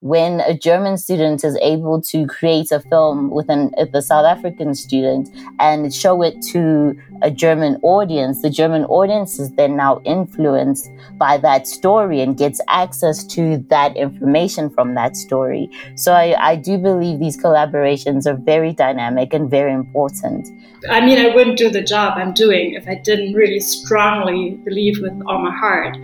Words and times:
when 0.00 0.40
a 0.42 0.56
German 0.56 0.96
student 0.96 1.42
is 1.42 1.58
able 1.60 2.00
to 2.00 2.24
create 2.26 2.70
a 2.70 2.78
film 2.78 3.30
with 3.30 3.48
an, 3.48 3.72
the 3.92 4.00
South 4.00 4.24
African 4.24 4.72
student 4.74 5.28
and 5.58 5.92
show 5.92 6.22
it 6.22 6.40
to 6.52 6.96
a 7.22 7.32
German 7.32 7.78
audience, 7.82 8.42
the 8.42 8.50
German 8.50 8.84
audience 8.84 9.40
is 9.40 9.50
then 9.52 9.76
now 9.76 10.00
influenced 10.04 10.88
by 11.16 11.36
that 11.38 11.66
story 11.66 12.20
and 12.20 12.38
gets 12.38 12.60
access 12.68 13.24
to 13.24 13.58
that 13.70 13.96
information 13.96 14.70
from 14.70 14.94
that 14.94 15.16
story. 15.16 15.68
So 15.96 16.12
I, 16.12 16.36
I 16.38 16.56
do 16.56 16.78
believe 16.78 17.18
these 17.18 17.36
collaborations 17.36 18.24
are 18.26 18.36
very 18.36 18.72
dynamic 18.72 19.34
and 19.34 19.50
very 19.50 19.72
important. 19.72 20.48
I 20.88 21.04
mean, 21.04 21.18
I 21.18 21.34
wouldn't 21.34 21.58
do 21.58 21.70
the 21.70 21.82
job 21.82 22.14
I'm 22.16 22.32
doing 22.32 22.74
if 22.74 22.86
I 22.86 22.94
didn't 22.94 23.34
really 23.34 23.58
strongly 23.58 24.50
believe 24.64 25.00
with 25.00 25.12
all 25.26 25.42
my 25.42 25.50
heart 25.50 25.96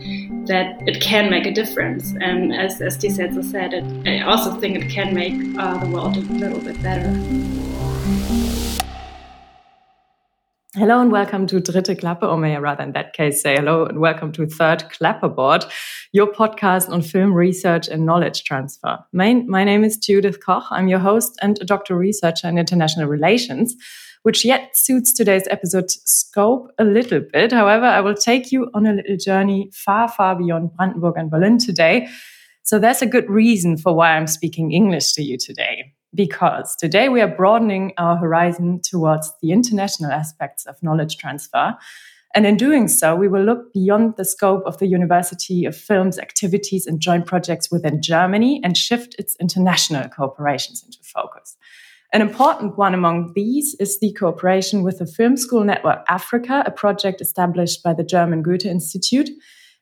that 0.47 0.83
it 0.89 1.01
can 1.01 1.31
make 1.31 1.47
a 1.47 1.53
difference. 1.53 2.13
And 2.21 2.53
as, 2.53 2.81
as 2.81 2.99
said, 3.15 3.84
I 4.07 4.21
also 4.21 4.59
think 4.59 4.77
it 4.77 4.91
can 4.91 5.15
make 5.15 5.35
uh, 5.59 5.77
the 5.79 5.91
world 5.91 6.17
a 6.17 6.21
little 6.21 6.59
bit 6.59 6.83
better. 6.83 7.11
Hello 10.75 11.01
and 11.01 11.13
welcome 11.13 11.47
to 11.49 11.57
Dritte 11.61 12.01
Klappe, 12.01 12.23
or 12.23 12.39
may 12.39 12.57
I 12.57 12.61
rather 12.61 12.83
in 12.83 12.93
that 12.93 13.13
case 13.13 13.43
say 13.43 13.57
hello 13.57 13.85
and 13.85 14.01
welcome 14.01 14.33
to 14.33 14.47
Third 14.47 14.85
Clapperboard, 14.91 15.71
your 16.13 16.27
podcast 16.27 16.89
on 16.89 17.03
film 17.03 17.35
research 17.35 17.87
and 17.89 18.07
knowledge 18.07 18.45
transfer. 18.45 18.99
My, 19.13 19.35
my 19.47 19.65
name 19.65 19.85
is 19.85 19.99
Judith 19.99 20.45
Koch. 20.45 20.65
I'm 20.71 20.89
your 20.89 20.99
host 20.99 21.39
and 21.43 21.61
a 21.61 21.65
doctoral 21.67 21.99
researcher 21.99 22.49
in 22.49 22.57
international 22.57 23.07
relations 23.07 23.77
which 24.23 24.43
yet 24.43 24.75
suits 24.75 25.13
today's 25.13 25.47
episode 25.51 25.91
scope 25.91 26.71
a 26.79 26.85
little 26.85 27.21
bit. 27.21 27.53
However, 27.53 27.85
I 27.85 28.01
will 28.01 28.15
take 28.15 28.51
you 28.51 28.71
on 28.73 28.87
a 28.87 28.95
little 28.95 29.19
journey 29.19 29.69
far, 29.75 30.09
far 30.09 30.35
beyond 30.35 30.75
Brandenburg 30.75 31.19
and 31.19 31.31
Berlin 31.31 31.59
today. 31.59 32.09
So 32.65 32.79
there's 32.79 33.03
a 33.03 33.07
good 33.07 33.29
reason 33.29 33.77
for 33.77 33.95
why 33.95 34.17
I'm 34.17 34.27
speaking 34.27 34.73
English 34.73 35.13
to 35.13 35.23
you 35.23 35.37
today. 35.37 35.93
Because 36.15 36.75
today 36.77 37.11
we 37.11 37.21
are 37.21 37.29
broadening 37.29 37.93
our 37.99 38.17
horizon 38.17 38.81
towards 38.83 39.31
the 39.43 39.53
international 39.53 40.11
aspects 40.11 40.65
of 40.65 40.83
knowledge 40.83 41.19
transfer. 41.19 41.75
And 42.35 42.47
in 42.47 42.57
doing 42.57 42.89
so, 42.89 43.15
we 43.15 43.29
will 43.29 43.45
look 43.45 43.75
beyond 43.75 44.15
the 44.17 44.25
scope 44.25 44.63
of 44.65 44.79
the 44.79 44.87
University 44.87 45.67
of 45.67 45.77
Film's 45.77 46.19
activities 46.19 46.87
and 46.87 47.01
joint 47.01 47.27
projects 47.27 47.71
within 47.71 48.01
Germany 48.01 48.63
and 48.65 48.79
shift 48.79 49.15
its 49.19 49.37
international 49.39 50.09
cooperations 50.09 50.83
into 50.83 50.99
focus. 51.03 51.59
An 52.15 52.23
important 52.23 52.79
one 52.79 52.95
among 52.95 53.33
these 53.35 53.77
is 53.79 54.01
the 54.01 54.13
cooperation 54.15 54.83
with 54.83 55.01
the 55.01 55.07
Film 55.07 55.37
School 55.37 55.65
Network 55.65 56.03
Africa, 56.09 56.63
a 56.65 56.71
project 56.71 57.21
established 57.21 57.83
by 57.83 57.93
the 57.93 58.05
German 58.05 58.41
Goethe 58.41 58.65
Institute. 58.65 59.29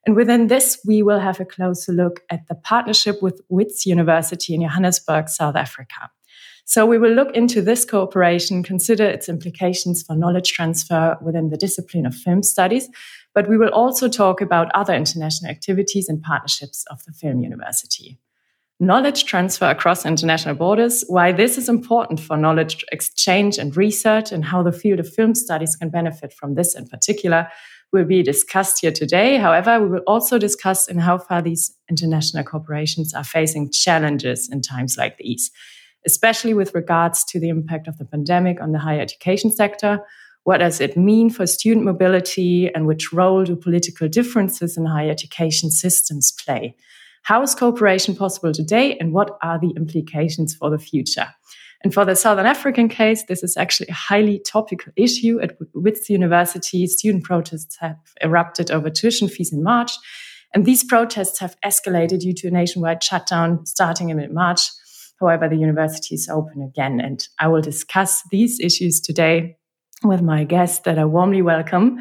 And 0.07 0.17
within 0.17 0.49
this, 0.49 0.81
we 0.87 1.03
will 1.03 1.21
have 1.21 1.39
a 1.41 1.45
closer 1.45 1.93
look 1.93 2.21
at 2.29 2.49
the 2.49 2.55
partnership 2.55 3.23
with 3.23 3.41
Wits 3.49 3.87
University 3.87 4.55
in 4.55 4.63
Johannesburg, 4.63 5.29
South 5.29 5.55
Africa. 5.55 6.11
So 6.65 6.87
we 6.87 6.99
will 6.99 7.13
look 7.13 7.35
into 7.35 7.61
this 7.61 7.85
cooperation, 7.85 8.63
consider 8.63 9.05
its 9.05 9.29
implications 9.29 10.03
for 10.03 10.17
knowledge 10.17 10.53
transfer 10.53 11.17
within 11.21 11.51
the 11.51 11.57
discipline 11.57 12.07
of 12.07 12.15
film 12.15 12.43
studies, 12.43 12.89
but 13.35 13.49
we 13.49 13.57
will 13.57 13.71
also 13.71 14.09
talk 14.09 14.41
about 14.41 14.71
other 14.75 14.95
international 14.95 15.51
activities 15.51 16.09
and 16.09 16.23
partnerships 16.23 16.85
of 16.91 17.05
the 17.05 17.13
Film 17.13 17.41
University 17.41 18.19
knowledge 18.83 19.27
transfer 19.27 19.67
across 19.67 20.05
international 20.05 20.57
borders, 20.57 21.05
why 21.07 21.31
this 21.31 21.57
is 21.57 21.69
important 21.69 22.19
for 22.19 22.37
knowledge 22.37 22.85
exchange 22.91 23.57
and 23.57 23.77
research, 23.77 24.33
and 24.33 24.45
how 24.45 24.61
the 24.61 24.73
field 24.73 24.99
of 24.99 25.09
film 25.09 25.37
studies 25.37 25.77
can 25.77 25.89
benefit 25.89 26.33
from 26.33 26.57
this 26.57 26.75
in 26.75 26.87
particular, 26.89 27.49
will 27.93 28.05
be 28.05 28.23
discussed 28.23 28.81
here 28.81 28.91
today. 28.91 29.37
However, 29.37 29.81
we 29.81 29.89
will 29.89 30.05
also 30.07 30.39
discuss 30.39 30.89
in 30.89 30.99
how 30.99 31.19
far 31.19 31.43
these 31.43 31.77
international 31.91 32.45
corporations 32.45 33.13
are 33.13 33.25
facing 33.25 33.71
challenges 33.71 34.49
in 34.51 34.63
times 34.63 34.97
like 34.97 35.19
these, 35.19 35.51
especially 36.07 36.55
with 36.55 36.75
regards 36.75 37.23
to 37.25 37.39
the 37.39 37.51
impact 37.51 37.89
of 37.89 37.99
the 37.99 38.05
pandemic 38.05 38.61
on 38.61 38.73
the 38.73 38.79
higher 38.79 39.01
education 39.01 39.51
sector. 39.51 40.01
What 40.45 40.59
does 40.59 40.81
it 40.81 40.97
mean 40.97 41.31
for 41.31 41.47
student 41.47 41.85
mobility, 41.85 42.73
and 42.75 42.87
which 42.87 43.13
role 43.13 43.45
do 43.45 43.55
political 43.55 44.09
differences 44.09 44.77
in 44.77 44.87
higher 44.87 45.11
education 45.11 45.71
systems 45.71 46.33
play? 46.33 46.75
How 47.23 47.43
is 47.43 47.55
cooperation 47.55 48.17
possible 48.17 48.53
today 48.53 48.97
and 48.99 49.13
what 49.13 49.39
are 49.43 49.61
the 49.61 49.73
implications 49.77 50.57
for 50.57 50.71
the 50.71 50.79
future? 50.79 51.29
And 51.85 51.93
for 51.93 52.05
the 52.05 52.15
Southern 52.15 52.47
African 52.47 52.89
case, 52.89 53.25
this 53.25 53.43
is 53.43 53.57
actually 53.57 53.89
a 53.89 53.95
highly 53.95 54.39
topical 54.39 54.93
issue. 54.97 55.41
At 55.41 55.57
Wits 55.75 56.09
University, 56.09 56.87
student 56.87 57.25
protests 57.25 57.77
have 57.81 57.97
erupted 58.21 58.71
over 58.71 58.89
tuition 58.89 59.29
fees 59.29 59.53
in 59.53 59.63
March. 59.63 59.93
And 60.55 60.65
these 60.65 60.85
protests 60.85 61.39
have 61.41 61.57
escalated 61.65 62.21
due 62.21 62.35
to 62.35 62.49
a 62.49 62.51
nationwide 62.51 63.03
shutdown 63.03 63.67
starting 63.67 64.11
in 64.11 64.19
mid 64.19 64.33
March. 64.33 64.61
However, 65.21 65.49
the 65.49 65.57
university 65.57 66.15
is 66.15 66.29
open 66.29 66.63
again. 66.63 67.01
And 67.01 67.27
I 67.41 67.49
will 67.49 67.63
discuss 67.63 68.23
these 68.31 68.61
issues 68.61 69.01
today 69.01 69.57
with 70.05 70.23
my 70.23 70.45
guests 70.45 70.81
that 70.81 70.99
I 70.99 71.05
warmly 71.05 71.43
welcome 71.43 72.01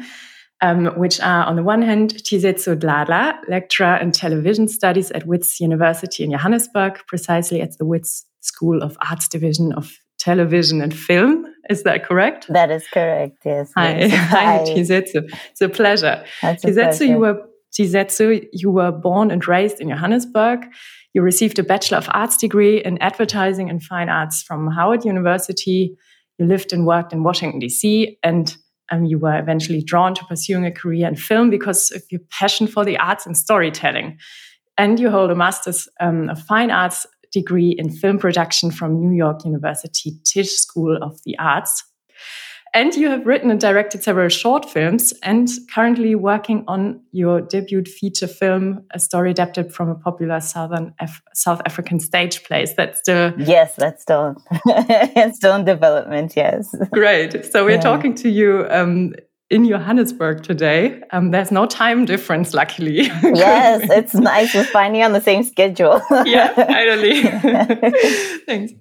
um, 0.62 0.86
which 0.96 1.20
are 1.20 1.44
on 1.44 1.56
the 1.56 1.62
one 1.62 1.82
hand 1.82 2.14
Tisetso 2.14 2.76
Dlala, 2.76 3.36
lecturer 3.48 3.96
in 3.96 4.12
television 4.12 4.68
studies 4.68 5.10
at 5.10 5.26
Wits 5.26 5.60
University 5.60 6.22
in 6.22 6.30
Johannesburg, 6.30 7.00
precisely 7.08 7.60
at 7.60 7.76
the 7.78 7.84
Wits 7.84 8.24
School 8.42 8.82
of 8.82 8.96
Arts 9.08 9.28
Division 9.28 9.72
of 9.72 9.98
Television 10.18 10.80
and 10.82 10.94
Film. 10.94 11.46
Is 11.70 11.82
that 11.82 12.04
correct? 12.04 12.46
That 12.48 12.70
is 12.70 12.86
correct. 12.92 13.38
Yes. 13.44 13.72
Hi, 13.76 14.08
hi, 14.08 14.64
Tisetso. 14.66 15.28
It's 15.50 15.60
a 15.60 15.68
pleasure. 15.68 16.24
That's 16.42 16.64
you 17.04 17.18
were 17.18 17.40
you 18.52 18.70
were 18.70 18.92
born 18.92 19.30
and 19.30 19.46
raised 19.48 19.80
in 19.80 19.88
Johannesburg. 19.88 20.66
You 21.14 21.22
received 21.22 21.58
a 21.58 21.62
Bachelor 21.62 21.98
of 21.98 22.08
Arts 22.12 22.36
degree 22.36 22.82
in 22.82 22.98
Advertising 22.98 23.70
and 23.70 23.82
Fine 23.82 24.08
Arts 24.08 24.42
from 24.42 24.70
Howard 24.70 25.04
University. 25.04 25.96
You 26.38 26.46
lived 26.46 26.72
and 26.72 26.86
worked 26.86 27.12
in 27.12 27.22
Washington, 27.22 27.60
D.C. 27.60 28.18
and 28.22 28.56
um, 28.90 29.04
you 29.04 29.18
were 29.18 29.38
eventually 29.38 29.82
drawn 29.82 30.14
to 30.14 30.24
pursuing 30.26 30.66
a 30.66 30.70
career 30.70 31.08
in 31.08 31.16
film 31.16 31.50
because 31.50 31.90
of 31.90 32.02
your 32.10 32.20
passion 32.30 32.66
for 32.66 32.84
the 32.84 32.98
arts 32.98 33.26
and 33.26 33.36
storytelling. 33.36 34.18
And 34.76 35.00
you 35.00 35.10
hold 35.10 35.30
a 35.30 35.34
master's 35.34 35.88
um, 36.00 36.28
of 36.28 36.42
fine 36.42 36.70
arts 36.70 37.06
degree 37.32 37.70
in 37.70 37.90
film 37.90 38.18
production 38.18 38.70
from 38.70 39.00
New 39.00 39.16
York 39.16 39.44
University 39.44 40.12
Tisch 40.24 40.52
School 40.52 40.98
of 41.02 41.20
the 41.24 41.38
Arts. 41.38 41.84
And 42.74 42.94
you 42.94 43.10
have 43.10 43.26
written 43.26 43.50
and 43.50 43.60
directed 43.60 44.02
several 44.02 44.30
short 44.30 44.64
films 44.64 45.12
and 45.22 45.46
currently 45.74 46.14
working 46.14 46.64
on 46.66 47.02
your 47.12 47.42
debut 47.42 47.84
feature 47.84 48.26
film, 48.26 48.84
a 48.92 48.98
story 48.98 49.32
adapted 49.32 49.74
from 49.74 49.90
a 49.90 49.94
popular 49.94 50.40
Southern 50.40 50.94
Af 50.98 51.20
South 51.34 51.60
African 51.66 52.00
stage 52.00 52.42
play. 52.44 52.64
That's 52.74 52.98
still 52.98 53.34
yes, 53.36 53.76
that's 53.76 54.00
still 54.00 54.36
it's 54.66 55.36
still 55.36 55.54
in 55.54 55.66
development. 55.66 56.32
Yes, 56.34 56.74
great. 56.92 57.44
So 57.44 57.66
we're 57.66 57.72
yeah. 57.72 57.80
talking 57.80 58.14
to 58.14 58.30
you 58.30 58.66
um, 58.70 59.12
in 59.52 59.68
Johannesburg 59.68 60.42
today. 60.42 61.02
Um, 61.10 61.30
there's 61.30 61.52
no 61.52 61.66
time 61.66 62.06
difference, 62.06 62.54
luckily. 62.54 63.02
yes, 63.22 63.82
it's 63.90 64.14
nice. 64.14 64.54
We're 64.54 64.64
finally 64.64 65.02
on 65.02 65.12
the 65.12 65.20
same 65.20 65.42
schedule. 65.42 66.00
yeah, 66.24 66.54
finally. 66.54 67.22
Thanks. 68.46 68.72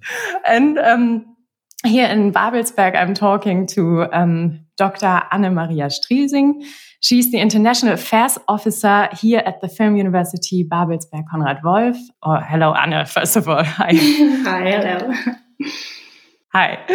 And 0.46 0.80
um, 0.80 1.36
here 1.84 2.08
in 2.08 2.32
Babelsberg, 2.32 2.96
I'm 2.96 3.14
talking 3.14 3.68
to 3.68 4.06
um, 4.14 4.66
Dr. 4.78 5.22
Anne-Maria 5.32 5.90
Striesing. 5.90 6.66
She's 7.02 7.32
the 7.32 7.40
International 7.40 7.94
Affairs 7.94 8.38
Officer 8.48 9.10
here 9.20 9.44
at 9.46 9.60
the 9.60 9.68
Film 9.68 9.98
University 9.98 10.64
Babelsberg 10.64 11.24
Konrad 11.30 11.60
Wolf. 11.66 11.98
Oh, 12.24 12.38
hello, 12.38 12.74
Anne, 12.74 13.06
first 13.06 13.36
of 13.36 13.50
all. 13.50 13.64
Hi. 13.64 13.92
Hi, 13.94 14.72
hello. 14.72 15.14
Hi. 16.54 16.86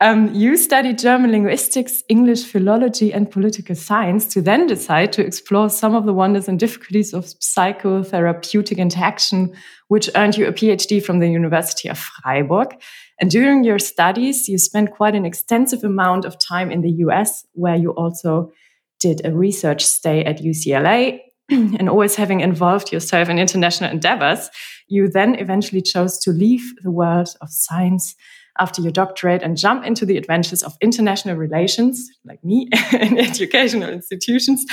Um, 0.00 0.32
you 0.34 0.56
studied 0.56 0.98
German 0.98 1.32
linguistics, 1.32 2.02
English 2.08 2.44
philology, 2.44 3.12
and 3.12 3.30
political 3.30 3.74
science 3.74 4.24
to 4.32 4.40
then 4.40 4.66
decide 4.66 5.12
to 5.12 5.24
explore 5.24 5.68
some 5.68 5.94
of 5.94 6.06
the 6.06 6.14
wonders 6.14 6.48
and 6.48 6.58
difficulties 6.58 7.12
of 7.12 7.26
psychotherapeutic 7.26 8.78
interaction, 8.78 9.52
which 9.88 10.08
earned 10.16 10.38
you 10.38 10.46
a 10.46 10.52
PhD 10.52 11.04
from 11.04 11.18
the 11.18 11.28
University 11.28 11.90
of 11.90 11.98
Freiburg. 11.98 12.74
And 13.20 13.30
during 13.30 13.64
your 13.64 13.78
studies, 13.78 14.48
you 14.48 14.56
spent 14.56 14.92
quite 14.92 15.14
an 15.14 15.26
extensive 15.26 15.84
amount 15.84 16.24
of 16.24 16.38
time 16.40 16.70
in 16.70 16.80
the 16.80 16.92
US, 17.06 17.44
where 17.52 17.76
you 17.76 17.90
also 17.90 18.50
did 18.98 19.20
a 19.26 19.30
research 19.30 19.84
stay 19.84 20.24
at 20.24 20.38
UCLA. 20.38 21.20
and 21.50 21.88
always 21.90 22.14
having 22.14 22.40
involved 22.40 22.92
yourself 22.92 23.28
in 23.28 23.38
international 23.38 23.90
endeavors, 23.90 24.48
you 24.88 25.08
then 25.08 25.34
eventually 25.34 25.82
chose 25.82 26.18
to 26.20 26.30
leave 26.30 26.72
the 26.82 26.90
world 26.90 27.28
of 27.42 27.50
science 27.50 28.14
after 28.58 28.82
your 28.82 28.92
doctorate 28.92 29.42
and 29.42 29.56
jump 29.56 29.84
into 29.84 30.04
the 30.04 30.16
adventures 30.16 30.62
of 30.62 30.76
international 30.80 31.36
relations, 31.36 32.10
like 32.24 32.42
me, 32.44 32.68
in 32.92 33.18
educational 33.18 33.88
institutions. 33.88 34.64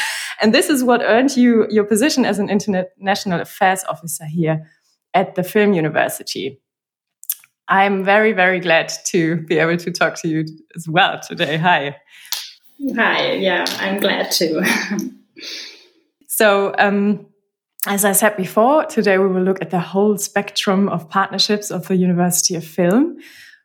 And 0.42 0.54
this 0.54 0.70
is 0.70 0.84
what 0.84 1.02
earned 1.02 1.38
you 1.38 1.68
your 1.70 1.86
position 1.86 2.26
as 2.26 2.40
an 2.40 2.50
international 2.50 3.42
affairs 3.42 3.84
officer 3.88 4.26
here 4.26 4.66
at 5.14 5.36
the 5.36 5.44
Film 5.44 5.74
University. 5.74 6.60
I'm 7.68 8.04
very, 8.04 8.34
very 8.34 8.60
glad 8.60 8.92
to 9.06 9.38
be 9.38 9.60
able 9.60 9.78
to 9.78 9.92
talk 9.92 10.16
to 10.22 10.28
you 10.28 10.46
as 10.76 10.88
well 10.90 11.20
today. 11.20 11.58
Hi. 11.58 11.98
Hi, 12.96 13.34
yeah, 13.34 13.66
I'm 13.80 14.00
glad 14.00 14.32
to. 14.32 14.64
so, 16.28 16.74
um, 16.80 17.28
as 17.86 18.06
I 18.06 18.14
said 18.14 18.36
before, 18.38 18.86
today 18.86 19.18
we 19.18 19.28
will 19.28 19.44
look 19.44 19.62
at 19.62 19.70
the 19.70 19.80
whole 19.80 20.18
spectrum 20.18 20.90
of 20.90 21.10
partnerships 21.10 21.72
of 21.72 21.88
the 21.88 21.96
University 21.96 22.56
of 22.56 22.64
Film, 22.64 23.20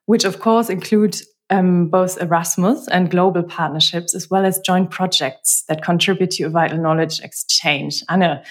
which 0.07 0.25
of 0.25 0.41
course 0.41 0.69
include 0.69 1.17
um, 1.51 1.89
both 1.89 2.21
Erasmus 2.21 2.89
and 2.89 3.11
global 3.11 3.43
partnerships, 3.43 4.15
as 4.15 4.31
well 4.31 4.45
as 4.45 4.59
joint 4.61 4.91
projects 4.91 5.65
that 5.69 5.83
contribute 5.83 6.31
to 6.33 6.45
a 6.45 6.49
vital 6.49 6.79
knowledge 6.79 7.21
exchange. 7.21 8.03
Anna, 8.09 8.43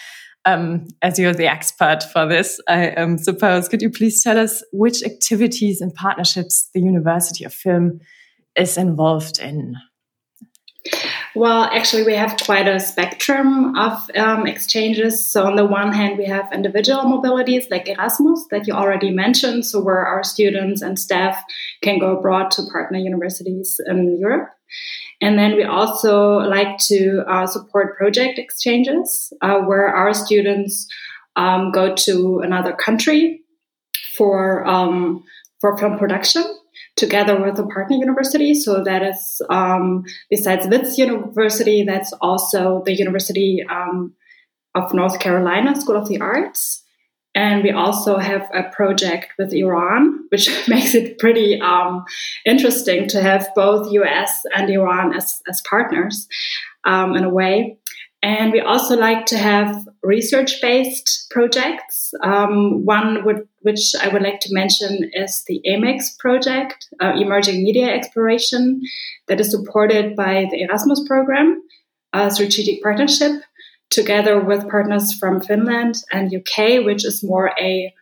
um, 0.45 0.87
as 1.01 1.17
you're 1.17 1.33
the 1.33 1.47
expert 1.47 2.03
for 2.03 2.27
this, 2.27 2.59
I 2.67 2.91
um, 2.91 3.17
suppose, 3.17 3.67
could 3.67 3.81
you 3.81 3.89
please 3.89 4.21
tell 4.21 4.37
us 4.37 4.63
which 4.71 5.03
activities 5.03 5.81
and 5.81 5.93
partnerships 5.93 6.69
the 6.73 6.81
University 6.81 7.45
of 7.45 7.53
Film 7.53 7.99
is 8.55 8.77
involved 8.77 9.39
in? 9.39 9.75
Well, 11.35 11.63
actually, 11.63 12.03
we 12.03 12.13
have 12.13 12.37
quite 12.45 12.67
a 12.67 12.79
spectrum 12.79 13.75
of 13.75 14.09
um, 14.15 14.45
exchanges. 14.45 15.25
So, 15.25 15.45
on 15.45 15.55
the 15.55 15.65
one 15.65 15.91
hand, 15.91 16.19
we 16.19 16.25
have 16.25 16.53
individual 16.53 17.01
mobilities 17.01 17.71
like 17.71 17.89
Erasmus 17.89 18.45
that 18.51 18.67
you 18.67 18.73
already 18.73 19.09
mentioned, 19.09 19.65
so 19.65 19.81
where 19.81 20.05
our 20.05 20.23
students 20.23 20.83
and 20.83 20.99
staff 20.99 21.43
can 21.81 21.97
go 21.97 22.17
abroad 22.17 22.51
to 22.51 22.63
partner 22.71 22.99
universities 22.99 23.81
in 23.87 24.19
Europe. 24.19 24.49
And 25.21 25.39
then 25.39 25.55
we 25.55 25.63
also 25.63 26.37
like 26.37 26.77
to 26.89 27.23
uh, 27.27 27.47
support 27.47 27.97
project 27.97 28.37
exchanges 28.37 29.33
uh, 29.41 29.59
where 29.59 29.87
our 29.87 30.13
students 30.13 30.87
um, 31.35 31.71
go 31.71 31.95
to 31.95 32.41
another 32.41 32.73
country 32.73 33.41
for 34.15 34.67
um, 34.67 35.23
for 35.61 35.77
film 35.77 35.97
production 35.97 36.43
together 36.95 37.41
with 37.41 37.57
a 37.59 37.65
partner 37.65 37.97
university. 37.97 38.53
So 38.53 38.83
that 38.83 39.03
is 39.03 39.41
um, 39.49 40.03
besides 40.29 40.67
Wits 40.67 40.97
University, 40.97 41.83
that's 41.83 42.13
also 42.21 42.83
the 42.85 42.93
University 42.93 43.63
um, 43.69 44.13
of 44.75 44.93
North 44.93 45.19
Carolina 45.19 45.79
School 45.79 45.97
of 45.97 46.07
the 46.07 46.19
Arts. 46.19 46.83
And 47.35 47.63
we 47.63 47.71
also 47.71 48.19
have 48.19 48.47
a 48.53 48.69
project 48.69 49.33
with 49.39 49.53
Iran, 49.53 50.25
which 50.29 50.49
makes 50.67 50.93
it 50.93 51.17
pretty 51.17 51.59
um, 51.61 52.05
interesting 52.45 53.07
to 53.09 53.21
have 53.21 53.49
both 53.55 53.91
US 53.91 54.41
and 54.55 54.69
Iran 54.69 55.15
as, 55.15 55.41
as 55.49 55.61
partners 55.67 56.27
um, 56.83 57.15
in 57.15 57.23
a 57.23 57.29
way. 57.29 57.77
And 58.21 58.51
we 58.51 58.61
also 58.61 58.95
like 58.95 59.25
to 59.27 59.37
have 59.37 59.87
research 60.03 60.61
based 60.61 61.27
projects. 61.31 62.13
Um, 62.21 62.85
one 62.85 63.23
would, 63.25 63.47
which 63.61 63.93
I 64.01 64.09
would 64.09 64.21
like 64.21 64.39
to 64.41 64.53
mention 64.53 65.09
is 65.13 65.43
the 65.47 65.61
EMEX 65.65 66.17
project, 66.19 66.87
uh, 67.01 67.13
Emerging 67.15 67.63
Media 67.63 67.87
Exploration, 67.87 68.81
that 69.27 69.39
is 69.39 69.51
supported 69.51 70.15
by 70.15 70.47
the 70.51 70.61
Erasmus 70.61 71.03
program, 71.07 71.61
a 72.11 72.29
strategic 72.29 72.83
partnership, 72.83 73.41
together 73.89 74.39
with 74.39 74.69
partners 74.69 75.13
from 75.13 75.41
Finland 75.41 75.95
and 76.11 76.33
UK, 76.33 76.85
which 76.85 77.05
is 77.05 77.23
more 77.23 77.51
a 77.59 77.93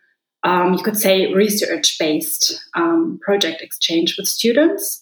um, 0.44 0.74
you 0.74 0.82
could 0.82 0.98
say 0.98 1.32
research 1.32 1.96
based 2.00 2.60
um, 2.74 3.20
project 3.22 3.62
exchange 3.62 4.16
with 4.18 4.26
students 4.26 5.00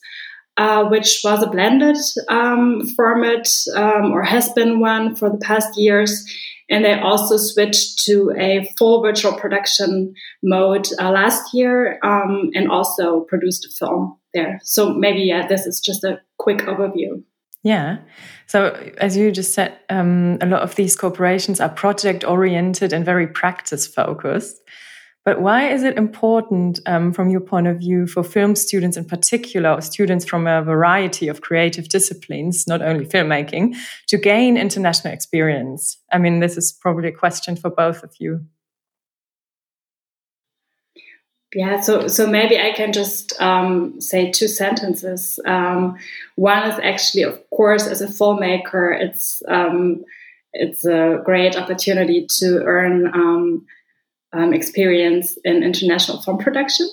uh, 0.60 0.84
which 0.84 1.20
was 1.24 1.42
a 1.42 1.48
blended 1.48 1.96
um, 2.28 2.86
format 2.88 3.48
um, 3.74 4.12
or 4.12 4.22
has 4.22 4.52
been 4.52 4.78
one 4.78 5.14
for 5.14 5.30
the 5.30 5.38
past 5.38 5.78
years. 5.78 6.24
And 6.70 6.84
they 6.84 6.94
also 6.94 7.36
switched 7.36 8.04
to 8.04 8.32
a 8.38 8.72
full 8.78 9.02
virtual 9.02 9.32
production 9.32 10.14
mode 10.42 10.88
uh, 11.00 11.10
last 11.10 11.52
year 11.52 11.98
um, 12.04 12.50
and 12.54 12.70
also 12.70 13.22
produced 13.22 13.66
a 13.66 13.70
film 13.76 14.16
there. 14.32 14.60
So 14.62 14.94
maybe, 14.94 15.22
yeah, 15.22 15.46
this 15.48 15.66
is 15.66 15.80
just 15.80 16.04
a 16.04 16.20
quick 16.38 16.58
overview. 16.58 17.22
Yeah. 17.62 17.98
So, 18.46 18.70
as 18.98 19.16
you 19.16 19.30
just 19.30 19.52
said, 19.52 19.76
um, 19.90 20.38
a 20.40 20.46
lot 20.46 20.62
of 20.62 20.76
these 20.76 20.96
corporations 20.96 21.60
are 21.60 21.68
project 21.68 22.24
oriented 22.24 22.92
and 22.92 23.04
very 23.04 23.26
practice 23.26 23.86
focused. 23.86 24.60
But 25.24 25.42
why 25.42 25.68
is 25.68 25.82
it 25.82 25.98
important, 25.98 26.80
um, 26.86 27.12
from 27.12 27.28
your 27.28 27.42
point 27.42 27.66
of 27.66 27.78
view, 27.78 28.06
for 28.06 28.22
film 28.22 28.56
students 28.56 28.96
in 28.96 29.04
particular, 29.04 29.70
or 29.70 29.82
students 29.82 30.24
from 30.24 30.46
a 30.46 30.62
variety 30.62 31.28
of 31.28 31.42
creative 31.42 31.88
disciplines, 31.88 32.66
not 32.66 32.80
only 32.80 33.04
filmmaking, 33.04 33.76
to 34.08 34.16
gain 34.16 34.56
international 34.56 35.12
experience? 35.12 35.98
I 36.10 36.18
mean, 36.18 36.40
this 36.40 36.56
is 36.56 36.72
probably 36.72 37.08
a 37.08 37.12
question 37.12 37.54
for 37.54 37.68
both 37.68 38.02
of 38.02 38.14
you. 38.18 38.46
Yeah, 41.54 41.80
so 41.80 42.06
so 42.06 42.28
maybe 42.28 42.58
I 42.58 42.72
can 42.72 42.92
just 42.92 43.38
um, 43.40 44.00
say 44.00 44.30
two 44.30 44.46
sentences. 44.46 45.40
Um, 45.44 45.98
one 46.36 46.70
is 46.70 46.78
actually, 46.80 47.24
of 47.24 47.38
course, 47.50 47.88
as 47.88 48.00
a 48.00 48.06
filmmaker, 48.06 48.98
it's 48.98 49.42
um, 49.48 50.04
it's 50.52 50.84
a 50.84 51.20
great 51.24 51.56
opportunity 51.56 52.26
to 52.38 52.62
earn 52.64 53.08
um, 54.32 54.52
experience 54.52 55.36
in 55.44 55.62
international 55.62 56.22
film 56.22 56.38
production 56.38 56.88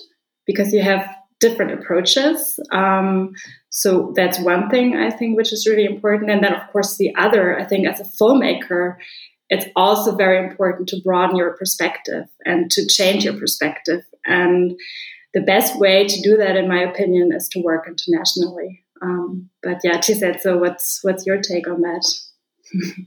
because 0.46 0.72
you 0.72 0.82
have 0.82 1.08
different 1.40 1.72
approaches. 1.72 2.58
Um, 2.72 3.32
so 3.70 4.12
that's 4.16 4.40
one 4.40 4.68
thing 4.70 4.96
I 4.96 5.10
think 5.10 5.36
which 5.36 5.52
is 5.52 5.66
really 5.68 5.84
important. 5.84 6.30
And 6.30 6.42
then, 6.42 6.54
of 6.54 6.66
course, 6.72 6.96
the 6.96 7.14
other, 7.16 7.58
I 7.58 7.64
think, 7.64 7.86
as 7.86 8.00
a 8.00 8.04
filmmaker, 8.04 8.96
it's 9.48 9.66
also 9.76 10.16
very 10.16 10.46
important 10.46 10.88
to 10.88 11.00
broaden 11.02 11.36
your 11.36 11.56
perspective 11.56 12.24
and 12.44 12.70
to 12.72 12.86
change 12.86 13.24
your 13.24 13.38
perspective. 13.38 14.02
And 14.26 14.78
the 15.32 15.40
best 15.40 15.78
way 15.78 16.06
to 16.06 16.20
do 16.22 16.36
that, 16.38 16.56
in 16.56 16.68
my 16.68 16.80
opinion, 16.80 17.30
is 17.32 17.48
to 17.50 17.60
work 17.60 17.86
internationally. 17.86 18.84
Um, 19.00 19.48
but 19.62 19.78
yeah, 19.84 19.98
Tisette, 19.98 20.40
so 20.40 20.58
what's 20.58 21.00
what's 21.02 21.24
your 21.24 21.40
take 21.40 21.68
on 21.68 21.82
that? 21.82 22.04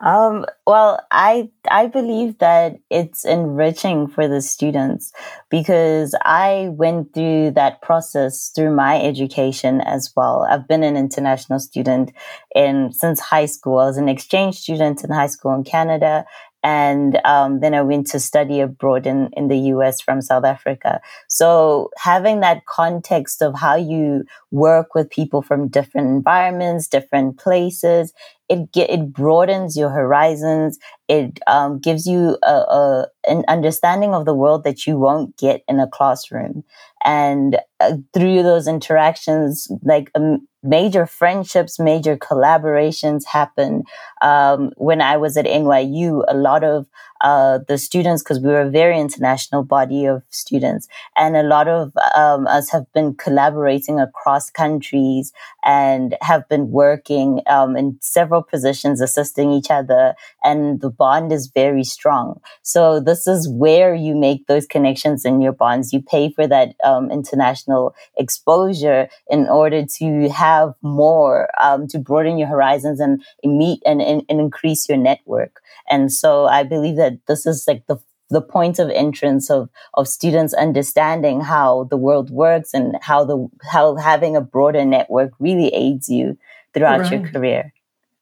Um, 0.00 0.44
well, 0.66 1.00
I 1.12 1.50
I 1.70 1.86
believe 1.86 2.38
that 2.38 2.78
it's 2.90 3.24
enriching 3.24 4.08
for 4.08 4.26
the 4.26 4.42
students 4.42 5.12
because 5.50 6.16
I 6.22 6.68
went 6.72 7.14
through 7.14 7.52
that 7.52 7.80
process 7.80 8.50
through 8.54 8.74
my 8.74 9.00
education 9.00 9.80
as 9.80 10.12
well. 10.16 10.46
I've 10.50 10.66
been 10.66 10.82
an 10.82 10.96
international 10.96 11.60
student 11.60 12.10
in 12.56 12.92
since 12.92 13.20
high 13.20 13.46
school. 13.46 13.78
I 13.78 13.84
was 13.86 13.96
an 13.96 14.08
exchange 14.08 14.56
student 14.58 15.04
in 15.04 15.10
high 15.10 15.28
school 15.28 15.54
in 15.54 15.62
Canada, 15.62 16.26
and 16.64 17.20
um, 17.26 17.60
then 17.60 17.74
I 17.74 17.82
went 17.82 18.06
to 18.08 18.18
study 18.18 18.60
abroad 18.60 19.06
in, 19.06 19.28
in 19.34 19.48
the 19.48 19.58
US 19.74 20.00
from 20.00 20.22
South 20.22 20.44
Africa. 20.44 21.02
So 21.28 21.90
having 21.98 22.40
that 22.40 22.64
context 22.64 23.42
of 23.42 23.54
how 23.54 23.76
you 23.76 24.24
work 24.50 24.94
with 24.94 25.10
people 25.10 25.42
from 25.42 25.68
different 25.68 26.08
environments, 26.08 26.88
different 26.88 27.38
places, 27.38 28.14
it 28.48 28.72
get, 28.72 28.88
it 28.88 29.12
broadens 29.12 29.76
your 29.76 29.90
horizons. 29.90 30.78
It 31.06 31.38
um, 31.46 31.80
gives 31.80 32.06
you 32.06 32.38
a, 32.42 32.52
a, 32.52 33.06
an 33.28 33.44
understanding 33.46 34.14
of 34.14 34.24
the 34.24 34.34
world 34.34 34.64
that 34.64 34.86
you 34.86 34.98
won't 34.98 35.36
get 35.36 35.62
in 35.68 35.80
a 35.80 35.88
classroom. 35.88 36.64
And 37.04 37.58
uh, 37.80 37.98
through 38.14 38.42
those 38.42 38.66
interactions, 38.66 39.68
like 39.82 40.10
um, 40.14 40.46
major 40.62 41.06
friendships, 41.06 41.78
major 41.78 42.16
collaborations 42.16 43.24
happen. 43.26 43.84
Um, 44.24 44.72
when 44.76 45.00
I 45.00 45.16
was 45.18 45.36
at 45.36 45.44
NYU, 45.44 46.24
a 46.28 46.34
lot 46.34 46.64
of 46.64 46.86
uh, 47.20 47.58
the 47.68 47.78
students, 47.78 48.22
because 48.22 48.40
we 48.40 48.48
were 48.48 48.62
a 48.62 48.70
very 48.70 48.98
international 48.98 49.62
body 49.64 50.04
of 50.04 50.22
students, 50.30 50.88
and 51.16 51.36
a 51.36 51.42
lot 51.42 51.68
of 51.68 51.92
um, 52.14 52.46
us 52.46 52.70
have 52.70 52.90
been 52.92 53.14
collaborating 53.14 54.00
across 54.00 54.50
countries 54.50 55.32
and 55.64 56.16
have 56.20 56.48
been 56.48 56.70
working 56.70 57.40
um, 57.46 57.76
in 57.76 57.96
several 58.00 58.42
positions, 58.42 59.00
assisting 59.00 59.52
each 59.52 59.70
other, 59.70 60.14
and 60.42 60.80
the 60.80 60.90
bond 60.90 61.32
is 61.32 61.46
very 61.46 61.84
strong. 61.84 62.40
So 62.62 63.00
this 63.00 63.26
is 63.26 63.48
where 63.48 63.94
you 63.94 64.14
make 64.14 64.46
those 64.46 64.66
connections 64.66 65.24
in 65.24 65.40
your 65.40 65.52
bonds. 65.52 65.92
You 65.92 66.02
pay 66.02 66.30
for 66.30 66.46
that 66.46 66.74
um, 66.82 67.10
international 67.10 67.94
exposure 68.16 69.08
in 69.28 69.48
order 69.48 69.84
to 69.98 70.28
have 70.30 70.74
more 70.82 71.48
um, 71.60 71.86
to 71.88 71.98
broaden 71.98 72.38
your 72.38 72.48
horizons 72.48 73.00
and 73.00 73.22
meet 73.44 73.82
and, 73.86 74.02
and, 74.02 74.13
and 74.28 74.40
increase 74.40 74.88
your 74.88 74.98
network. 74.98 75.60
And 75.90 76.12
so 76.12 76.46
I 76.46 76.62
believe 76.62 76.96
that 76.96 77.18
this 77.26 77.46
is 77.46 77.64
like 77.66 77.86
the 77.86 77.98
the 78.30 78.40
point 78.40 78.78
of 78.78 78.90
entrance 78.90 79.50
of 79.50 79.68
of 79.94 80.08
students 80.08 80.54
understanding 80.54 81.40
how 81.40 81.84
the 81.90 81.96
world 81.96 82.30
works 82.30 82.72
and 82.72 82.96
how 83.02 83.24
the 83.24 83.48
how 83.70 83.96
having 83.96 84.36
a 84.36 84.40
broader 84.40 84.84
network 84.84 85.32
really 85.38 85.68
aids 85.68 86.08
you 86.08 86.38
throughout 86.72 87.00
right. 87.00 87.12
your 87.12 87.30
career. 87.30 87.72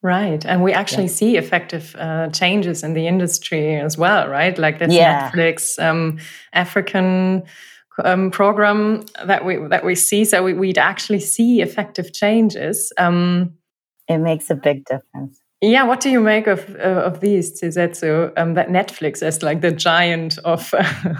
Right. 0.03 0.45
And 0.45 0.65
we 0.65 0.73
actually 0.73 1.05
yeah. 1.05 1.11
see 1.21 1.37
effective 1.37 1.95
uh, 1.97 2.29
changes 2.31 2.83
in 2.83 2.95
the 2.95 3.07
industry 3.07 3.77
as 3.77 3.97
well, 3.97 4.29
right? 4.29 4.59
Like 4.59 4.81
this 4.81 4.93
yeah. 4.93 5.31
Netflix 5.31 5.79
um, 5.79 6.19
African 6.53 7.45
um, 8.05 8.33
program 8.33 9.05
that 9.25 9.45
we 9.45 9.57
that 9.69 9.85
we 9.85 9.95
see. 9.95 10.25
So 10.25 10.43
we, 10.43 10.55
would 10.55 10.79
actually 10.79 11.21
see 11.21 11.61
effective 11.63 12.13
changes. 12.13 12.93
Um, 12.99 13.55
it 14.09 14.19
makes 14.19 14.51
a 14.51 14.57
big 14.57 14.85
difference. 14.85 15.42
Yeah, 15.64 15.85
what 15.85 16.00
do 16.00 16.11
you 16.11 16.21
make 16.21 16.49
of 16.49 16.75
uh, 16.75 17.07
of 17.07 17.21
these, 17.21 17.61
Tisetso? 17.61 18.33
Um, 18.37 18.54
that 18.54 18.69
Netflix 18.69 19.23
is 19.23 19.45
like 19.45 19.61
the 19.61 19.71
giant 19.71 20.37
of 20.38 20.75
uh, 20.75 21.14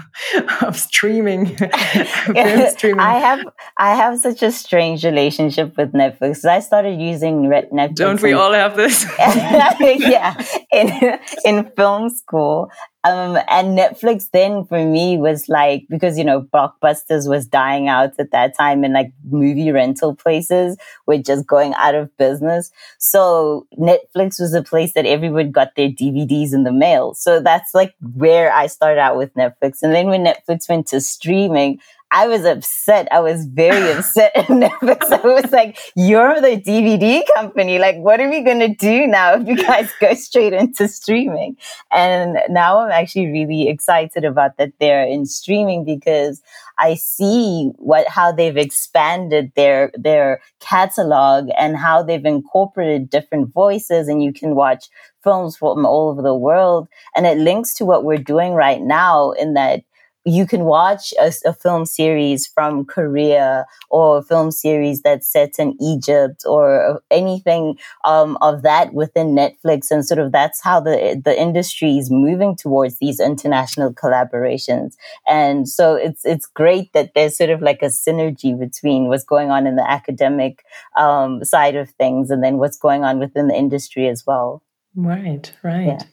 of 0.61 0.77
streaming, 0.77 1.45
streaming. 1.55 2.99
I 2.99 3.19
have 3.19 3.39
I 3.77 3.95
have 3.95 4.19
such 4.19 4.43
a 4.43 4.51
strange 4.51 5.05
relationship 5.05 5.77
with 5.77 5.93
Netflix. 5.93 6.43
I 6.43 6.59
started 6.59 6.99
using 6.99 7.43
Netflix. 7.43 7.95
Don't 7.95 8.21
we 8.21 8.33
all 8.33 8.51
have 8.51 8.75
this? 8.75 9.05
yeah, 9.17 10.35
in 10.73 11.19
in 11.45 11.71
film 11.77 12.09
school. 12.09 12.69
Um, 13.05 13.37
and 13.49 13.77
Netflix 13.77 14.29
then 14.31 14.63
for 14.65 14.83
me 14.85 15.17
was 15.17 15.49
like, 15.49 15.85
because, 15.89 16.17
you 16.17 16.23
know, 16.23 16.41
Blockbusters 16.41 17.27
was 17.27 17.45
dying 17.45 17.89
out 17.89 18.13
at 18.17 18.31
that 18.31 18.55
time 18.57 18.85
and 18.85 18.93
like 18.93 19.11
movie 19.29 19.71
rental 19.71 20.15
places 20.15 20.77
were 21.05 21.17
just 21.17 21.45
going 21.45 21.73
out 21.73 21.95
of 21.95 22.15
business. 22.17 22.71
So 22.99 23.67
Netflix 23.77 24.39
was 24.39 24.53
a 24.53 24.63
place 24.63 24.93
that 24.93 25.05
everyone 25.05 25.51
got 25.51 25.75
their 25.75 25.89
DVDs 25.89 26.53
in 26.53 26.63
the 26.63 26.71
mail. 26.71 27.13
So 27.13 27.41
that's 27.41 27.73
like 27.73 27.93
where 28.15 28.53
I 28.53 28.67
started 28.67 29.01
out 29.01 29.17
with 29.17 29.33
Netflix. 29.33 29.83
And 29.83 29.93
then 29.93 30.07
when 30.07 30.23
Netflix 30.23 30.69
went 30.69 30.87
to 30.87 31.01
streaming, 31.01 31.79
I 32.13 32.27
was 32.27 32.45
upset. 32.45 33.07
I 33.11 33.21
was 33.21 33.45
very 33.45 33.91
upset 33.91 34.31
at 34.35 34.45
Netflix. 34.45 35.11
I 35.11 35.25
was 35.25 35.51
like, 35.51 35.79
you're 35.95 36.39
the 36.39 36.61
DVD 36.61 37.23
company. 37.33 37.79
Like, 37.79 37.97
what 37.97 38.21
are 38.21 38.29
we 38.29 38.41
going 38.41 38.59
to 38.59 38.73
do 38.73 39.07
now 39.07 39.33
if 39.33 39.47
you 39.47 39.57
guys 39.57 39.91
go 39.99 40.13
straight 40.13 40.53
into 40.53 40.87
streaming? 40.87 41.57
And 41.91 42.37
now 42.49 42.79
I'm 42.79 42.91
actually 42.91 43.31
really 43.31 43.67
excited 43.67 44.25
about 44.25 44.57
that 44.57 44.73
they're 44.79 45.03
in 45.03 45.25
streaming 45.25 45.85
because 45.85 46.43
I 46.77 46.93
see 46.95 47.71
what, 47.77 48.07
how 48.07 48.31
they've 48.31 48.57
expanded 48.57 49.51
their, 49.55 49.91
their 49.95 50.39
catalog 50.59 51.49
and 51.57 51.75
how 51.75 52.03
they've 52.03 52.23
incorporated 52.23 53.09
different 53.09 53.51
voices 53.51 54.07
and 54.07 54.23
you 54.23 54.33
can 54.33 54.53
watch 54.53 54.87
films 55.23 55.57
from 55.57 55.83
all 55.83 56.11
over 56.11 56.21
the 56.21 56.35
world. 56.35 56.87
And 57.15 57.25
it 57.25 57.39
links 57.39 57.73
to 57.75 57.85
what 57.85 58.03
we're 58.03 58.17
doing 58.17 58.53
right 58.53 58.81
now 58.81 59.31
in 59.31 59.55
that 59.55 59.81
you 60.25 60.45
can 60.45 60.63
watch 60.63 61.13
a, 61.19 61.33
a, 61.45 61.53
film 61.53 61.85
series 61.85 62.47
from 62.47 62.85
Korea 62.85 63.65
or 63.89 64.19
a 64.19 64.23
film 64.23 64.51
series 64.51 65.01
that's 65.01 65.27
set 65.27 65.59
in 65.59 65.75
Egypt 65.81 66.43
or 66.45 67.01
anything 67.11 67.77
um, 68.05 68.37
of 68.41 68.61
that 68.61 68.93
within 68.93 69.35
Netflix, 69.35 69.91
and 69.91 70.05
sort 70.05 70.19
of 70.19 70.31
that's 70.31 70.61
how 70.61 70.79
the 70.79 71.21
the 71.23 71.39
industry 71.39 71.97
is 71.97 72.09
moving 72.09 72.55
towards 72.55 72.99
these 72.99 73.19
international 73.19 73.93
collaborations. 73.93 74.95
And 75.27 75.67
so 75.67 75.95
it's 75.95 76.25
it's 76.25 76.45
great 76.45 76.93
that 76.93 77.13
there's 77.15 77.37
sort 77.37 77.49
of 77.49 77.61
like 77.61 77.81
a 77.81 77.87
synergy 77.87 78.57
between 78.57 79.07
what's 79.07 79.25
going 79.25 79.51
on 79.51 79.67
in 79.67 79.75
the 79.75 79.89
academic 79.89 80.63
um, 80.95 81.43
side 81.43 81.75
of 81.75 81.89
things 81.91 82.31
and 82.31 82.43
then 82.43 82.57
what's 82.57 82.77
going 82.77 83.03
on 83.03 83.19
within 83.19 83.47
the 83.49 83.55
industry 83.55 84.07
as 84.07 84.25
well. 84.25 84.63
Right, 84.95 85.51
right. 85.63 85.85
Yeah 85.87 86.03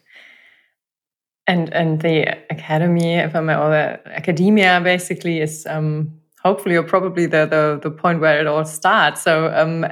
and 1.51 1.73
and 1.75 2.01
the 2.01 2.29
academy, 2.51 3.15
if 3.15 3.35
I 3.35 3.41
may, 3.41 3.55
or 3.55 3.71
the 3.71 4.01
academia, 4.07 4.81
basically 4.83 5.41
is 5.41 5.67
um, 5.67 6.11
hopefully 6.43 6.77
or 6.77 6.85
probably 6.85 7.27
the, 7.27 7.45
the 7.47 7.81
the 7.83 7.91
point 7.91 8.21
where 8.21 8.41
it 8.41 8.47
all 8.47 8.65
starts. 8.65 9.23
So, 9.23 9.53
um, 9.53 9.85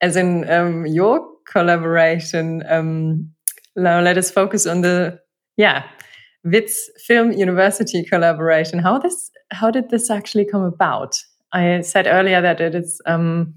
as 0.00 0.16
in 0.16 0.48
um, 0.48 0.86
your 0.86 1.26
collaboration, 1.50 2.62
um, 2.68 3.28
now 3.74 4.00
let 4.00 4.16
us 4.16 4.30
focus 4.30 4.66
on 4.66 4.82
the 4.82 5.18
yeah 5.56 5.84
WITS 6.44 6.90
Film 7.06 7.32
University 7.32 8.04
collaboration. 8.04 8.78
How 8.78 8.98
this 8.98 9.30
how 9.50 9.72
did 9.72 9.90
this 9.90 10.10
actually 10.10 10.44
come 10.44 10.62
about? 10.62 11.16
I 11.52 11.80
said 11.80 12.06
earlier 12.06 12.40
that 12.40 12.60
it 12.60 12.74
is 12.76 13.00
um, 13.06 13.54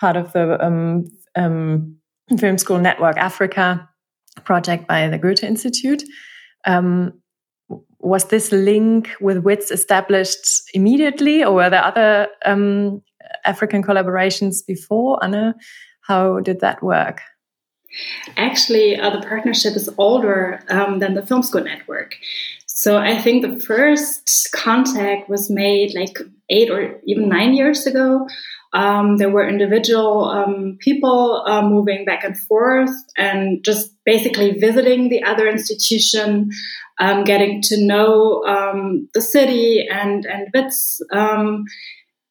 part 0.00 0.16
of 0.16 0.32
the 0.32 0.56
um, 0.64 1.98
Film 2.38 2.56
School 2.56 2.78
Network 2.78 3.18
Africa 3.18 3.86
project 4.44 4.88
by 4.88 5.08
the 5.08 5.18
Goethe 5.18 5.44
Institute. 5.44 6.02
Um, 6.64 7.14
was 8.00 8.24
this 8.26 8.50
link 8.52 9.10
with 9.20 9.38
WITS 9.38 9.70
established 9.70 10.62
immediately, 10.74 11.44
or 11.44 11.54
were 11.54 11.70
there 11.70 11.84
other 11.84 12.28
um, 12.44 13.00
African 13.44 13.82
collaborations 13.82 14.66
before? 14.66 15.22
Anna, 15.22 15.54
how 16.02 16.40
did 16.40 16.60
that 16.60 16.82
work? 16.82 17.20
Actually, 18.36 18.98
uh, 18.98 19.10
the 19.10 19.26
partnership 19.26 19.76
is 19.76 19.88
older 19.98 20.62
um, 20.68 20.98
than 20.98 21.14
the 21.14 21.24
Film 21.24 21.42
School 21.42 21.62
Network. 21.62 22.14
So 22.66 22.98
I 22.98 23.16
think 23.16 23.42
the 23.42 23.60
first 23.60 24.48
contact 24.52 25.28
was 25.28 25.50
made 25.50 25.94
like 25.94 26.18
eight 26.48 26.70
or 26.70 27.00
even 27.06 27.28
nine 27.28 27.54
years 27.54 27.86
ago. 27.86 28.26
Um, 28.72 29.18
there 29.18 29.30
were 29.30 29.46
individual 29.46 30.24
um, 30.24 30.78
people 30.80 31.42
uh, 31.46 31.62
moving 31.62 32.04
back 32.04 32.24
and 32.24 32.38
forth 32.38 32.94
and 33.16 33.62
just 33.62 33.94
basically 34.06 34.52
visiting 34.58 35.10
the 35.10 35.22
other 35.24 35.46
institution, 35.46 36.50
um, 36.98 37.24
getting 37.24 37.60
to 37.62 37.86
know 37.86 38.42
um, 38.44 39.08
the 39.14 39.20
city 39.20 39.86
and 39.90 40.24
and 40.24 40.48
WITS. 40.54 41.02
Um, 41.12 41.64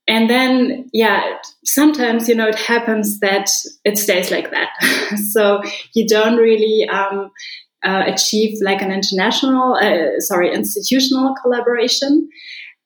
and 0.07 0.29
then, 0.29 0.89
yeah, 0.93 1.37
sometimes 1.63 2.27
you 2.27 2.35
know 2.35 2.47
it 2.47 2.55
happens 2.55 3.19
that 3.19 3.49
it 3.85 3.97
stays 3.97 4.31
like 4.31 4.51
that. 4.51 4.69
so 5.31 5.61
you 5.93 6.07
don't 6.07 6.37
really 6.37 6.89
um, 6.89 7.31
uh, 7.83 8.03
achieve 8.07 8.57
like 8.61 8.81
an 8.81 8.91
international, 8.91 9.75
uh, 9.75 10.19
sorry, 10.19 10.53
institutional 10.53 11.35
collaboration. 11.41 12.29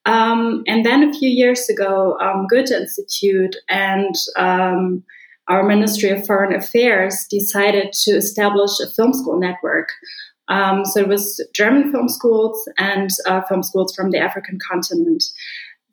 Um, 0.05 0.63
and 0.67 0.85
then 0.85 1.03
a 1.03 1.13
few 1.13 1.29
years 1.29 1.67
ago, 1.69 2.17
um, 2.19 2.45
Goethe 2.47 2.71
Institute 2.71 3.55
and 3.69 4.13
um, 4.37 5.03
our 5.47 5.63
Ministry 5.63 6.09
of 6.11 6.25
Foreign 6.25 6.53
Affairs 6.53 7.25
decided 7.29 7.93
to 8.03 8.11
establish 8.11 8.79
a 8.79 8.89
film 8.89 9.13
school 9.13 9.39
network. 9.39 9.89
Um, 10.47 10.85
so 10.85 11.01
it 11.01 11.07
was 11.07 11.43
German 11.55 11.91
film 11.91 12.07
schools 12.07 12.69
and 12.77 13.09
uh, 13.25 13.41
film 13.41 13.63
schools 13.63 13.95
from 13.95 14.11
the 14.11 14.19
African 14.19 14.59
continent 14.71 15.23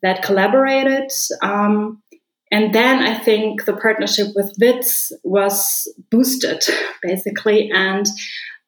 that 0.03 0.21
collaborated. 0.21 1.09
Um, 1.41 2.03
and 2.51 2.73
then 2.73 2.99
I 2.99 3.17
think 3.17 3.65
the 3.65 3.75
partnership 3.75 4.27
with 4.35 4.53
WITS 4.59 5.11
was 5.23 5.91
boosted, 6.11 6.63
basically, 7.01 7.71
and 7.73 8.05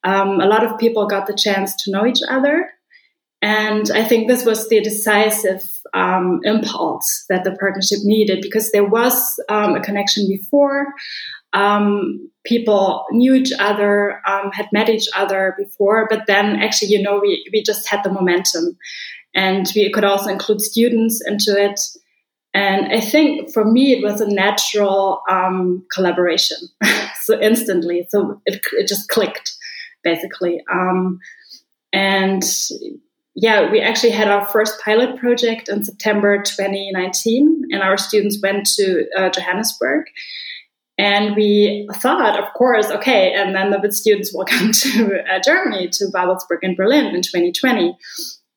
um, 0.02 0.40
a 0.40 0.46
lot 0.46 0.64
of 0.64 0.78
people 0.78 1.06
got 1.06 1.26
the 1.26 1.36
chance 1.36 1.74
to 1.84 1.92
know 1.92 2.04
each 2.04 2.20
other. 2.28 2.70
And 3.42 3.90
I 3.94 4.02
think 4.02 4.28
this 4.28 4.44
was 4.44 4.68
the 4.68 4.80
decisive 4.80 5.62
um, 5.94 6.40
impulse 6.44 7.24
that 7.28 7.44
the 7.44 7.52
partnership 7.52 7.98
needed 8.02 8.40
because 8.42 8.72
there 8.72 8.84
was 8.84 9.38
um, 9.48 9.74
a 9.74 9.80
connection 9.80 10.26
before. 10.26 10.86
Um, 11.52 12.30
people 12.44 13.04
knew 13.12 13.34
each 13.34 13.52
other, 13.58 14.20
um, 14.26 14.50
had 14.52 14.66
met 14.72 14.88
each 14.88 15.06
other 15.14 15.54
before, 15.58 16.06
but 16.08 16.26
then 16.26 16.56
actually, 16.56 16.88
you 16.88 17.02
know, 17.02 17.20
we, 17.20 17.48
we 17.52 17.62
just 17.62 17.88
had 17.88 18.02
the 18.02 18.12
momentum. 18.12 18.76
And 19.34 19.70
we 19.74 19.90
could 19.92 20.04
also 20.04 20.30
include 20.30 20.62
students 20.62 21.22
into 21.26 21.62
it. 21.62 21.80
And 22.54 22.90
I 22.90 23.00
think 23.00 23.52
for 23.52 23.64
me, 23.64 23.92
it 23.92 24.02
was 24.02 24.20
a 24.22 24.28
natural 24.28 25.20
um, 25.30 25.84
collaboration. 25.92 26.56
so 27.22 27.38
instantly, 27.38 28.06
so 28.08 28.40
it, 28.46 28.60
it 28.72 28.88
just 28.88 29.08
clicked 29.08 29.54
basically. 30.02 30.62
Um, 30.72 31.18
and 31.92 32.42
yeah, 33.36 33.70
we 33.70 33.80
actually 33.80 34.12
had 34.12 34.28
our 34.28 34.46
first 34.46 34.80
pilot 34.82 35.18
project 35.18 35.68
in 35.68 35.84
September 35.84 36.42
2019, 36.42 37.64
and 37.70 37.82
our 37.82 37.98
students 37.98 38.38
went 38.42 38.66
to 38.76 39.06
uh, 39.14 39.28
Johannesburg. 39.28 40.06
And 40.98 41.36
we 41.36 41.86
thought, 41.96 42.42
of 42.42 42.50
course, 42.54 42.90
okay, 42.90 43.34
and 43.34 43.54
then 43.54 43.70
the 43.70 43.92
students 43.92 44.32
will 44.32 44.44
come 44.48 44.72
to 44.72 45.20
uh, 45.30 45.38
Germany, 45.44 45.88
to 45.92 46.06
Babelsberg 46.06 46.60
and 46.62 46.76
Berlin 46.76 47.14
in 47.14 47.20
2020. 47.20 47.94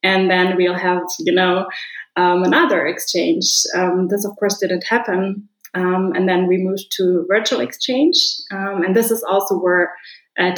And 0.01 0.31
then 0.31 0.55
we'll 0.55 0.75
have, 0.75 1.03
you 1.19 1.33
know, 1.33 1.67
um, 2.15 2.43
another 2.43 2.87
exchange. 2.87 3.45
Um, 3.75 4.07
this, 4.07 4.23
of 4.23 4.33
course, 4.37 4.59
didn't 4.59 4.85
happen. 4.85 5.49
Um, 5.73 6.13
and 6.15 6.27
then 6.27 6.47
we 6.47 6.57
moved 6.57 6.85
to 6.95 7.25
virtual 7.27 7.59
exchange. 7.59 8.15
Um, 8.49 8.83
and 8.83 8.95
this 8.95 9.11
is 9.11 9.23
also 9.23 9.59
where 9.59 9.93
uh, 10.39 10.55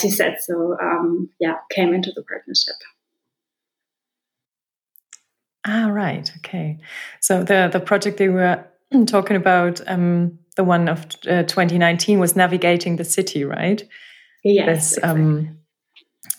um, 0.80 1.30
yeah, 1.40 1.56
came 1.72 1.92
into 1.92 2.12
the 2.16 2.24
partnership. 2.24 2.75
Ah, 5.65 5.88
right. 5.88 6.32
Okay. 6.38 6.80
So 7.20 7.44
the 7.44 7.70
the 7.72 7.80
project 7.80 8.18
they 8.18 8.30
were 8.30 8.63
talking 9.08 9.36
about, 9.36 9.82
um, 9.88 10.39
the 10.56 10.63
one 10.63 10.89
of 10.89 11.06
uh, 11.27 11.44
2019, 11.44 12.20
was 12.20 12.36
navigating 12.36 12.96
the 12.96 13.06
city, 13.06 13.44
right? 13.44 13.84
Yes. 14.44 14.96
This 14.96 15.03
um, 15.03 15.58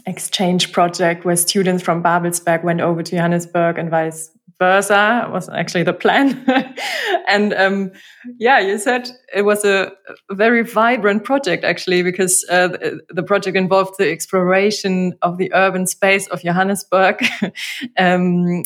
exchange 0.06 0.72
project 0.72 1.24
where 1.24 1.36
students 1.36 1.82
from 1.82 2.02
Babelsberg 2.02 2.64
went 2.64 2.80
over 2.80 3.02
to 3.02 3.10
Johannesburg 3.16 3.78
and 3.78 3.90
vice 3.90 4.30
versa 4.62 5.28
was 5.32 5.48
actually 5.48 5.82
the 5.82 5.92
plan. 5.92 6.44
and 7.28 7.52
um, 7.54 7.90
yeah, 8.38 8.60
you 8.60 8.78
said 8.78 9.10
it 9.34 9.42
was 9.42 9.64
a, 9.64 9.90
very 10.30 10.62
vibrant 10.62 11.24
project 11.24 11.64
actually 11.64 12.02
because 12.02 12.44
uh, 12.48 12.68
the, 13.08 13.22
project 13.22 13.56
involved 13.56 13.94
the 13.98 14.10
exploration 14.10 15.14
of 15.22 15.36
the 15.36 15.52
urban 15.52 15.86
space 15.86 16.28
of 16.28 16.42
Johannesburg. 16.42 17.24
um, 17.98 18.62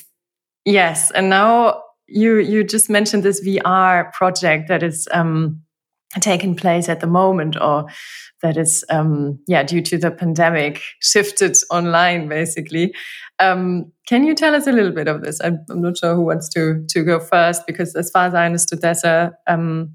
yes, 0.67 1.11
and 1.13 1.31
now 1.31 1.83
you 2.07 2.37
you 2.37 2.65
just 2.65 2.91
mentioned 2.91 3.23
this 3.23 3.45
VR 3.45 4.13
project 4.13 4.69
that 4.69 4.83
is 4.83 5.09
um, 5.13 5.63
taking 6.21 6.55
place 6.55 6.89
at 6.89 7.01
the 7.01 7.07
moment, 7.07 7.57
or 7.61 7.87
that 8.43 8.57
is 8.57 8.85
um, 8.91 9.39
yeah 9.47 9.63
due 9.63 9.83
to 9.83 9.99
the 9.99 10.11
pandemic 10.11 10.83
shifted 11.01 11.57
online 11.71 12.29
basically. 12.29 12.95
Um, 13.39 13.93
can 14.07 14.25
you 14.25 14.35
tell 14.35 14.55
us 14.55 14.67
a 14.67 14.73
little 14.73 14.93
bit 14.93 15.09
of 15.09 15.23
this? 15.23 15.41
I'm, 15.43 15.65
I'm, 15.69 15.83
not 15.83 15.99
sure 15.99 16.15
who 16.15 16.23
wants 16.23 16.49
to 16.51 16.85
to 16.89 17.03
go 17.03 17.21
first 17.21 17.67
because 17.67 17.95
as 17.95 18.11
far 18.11 18.27
as 18.27 18.35
I 18.35 18.47
understood, 18.47 18.81
there's 18.81 19.05
a 19.05 19.33
um, 19.47 19.95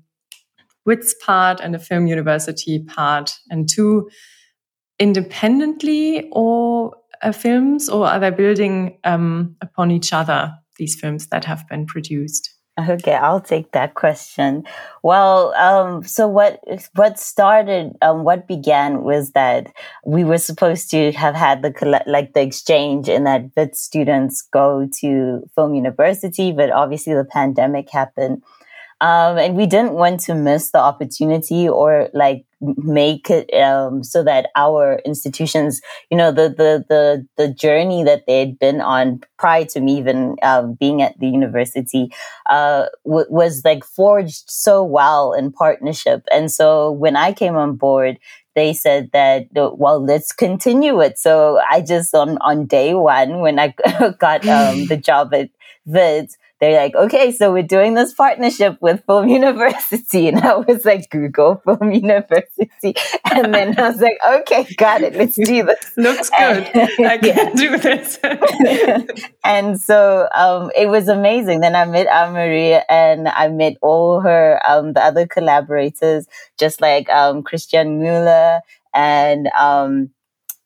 WITS 0.86 1.16
part 1.24 1.60
and 1.60 1.75
a 1.75 1.80
film 1.80 2.08
university 2.08 2.80
part, 2.80 3.34
and 3.50 3.70
two 3.70 4.10
independently 5.00 6.30
or 6.32 6.94
uh, 7.24 7.32
films, 7.32 7.90
or 7.90 8.06
are 8.08 8.20
they 8.20 8.30
building 8.30 9.00
um, 9.04 9.56
upon 9.62 9.92
each 9.92 10.13
other? 10.13 10.54
These 10.82 11.00
films 11.00 11.28
that 11.28 11.46
have 11.46 11.70
been 11.70 11.86
produced. 11.86 12.50
Okay, 12.80 13.14
I'll 13.14 13.42
take 13.42 13.72
that 13.74 13.94
question. 13.94 14.64
Well, 15.04 15.54
um, 15.54 16.04
so 16.04 16.28
what 16.28 16.60
what 16.96 17.20
started, 17.20 17.92
um, 18.02 18.24
what 18.24 18.48
began 18.48 19.04
was 19.04 19.32
that 19.34 19.72
we 20.06 20.24
were 20.24 20.40
supposed 20.40 20.90
to 20.92 21.12
have 21.12 21.36
had 21.36 21.62
the 21.62 21.72
like 22.08 22.34
the 22.34 22.42
exchange, 22.42 23.10
and 23.10 23.28
that 23.28 23.52
Wits 23.56 23.80
students 23.80 24.42
go 24.52 24.88
to 25.02 25.44
film 25.54 25.76
university, 25.76 26.52
but 26.52 26.72
obviously 26.72 27.14
the 27.14 27.26
pandemic 27.26 27.92
happened, 27.92 28.42
um, 29.01 29.38
and 29.38 29.55
we 29.58 29.65
didn't 29.65 29.93
want 29.93 30.22
to 30.22 30.36
miss 30.36 30.72
the 30.72 30.79
opportunity 30.79 31.67
or 31.67 32.10
like 32.13 32.46
make 32.62 33.29
it 33.31 33.51
um, 33.55 34.03
so 34.03 34.24
that 34.24 34.50
our 34.55 35.01
institutions, 35.05 35.81
you 36.12 36.17
know, 36.17 36.31
the 36.31 36.50
the 36.50 36.86
the 36.88 37.27
the 37.38 37.53
journey 37.53 38.03
that 38.03 38.24
they'd 38.27 38.60
been 38.60 38.79
on 38.79 39.22
prior 39.39 39.65
to 39.65 39.81
me 39.81 39.98
even 39.98 40.36
uh, 40.43 40.63
being 40.79 41.01
at 41.01 41.20
the 41.20 41.27
university 41.27 42.13
uh, 42.50 42.86
w- 43.05 43.25
was 43.29 43.63
like 43.65 43.84
forged 43.84 44.43
so 44.48 44.84
well 44.84 45.34
in 45.34 45.51
partnership. 45.51 46.24
And 46.31 46.51
so 46.51 46.91
when 46.91 47.15
I 47.15 47.34
came 47.34 47.55
on 47.55 47.75
board, 47.75 48.20
they 48.55 48.74
said 48.74 49.10
that 49.13 49.48
well 49.55 50.03
let's 50.03 50.34
continue 50.34 51.00
it 51.00 51.17
so 51.17 51.60
i 51.70 51.79
just 51.81 52.13
on 52.13 52.38
on 52.39 52.65
day 52.65 52.93
one 52.93 53.39
when 53.39 53.58
i 53.58 53.74
got 54.20 54.46
um, 54.48 54.88
the 54.88 54.98
job 54.98 55.34
at 55.34 55.50
Wits 55.86 56.38
they're 56.62 56.80
like, 56.80 56.94
okay, 56.96 57.32
so 57.32 57.51
we're 57.51 57.63
doing 57.63 57.96
this 57.96 58.13
partnership 58.13 58.77
with 58.82 59.03
Film 59.08 59.27
University. 59.41 60.27
And 60.27 60.39
I 60.39 60.58
was 60.58 60.86
like, 60.86 61.10
Google 61.10 61.56
Film 61.65 61.91
University. 61.91 62.96
And 63.32 63.51
then 63.51 63.77
I 63.80 63.89
was 63.89 64.00
like, 64.00 64.20
okay, 64.25 64.68
got 64.77 65.01
it. 65.01 65.15
Let's 65.15 65.36
do 65.36 65.63
this. 65.63 65.91
Looks 65.98 66.30
good. 66.30 66.70
I 67.03 67.18
can 67.18 67.56
do 67.56 67.77
this. 67.77 68.20
and 69.44 69.82
so 69.82 70.30
um, 70.36 70.72
it 70.77 70.88
was 70.88 71.08
amazing. 71.08 71.62
Then 71.62 71.75
I 71.75 71.86
met 71.86 72.06
Anne 72.06 72.34
Marie 72.34 72.80
and 72.88 73.27
I 73.27 73.48
met 73.48 73.77
all 73.82 74.22
her, 74.22 74.62
um, 74.68 74.94
the 74.94 75.03
other 75.03 75.25
collaborators, 75.25 76.27
just 76.60 76.80
like 76.80 77.10
um, 77.10 77.41
Christian 77.41 77.98
Mueller 77.98 78.62
and 78.94 79.48
um, 79.60 80.12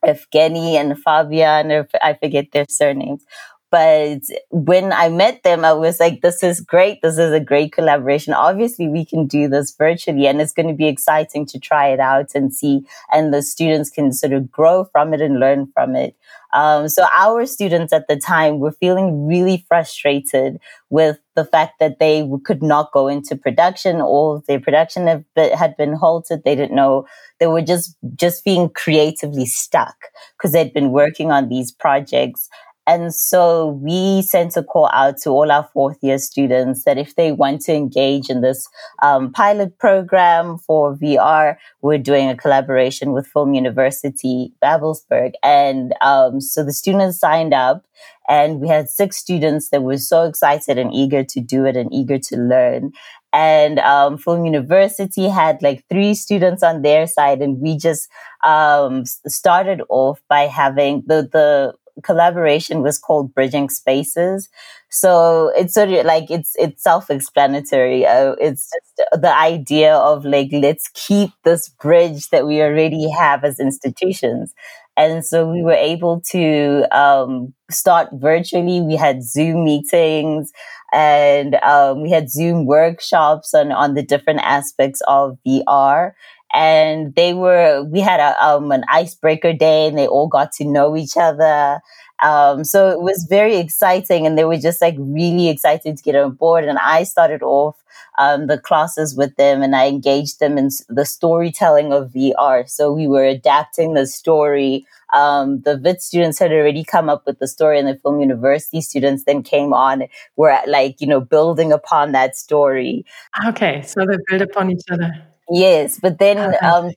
Evgeny 0.04 0.74
and 0.74 0.98
Fabian, 1.02 1.72
or 1.72 1.88
I 2.02 2.14
forget 2.14 2.52
their 2.52 2.66
surnames. 2.68 3.24
But 3.70 4.20
when 4.50 4.92
I 4.92 5.08
met 5.08 5.42
them, 5.42 5.64
I 5.64 5.72
was 5.72 5.98
like, 5.98 6.20
this 6.20 6.42
is 6.42 6.60
great. 6.60 7.02
This 7.02 7.18
is 7.18 7.32
a 7.32 7.40
great 7.40 7.72
collaboration. 7.72 8.32
Obviously, 8.32 8.88
we 8.88 9.04
can 9.04 9.26
do 9.26 9.48
this 9.48 9.74
virtually 9.76 10.26
and 10.28 10.40
it's 10.40 10.52
going 10.52 10.68
to 10.68 10.74
be 10.74 10.86
exciting 10.86 11.46
to 11.46 11.58
try 11.58 11.88
it 11.88 11.98
out 11.98 12.30
and 12.34 12.54
see. 12.54 12.86
And 13.12 13.34
the 13.34 13.42
students 13.42 13.90
can 13.90 14.12
sort 14.12 14.32
of 14.32 14.50
grow 14.50 14.84
from 14.84 15.12
it 15.14 15.20
and 15.20 15.40
learn 15.40 15.66
from 15.74 15.96
it. 15.96 16.14
Um, 16.52 16.88
so 16.88 17.06
our 17.12 17.44
students 17.44 17.92
at 17.92 18.08
the 18.08 18.16
time 18.16 18.60
were 18.60 18.72
feeling 18.72 19.26
really 19.26 19.64
frustrated 19.68 20.58
with 20.88 21.18
the 21.34 21.44
fact 21.44 21.80
that 21.80 21.98
they 21.98 22.26
could 22.44 22.62
not 22.62 22.92
go 22.92 23.08
into 23.08 23.36
production. 23.36 24.00
All 24.00 24.42
their 24.46 24.60
production 24.60 25.24
had 25.36 25.76
been 25.76 25.92
halted. 25.92 26.44
They 26.44 26.54
didn't 26.54 26.74
know. 26.74 27.06
They 27.40 27.46
were 27.46 27.62
just 27.62 27.96
just 28.14 28.44
being 28.44 28.70
creatively 28.70 29.44
stuck 29.44 29.96
because 30.38 30.52
they'd 30.52 30.72
been 30.72 30.92
working 30.92 31.30
on 31.30 31.48
these 31.48 31.72
projects 31.72 32.48
and 32.86 33.14
so 33.14 33.68
we 33.82 34.22
sent 34.22 34.56
a 34.56 34.62
call 34.62 34.88
out 34.92 35.18
to 35.18 35.30
all 35.30 35.50
our 35.50 35.68
fourth 35.72 35.98
year 36.02 36.18
students 36.18 36.84
that 36.84 36.98
if 36.98 37.16
they 37.16 37.32
want 37.32 37.60
to 37.62 37.74
engage 37.74 38.30
in 38.30 38.42
this 38.42 38.68
um, 39.02 39.32
pilot 39.32 39.78
program 39.78 40.58
for 40.58 40.96
VR, 40.96 41.56
we're 41.82 41.98
doing 41.98 42.28
a 42.28 42.36
collaboration 42.36 43.12
with 43.12 43.26
Film 43.26 43.54
University 43.54 44.52
Babelsberg. 44.62 45.32
And 45.42 45.94
um, 46.00 46.40
so 46.40 46.62
the 46.62 46.72
students 46.72 47.18
signed 47.18 47.52
up 47.52 47.84
and 48.28 48.60
we 48.60 48.68
had 48.68 48.88
six 48.88 49.16
students 49.16 49.70
that 49.70 49.82
were 49.82 49.98
so 49.98 50.24
excited 50.24 50.78
and 50.78 50.92
eager 50.92 51.24
to 51.24 51.40
do 51.40 51.64
it 51.64 51.76
and 51.76 51.92
eager 51.92 52.18
to 52.18 52.36
learn. 52.36 52.92
And 53.32 53.78
um, 53.80 54.16
Film 54.16 54.44
University 54.44 55.28
had 55.28 55.60
like 55.60 55.84
three 55.90 56.14
students 56.14 56.62
on 56.62 56.82
their 56.82 57.06
side, 57.06 57.42
and 57.42 57.60
we 57.60 57.76
just 57.76 58.08
um, 58.42 59.04
started 59.26 59.82
off 59.90 60.22
by 60.28 60.42
having 60.46 61.02
the 61.06 61.28
the 61.30 61.74
collaboration 62.02 62.82
was 62.82 62.98
called 62.98 63.34
Bridging 63.34 63.68
Spaces. 63.68 64.48
So 64.90 65.52
it's 65.56 65.74
sort 65.74 65.90
of 65.90 66.04
like 66.06 66.30
it's 66.30 66.54
it's 66.56 66.82
self-explanatory. 66.82 68.06
Uh, 68.06 68.34
it's 68.40 68.70
just 68.70 69.22
the 69.22 69.34
idea 69.36 69.94
of 69.94 70.24
like 70.24 70.48
let's 70.52 70.88
keep 70.94 71.30
this 71.44 71.68
bridge 71.68 72.28
that 72.30 72.46
we 72.46 72.62
already 72.62 73.10
have 73.10 73.44
as 73.44 73.58
institutions. 73.60 74.54
And 74.98 75.24
so 75.24 75.46
we 75.50 75.62
were 75.62 75.72
able 75.72 76.22
to 76.30 76.86
um, 76.90 77.52
start 77.70 78.08
virtually. 78.14 78.80
We 78.80 78.96
had 78.96 79.22
Zoom 79.22 79.64
meetings 79.64 80.52
and 80.92 81.56
um, 81.56 82.02
we 82.02 82.10
had 82.10 82.30
Zoom 82.30 82.64
workshops 82.64 83.52
on, 83.52 83.72
on 83.72 83.94
the 83.94 84.02
different 84.02 84.40
aspects 84.42 85.02
of 85.06 85.36
VR 85.46 86.12
and 86.56 87.14
they 87.14 87.34
were 87.34 87.84
we 87.84 88.00
had 88.00 88.18
a, 88.18 88.44
um, 88.44 88.72
an 88.72 88.82
icebreaker 88.90 89.52
day 89.52 89.86
and 89.86 89.96
they 89.96 90.06
all 90.06 90.26
got 90.26 90.52
to 90.52 90.64
know 90.64 90.96
each 90.96 91.16
other. 91.16 91.80
Um, 92.20 92.64
so 92.64 92.88
it 92.88 93.02
was 93.02 93.26
very 93.28 93.56
exciting 93.56 94.26
and 94.26 94.38
they 94.38 94.44
were 94.44 94.56
just 94.56 94.80
like 94.80 94.96
really 94.98 95.50
excited 95.50 95.98
to 95.98 96.02
get 96.02 96.16
on 96.16 96.32
board 96.32 96.64
and 96.64 96.78
i 96.78 97.02
started 97.02 97.42
off 97.42 97.76
um, 98.18 98.46
the 98.46 98.56
classes 98.56 99.14
with 99.14 99.36
them 99.36 99.62
and 99.62 99.76
i 99.76 99.86
engaged 99.86 100.40
them 100.40 100.56
in 100.56 100.70
the 100.88 101.04
storytelling 101.04 101.92
of 101.92 102.12
vr 102.12 102.66
so 102.70 102.90
we 102.90 103.06
were 103.06 103.24
adapting 103.24 103.92
the 103.92 104.06
story. 104.06 104.86
Um, 105.12 105.60
the 105.60 105.76
Wits 105.76 106.06
students 106.06 106.38
had 106.38 106.52
already 106.52 106.82
come 106.82 107.08
up 107.08 107.26
with 107.26 107.38
the 107.38 107.46
story 107.46 107.78
and 107.78 107.86
the 107.86 107.96
film 107.96 108.18
university 108.20 108.80
students 108.80 109.22
then 109.24 109.42
came 109.42 109.72
on. 109.72 110.04
Were 110.36 110.58
like 110.66 111.00
you 111.00 111.06
know 111.06 111.20
building 111.20 111.70
upon 111.70 112.12
that 112.12 112.34
story. 112.36 113.04
Okay 113.46 113.82
so 113.82 114.06
they 114.06 114.16
build 114.26 114.42
upon 114.42 114.70
each 114.70 114.82
other 114.90 115.12
Yes, 115.48 116.00
but 116.00 116.18
then, 116.18 116.56
um, 116.64 116.90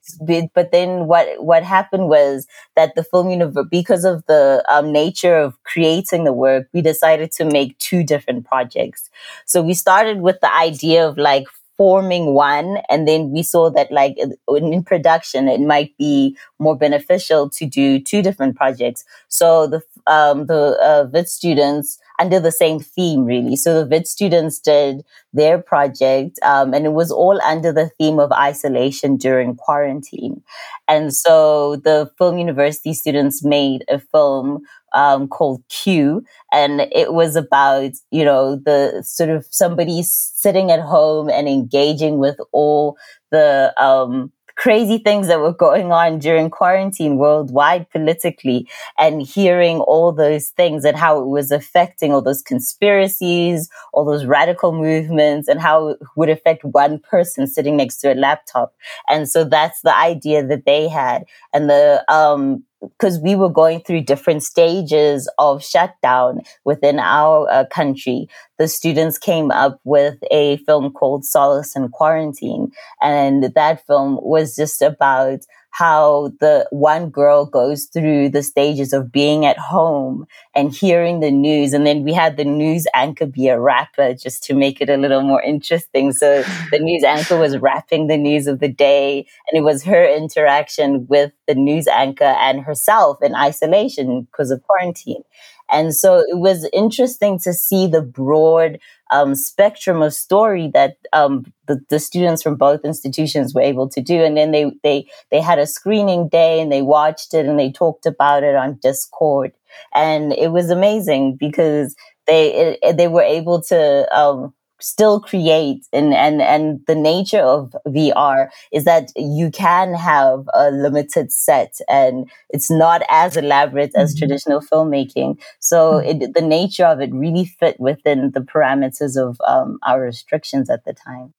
but 0.54 0.72
then 0.72 1.06
what 1.06 1.40
what 1.42 1.62
happened 1.62 2.08
was 2.08 2.48
that 2.74 2.96
the 2.96 3.04
film 3.04 3.30
universe, 3.30 3.66
because 3.70 4.04
of 4.04 4.24
the 4.26 4.64
um, 4.68 4.90
nature 4.92 5.36
of 5.36 5.62
creating 5.62 6.24
the 6.24 6.32
work, 6.32 6.66
we 6.74 6.82
decided 6.82 7.30
to 7.32 7.44
make 7.44 7.78
two 7.78 8.02
different 8.02 8.44
projects. 8.44 9.08
So 9.46 9.62
we 9.62 9.74
started 9.74 10.20
with 10.20 10.40
the 10.40 10.52
idea 10.52 11.06
of 11.06 11.16
like 11.16 11.44
forming 11.76 12.34
one 12.34 12.76
and 12.90 13.08
then 13.08 13.30
we 13.30 13.42
saw 13.42 13.70
that 13.70 13.90
like 13.90 14.14
in 14.48 14.82
production 14.84 15.48
it 15.48 15.60
might 15.62 15.96
be 15.96 16.36
more 16.58 16.76
beneficial 16.76 17.48
to 17.48 17.64
do 17.64 17.98
two 17.98 18.20
different 18.20 18.54
projects 18.54 19.02
so 19.28 19.66
the 19.66 19.80
um, 20.06 20.44
the 20.44 20.76
uh, 20.82 21.08
Wits 21.10 21.32
students 21.32 21.98
under 22.20 22.38
the 22.38 22.52
same 22.52 22.78
theme 22.80 23.24
really. 23.24 23.56
So 23.56 23.80
the 23.80 23.88
Wits 23.88 24.10
students 24.10 24.58
did 24.58 25.02
their 25.32 25.58
project 25.58 26.38
um, 26.42 26.74
and 26.74 26.84
it 26.86 26.92
was 26.92 27.10
all 27.10 27.40
under 27.42 27.72
the 27.72 27.90
theme 27.98 28.18
of 28.18 28.30
isolation 28.32 29.16
during 29.16 29.56
quarantine. 29.56 30.42
And 30.88 31.14
so 31.14 31.76
the 31.76 32.10
film 32.18 32.38
university 32.38 32.94
students 32.94 33.44
made 33.44 33.84
a 33.88 33.98
film 33.98 34.62
um, 34.92 35.28
called 35.28 35.62
Q, 35.68 36.24
and 36.52 36.80
it 36.92 37.12
was 37.12 37.36
about 37.36 37.92
you 38.10 38.24
know 38.24 38.56
the 38.56 39.02
sort 39.06 39.30
of 39.30 39.46
somebody 39.50 40.02
sitting 40.02 40.70
at 40.70 40.80
home 40.80 41.28
and 41.28 41.48
engaging 41.48 42.18
with 42.18 42.36
all 42.52 42.96
the 43.30 43.72
um, 43.82 44.32
crazy 44.60 44.98
things 44.98 45.26
that 45.28 45.40
were 45.40 45.54
going 45.54 45.90
on 45.90 46.18
during 46.18 46.50
quarantine 46.50 47.16
worldwide 47.16 47.88
politically 47.88 48.68
and 48.98 49.22
hearing 49.22 49.78
all 49.80 50.12
those 50.12 50.48
things 50.48 50.84
and 50.84 50.98
how 50.98 51.18
it 51.18 51.26
was 51.26 51.50
affecting 51.50 52.12
all 52.12 52.20
those 52.20 52.42
conspiracies, 52.42 53.70
all 53.94 54.04
those 54.04 54.26
radical 54.26 54.72
movements 54.72 55.48
and 55.48 55.62
how 55.62 55.88
it 55.88 55.98
would 56.14 56.28
affect 56.28 56.62
one 56.62 56.98
person 56.98 57.46
sitting 57.46 57.78
next 57.78 57.96
to 58.02 58.12
a 58.12 58.14
laptop. 58.14 58.74
And 59.08 59.26
so 59.26 59.44
that's 59.44 59.80
the 59.80 59.96
idea 59.96 60.46
that 60.46 60.66
they 60.66 60.88
had. 60.88 61.24
And 61.54 61.70
the, 61.70 62.04
um, 62.12 62.62
because 62.80 63.18
we 63.18 63.34
were 63.34 63.48
going 63.48 63.80
through 63.80 64.02
different 64.02 64.42
stages 64.42 65.28
of 65.38 65.62
shutdown 65.62 66.40
within 66.64 66.98
our 66.98 67.48
uh, 67.50 67.64
country, 67.66 68.28
the 68.58 68.68
students 68.68 69.18
came 69.18 69.50
up 69.50 69.80
with 69.84 70.16
a 70.30 70.56
film 70.58 70.90
called 70.90 71.24
Solace 71.24 71.76
in 71.76 71.88
Quarantine. 71.88 72.72
And 73.02 73.44
that 73.44 73.86
film 73.86 74.18
was 74.22 74.56
just 74.56 74.80
about 74.82 75.40
how 75.70 76.32
the 76.40 76.66
one 76.70 77.10
girl 77.10 77.46
goes 77.46 77.84
through 77.84 78.28
the 78.28 78.42
stages 78.42 78.92
of 78.92 79.12
being 79.12 79.46
at 79.46 79.56
home 79.58 80.26
and 80.54 80.74
hearing 80.74 81.20
the 81.20 81.30
news. 81.30 81.72
And 81.72 81.86
then 81.86 82.02
we 82.02 82.12
had 82.12 82.36
the 82.36 82.44
news 82.44 82.86
anchor 82.94 83.26
be 83.26 83.48
a 83.48 83.58
rapper 83.58 84.14
just 84.14 84.42
to 84.44 84.54
make 84.54 84.80
it 84.80 84.90
a 84.90 84.96
little 84.96 85.22
more 85.22 85.40
interesting. 85.42 86.12
So 86.12 86.42
the 86.70 86.78
news 86.80 87.04
anchor 87.04 87.38
was 87.38 87.56
rapping 87.58 88.08
the 88.08 88.18
news 88.18 88.46
of 88.46 88.58
the 88.58 88.68
day 88.68 89.26
and 89.48 89.58
it 89.58 89.64
was 89.64 89.84
her 89.84 90.04
interaction 90.04 91.06
with 91.08 91.32
the 91.46 91.54
news 91.54 91.86
anchor 91.86 92.24
and 92.24 92.60
herself 92.62 93.18
in 93.22 93.34
isolation 93.34 94.22
because 94.22 94.50
of 94.50 94.62
quarantine. 94.64 95.22
And 95.70 95.94
so 95.94 96.18
it 96.18 96.38
was 96.38 96.68
interesting 96.72 97.38
to 97.40 97.52
see 97.52 97.86
the 97.86 98.02
broad 98.02 98.80
um, 99.10 99.34
spectrum 99.34 100.02
of 100.02 100.14
story 100.14 100.70
that 100.74 100.96
um, 101.12 101.52
the, 101.66 101.80
the 101.88 101.98
students 101.98 102.42
from 102.42 102.56
both 102.56 102.84
institutions 102.84 103.54
were 103.54 103.60
able 103.60 103.88
to 103.90 104.00
do. 104.00 104.22
And 104.22 104.36
then 104.36 104.52
they, 104.52 104.72
they, 104.82 105.06
they 105.30 105.40
had 105.40 105.58
a 105.58 105.66
screening 105.66 106.28
day 106.28 106.60
and 106.60 106.70
they 106.70 106.82
watched 106.82 107.34
it 107.34 107.46
and 107.46 107.58
they 107.58 107.72
talked 107.72 108.06
about 108.06 108.42
it 108.42 108.54
on 108.54 108.78
Discord. 108.82 109.52
And 109.94 110.32
it 110.32 110.52
was 110.52 110.70
amazing 110.70 111.36
because 111.36 111.94
they, 112.26 112.78
it, 112.82 112.96
they 112.96 113.08
were 113.08 113.22
able 113.22 113.62
to, 113.62 114.16
um, 114.16 114.54
still 114.80 115.20
create 115.20 115.86
and 115.92 116.14
and 116.14 116.40
and 116.42 116.80
the 116.86 116.94
nature 116.94 117.40
of 117.40 117.74
VR 117.86 118.48
is 118.72 118.84
that 118.84 119.10
you 119.16 119.50
can 119.50 119.94
have 119.94 120.48
a 120.54 120.70
limited 120.70 121.32
set 121.32 121.78
and 121.88 122.30
it's 122.48 122.70
not 122.70 123.02
as 123.08 123.36
elaborate 123.36 123.92
as 123.94 124.14
mm-hmm. 124.14 124.18
traditional 124.18 124.60
filmmaking 124.60 125.38
so 125.58 125.94
mm-hmm. 125.94 126.22
it, 126.22 126.34
the 126.34 126.42
nature 126.42 126.86
of 126.86 127.00
it 127.00 127.12
really 127.12 127.44
fit 127.44 127.78
within 127.78 128.30
the 128.32 128.40
parameters 128.40 129.16
of 129.16 129.40
um, 129.46 129.78
our 129.86 130.00
restrictions 130.00 130.70
at 130.70 130.84
the 130.84 130.92
time 130.92 131.32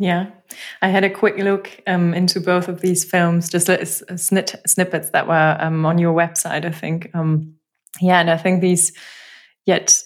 yeah, 0.00 0.30
I 0.80 0.88
had 0.90 1.02
a 1.02 1.10
quick 1.10 1.38
look 1.38 1.82
um, 1.88 2.14
into 2.14 2.40
both 2.40 2.68
of 2.68 2.80
these 2.80 3.04
films, 3.04 3.48
just 3.48 3.66
snit 3.66 4.68
snippets 4.68 5.10
that 5.10 5.26
were 5.26 5.56
um, 5.58 5.84
on 5.84 5.98
your 5.98 6.14
website, 6.14 6.64
I 6.64 6.70
think. 6.70 7.10
Um, 7.14 7.56
yeah, 8.00 8.20
and 8.20 8.30
I 8.30 8.36
think 8.36 8.60
these 8.60 8.92
yet 9.66 10.00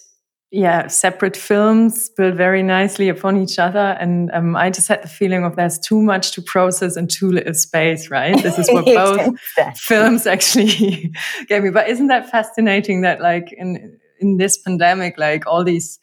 yeah, 0.53 0.85
separate 0.85 1.35
films 1.35 2.09
build 2.09 2.35
very 2.35 2.61
nicely 2.61 3.09
upon 3.09 3.37
each 3.41 3.57
other. 3.57 3.97
And 3.99 4.29
um, 4.33 4.55
I 4.55 4.69
just 4.69 4.87
had 4.87 5.01
the 5.01 5.07
feeling 5.07 5.43
of 5.43 5.55
there's 5.55 5.79
too 5.79 5.99
much 5.99 6.31
to 6.33 6.43
process 6.43 6.95
and 6.95 7.09
too 7.09 7.31
little 7.31 7.55
space, 7.55 8.11
right? 8.11 8.41
This 8.41 8.59
is 8.59 8.69
what 8.69 8.85
both 8.85 9.39
films 9.75 10.27
actually 10.27 11.11
gave 11.47 11.63
me. 11.63 11.71
But 11.71 11.89
isn't 11.89 12.05
that 12.05 12.29
fascinating 12.29 13.01
that 13.01 13.19
like 13.19 13.51
in, 13.51 13.97
in 14.19 14.37
this 14.37 14.59
pandemic, 14.59 15.17
like 15.17 15.47
all 15.47 15.63
these 15.63 15.97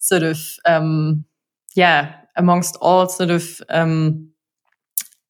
sort 0.00 0.22
of, 0.22 0.38
um, 0.66 1.24
yeah, 1.74 2.14
amongst 2.36 2.76
all 2.82 3.08
sort 3.08 3.30
of, 3.30 3.62
um, 3.70 4.28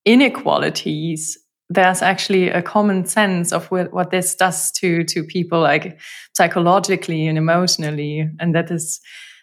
inequalities 0.04 1.38
there's 1.74 2.02
actually 2.02 2.48
a 2.48 2.62
common 2.62 3.04
sense 3.04 3.52
of 3.52 3.70
what 3.70 4.10
this 4.10 4.34
does 4.34 4.70
to 4.72 5.04
to 5.04 5.22
people 5.24 5.60
like 5.60 6.00
psychologically 6.34 7.26
and 7.26 7.38
emotionally. 7.38 8.28
And 8.38 8.54
that 8.54 8.70
is 8.70 9.00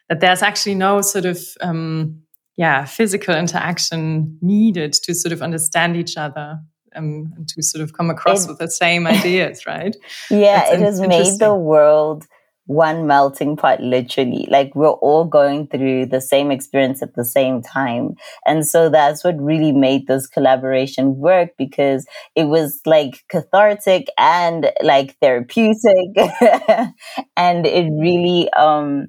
that 0.09 0.19
there's 0.19 0.41
actually 0.41 0.75
no 0.75 1.01
sort 1.01 1.25
of 1.25 1.39
um, 1.61 2.21
yeah 2.57 2.85
physical 2.85 3.35
interaction 3.35 4.37
needed 4.41 4.93
to 4.93 5.13
sort 5.13 5.31
of 5.31 5.41
understand 5.41 5.95
each 5.95 6.17
other 6.17 6.59
um, 6.95 7.31
and 7.35 7.47
to 7.47 7.63
sort 7.63 7.83
of 7.83 7.93
come 7.93 8.09
across 8.09 8.45
it, 8.45 8.49
with 8.49 8.59
the 8.59 8.69
same 8.69 9.07
ideas 9.07 9.65
right? 9.65 9.95
Yeah 10.29 10.59
That's 10.59 10.73
it 10.73 10.79
has 10.79 11.01
made 11.01 11.39
the 11.39 11.53
world 11.53 12.25
one 12.65 13.07
melting 13.07 13.57
pot, 13.57 13.81
literally. 13.81 14.47
Like 14.49 14.73
we're 14.75 14.89
all 14.89 15.25
going 15.25 15.67
through 15.67 16.07
the 16.07 16.21
same 16.21 16.51
experience 16.51 17.01
at 17.01 17.15
the 17.15 17.25
same 17.25 17.61
time. 17.61 18.15
And 18.45 18.65
so 18.65 18.89
that's 18.89 19.23
what 19.23 19.41
really 19.41 19.71
made 19.71 20.07
this 20.07 20.27
collaboration 20.27 21.17
work 21.17 21.51
because 21.57 22.05
it 22.35 22.45
was 22.45 22.79
like 22.85 23.23
cathartic 23.29 24.07
and 24.17 24.71
like 24.81 25.17
therapeutic. 25.19 26.15
and 27.35 27.65
it 27.65 27.91
really, 27.91 28.51
um, 28.53 29.07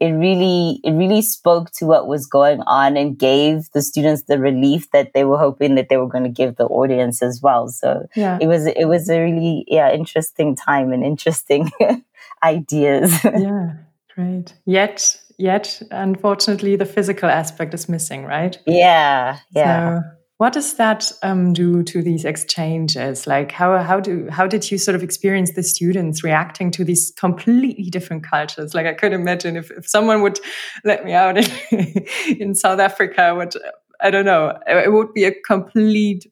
it 0.00 0.10
really 0.10 0.80
it 0.82 0.90
really 0.92 1.22
spoke 1.22 1.70
to 1.70 1.86
what 1.86 2.08
was 2.08 2.26
going 2.26 2.60
on 2.62 2.96
and 2.96 3.18
gave 3.18 3.70
the 3.72 3.80
students 3.80 4.24
the 4.24 4.38
relief 4.38 4.90
that 4.90 5.12
they 5.14 5.24
were 5.24 5.38
hoping 5.38 5.76
that 5.76 5.88
they 5.88 5.96
were 5.96 6.08
going 6.08 6.24
to 6.24 6.30
give 6.30 6.56
the 6.56 6.66
audience 6.66 7.22
as 7.22 7.40
well 7.40 7.68
so 7.68 8.06
yeah. 8.16 8.36
it 8.40 8.48
was 8.48 8.66
it 8.66 8.86
was 8.86 9.08
a 9.08 9.20
really 9.20 9.64
yeah 9.68 9.92
interesting 9.92 10.56
time 10.56 10.92
and 10.92 11.04
interesting 11.04 11.70
ideas. 12.44 13.12
yeah, 13.24 13.72
great. 14.14 14.54
Yet, 14.66 15.20
yet, 15.38 15.80
unfortunately, 15.90 16.76
the 16.76 16.86
physical 16.86 17.28
aspect 17.28 17.74
is 17.74 17.88
missing, 17.88 18.24
right? 18.24 18.58
Yeah, 18.66 19.38
yeah. 19.54 20.00
So, 20.00 20.04
what 20.38 20.52
does 20.52 20.74
that 20.74 21.10
um, 21.22 21.52
do 21.52 21.82
to 21.84 22.02
these 22.02 22.24
exchanges? 22.24 23.26
Like, 23.26 23.52
how 23.52 23.78
how 23.78 24.00
do 24.00 24.28
how 24.30 24.46
did 24.46 24.70
you 24.70 24.78
sort 24.78 24.94
of 24.94 25.02
experience 25.02 25.52
the 25.52 25.62
students 25.62 26.24
reacting 26.24 26.70
to 26.72 26.84
these 26.84 27.12
completely 27.16 27.88
different 27.90 28.24
cultures? 28.24 28.74
Like, 28.74 28.86
I 28.86 28.94
could 28.94 29.12
imagine 29.12 29.56
if, 29.56 29.70
if 29.70 29.88
someone 29.88 30.22
would 30.22 30.38
let 30.84 31.04
me 31.04 31.12
out 31.12 31.38
in, 31.70 32.06
in 32.40 32.54
South 32.54 32.80
Africa, 32.80 33.34
would 33.34 33.54
I 34.00 34.10
don't 34.10 34.24
know, 34.26 34.58
it 34.66 34.92
would 34.92 35.12
be 35.14 35.24
a 35.24 35.32
complete 35.32 36.26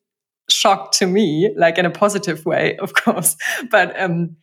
shock 0.50 0.92
to 0.92 1.06
me, 1.06 1.52
like 1.56 1.78
in 1.78 1.86
a 1.86 1.90
positive 1.90 2.44
way, 2.44 2.76
of 2.78 2.94
course. 2.94 3.36
But 3.70 3.98
um, 4.00 4.36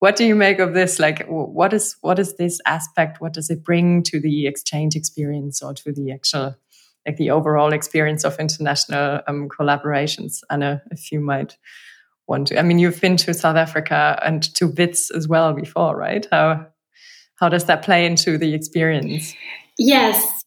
what 0.00 0.16
do 0.16 0.24
you 0.24 0.34
make 0.34 0.58
of 0.58 0.74
this? 0.74 0.98
Like 0.98 1.26
what 1.28 1.72
is 1.72 1.96
what 2.00 2.18
is 2.18 2.36
this 2.36 2.58
aspect? 2.66 3.20
What 3.20 3.32
does 3.32 3.50
it 3.50 3.62
bring 3.62 4.02
to 4.04 4.18
the 4.18 4.46
exchange 4.46 4.96
experience 4.96 5.62
or 5.62 5.72
to 5.74 5.92
the 5.92 6.10
actual 6.12 6.56
like 7.06 7.16
the 7.16 7.30
overall 7.30 7.72
experience 7.72 8.24
of 8.24 8.38
international 8.38 9.20
um, 9.28 9.48
collaborations? 9.48 10.40
Anna 10.50 10.82
if 10.90 11.12
you 11.12 11.20
might 11.20 11.56
want 12.26 12.48
to 12.48 12.58
i 12.58 12.62
mean 12.62 12.78
you've 12.78 13.00
been 13.00 13.16
to 13.16 13.34
south 13.34 13.56
africa 13.56 14.20
and 14.24 14.54
to 14.54 14.68
Wits 14.68 15.10
as 15.10 15.28
well 15.28 15.52
before 15.52 15.96
right? 15.96 16.26
How 16.32 16.66
how 17.36 17.48
does 17.48 17.64
that 17.66 17.82
play 17.82 18.04
into 18.06 18.38
the 18.38 18.54
experience? 18.54 19.34
Yes 19.78 20.39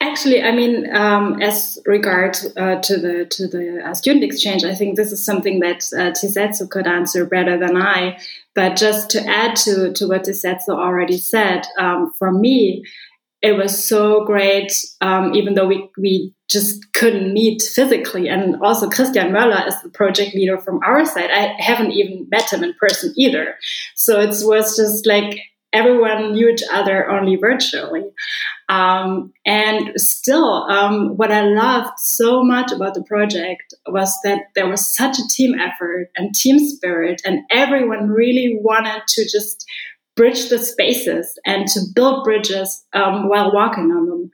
Actually, 0.00 0.42
I 0.42 0.52
mean, 0.52 0.94
um, 0.94 1.40
as 1.40 1.78
regards 1.86 2.46
uh, 2.56 2.80
to 2.80 2.96
the 2.98 3.26
to 3.26 3.46
the 3.46 3.82
uh, 3.84 3.94
student 3.94 4.24
exchange, 4.24 4.64
I 4.64 4.74
think 4.74 4.96
this 4.96 5.12
is 5.12 5.24
something 5.24 5.60
that 5.60 5.84
uh, 5.92 6.12
Tisetso 6.12 6.68
could 6.68 6.86
answer 6.86 7.24
better 7.24 7.58
than 7.58 7.76
I. 7.76 8.18
But 8.54 8.76
just 8.76 9.10
to 9.10 9.26
add 9.26 9.56
to 9.56 9.92
to 9.92 10.08
what 10.08 10.24
Tisetso 10.24 10.70
already 10.70 11.18
said, 11.18 11.66
um, 11.78 12.12
for 12.18 12.30
me, 12.30 12.84
it 13.42 13.56
was 13.56 13.86
so 13.86 14.24
great. 14.24 14.72
Um, 15.00 15.34
even 15.34 15.54
though 15.54 15.66
we 15.66 15.88
we 15.98 16.34
just 16.50 16.92
couldn't 16.92 17.32
meet 17.32 17.62
physically, 17.62 18.28
and 18.28 18.56
also 18.62 18.90
Christian 18.90 19.32
Möller 19.32 19.66
is 19.66 19.80
the 19.82 19.88
project 19.88 20.34
leader 20.34 20.58
from 20.58 20.80
our 20.84 21.04
side. 21.04 21.30
I 21.30 21.54
haven't 21.58 21.92
even 21.92 22.28
met 22.30 22.52
him 22.52 22.64
in 22.64 22.74
person 22.74 23.14
either, 23.16 23.56
so 23.94 24.20
it 24.20 24.34
was 24.42 24.76
just 24.76 25.06
like 25.06 25.38
everyone 25.74 26.32
knew 26.32 26.48
each 26.48 26.62
other 26.72 27.10
only 27.10 27.36
virtually. 27.36 28.04
Um, 28.68 29.32
and 29.44 29.92
still, 29.96 30.64
um, 30.70 31.16
what 31.16 31.30
I 31.30 31.42
loved 31.42 31.98
so 31.98 32.42
much 32.42 32.72
about 32.72 32.94
the 32.94 33.02
project 33.02 33.74
was 33.86 34.16
that 34.24 34.44
there 34.54 34.68
was 34.68 34.94
such 34.96 35.18
a 35.18 35.28
team 35.28 35.54
effort 35.58 36.08
and 36.16 36.34
team 36.34 36.58
spirit, 36.58 37.20
and 37.26 37.40
everyone 37.50 38.08
really 38.08 38.58
wanted 38.62 39.02
to 39.06 39.24
just 39.24 39.66
bridge 40.16 40.48
the 40.48 40.58
spaces 40.58 41.38
and 41.44 41.66
to 41.66 41.80
build 41.94 42.24
bridges 42.24 42.84
um, 42.92 43.28
while 43.28 43.52
walking 43.52 43.90
on 43.90 44.08
them. 44.08 44.30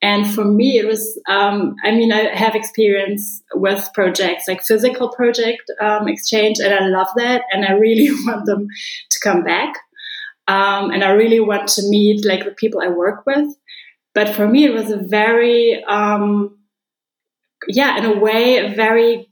And 0.00 0.32
for 0.32 0.44
me, 0.44 0.78
it 0.78 0.86
was, 0.86 1.20
um, 1.28 1.74
I 1.84 1.90
mean, 1.90 2.12
I 2.12 2.34
have 2.34 2.54
experience 2.54 3.42
with 3.54 3.90
projects 3.94 4.46
like 4.46 4.62
physical 4.62 5.10
project 5.10 5.70
um, 5.80 6.08
exchange, 6.08 6.58
and 6.60 6.72
I 6.72 6.86
love 6.86 7.08
that. 7.16 7.42
And 7.52 7.64
I 7.64 7.72
really 7.72 8.08
want 8.26 8.46
them 8.46 8.68
to 9.10 9.20
come 9.22 9.42
back. 9.42 9.74
Um, 10.48 10.90
and 10.90 11.04
I 11.04 11.10
really 11.10 11.40
want 11.40 11.68
to 11.68 11.88
meet 11.88 12.24
like 12.24 12.44
the 12.44 12.50
people 12.50 12.80
I 12.80 12.88
work 12.88 13.24
with. 13.26 13.54
But 14.14 14.30
for 14.30 14.48
me, 14.48 14.64
it 14.64 14.72
was 14.72 14.90
a 14.90 14.96
very, 14.96 15.84
um, 15.84 16.58
yeah, 17.68 17.98
in 17.98 18.04
a 18.06 18.18
way, 18.18 18.56
a 18.56 18.74
very 18.74 19.30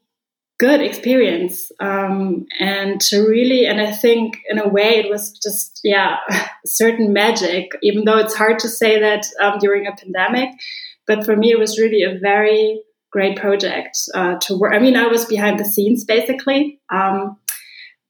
good 0.59 0.81
experience. 0.81 1.72
Um, 1.81 2.46
and 2.61 3.00
to 3.02 3.26
really, 3.26 3.66
and 3.66 3.81
I 3.81 3.92
think 3.92 4.38
in 4.48 4.59
a 4.59 4.68
way, 4.68 4.96
it 4.96 5.11
was 5.11 5.33
just, 5.33 5.81
yeah, 5.83 6.18
certain 6.66 7.12
magic, 7.12 7.72
even 7.83 8.05
though 8.05 8.18
it's 8.18 8.35
hard 8.35 8.59
to 8.61 8.68
say 8.68 9.00
that 9.00 9.26
um, 9.40 9.59
during 9.59 9.87
a 9.87 9.96
pandemic. 9.96 10.50
But 11.07 11.24
for 11.24 11.35
me, 11.35 11.50
it 11.50 11.59
was 11.59 11.79
really 11.79 12.02
a 12.02 12.18
very 12.18 12.83
great 13.11 13.38
project 13.38 13.98
uh, 14.14 14.37
to 14.42 14.59
work. 14.59 14.74
I 14.74 14.79
mean, 14.79 14.96
I 14.96 15.07
was 15.07 15.24
behind 15.24 15.59
the 15.59 15.64
scenes 15.64 16.05
basically. 16.05 16.81
Um, 16.92 17.38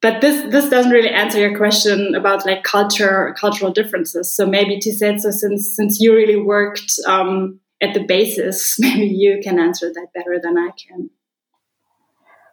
but 0.02 0.20
this 0.20 0.50
this 0.52 0.68
doesn't 0.68 0.92
really 0.92 1.10
answer 1.10 1.38
your 1.38 1.56
question 1.56 2.14
about 2.14 2.46
like 2.46 2.62
culture 2.64 3.34
cultural 3.38 3.72
differences. 3.72 4.34
So 4.34 4.46
maybe 4.46 4.78
Tisetso, 4.78 5.32
since 5.32 5.74
since 5.74 6.00
you 6.00 6.14
really 6.14 6.36
worked 6.36 6.92
um, 7.06 7.60
at 7.80 7.94
the 7.94 8.04
basis, 8.04 8.76
maybe 8.78 9.06
you 9.06 9.40
can 9.42 9.58
answer 9.58 9.92
that 9.92 10.08
better 10.14 10.38
than 10.42 10.58
I 10.58 10.70
can. 10.76 11.10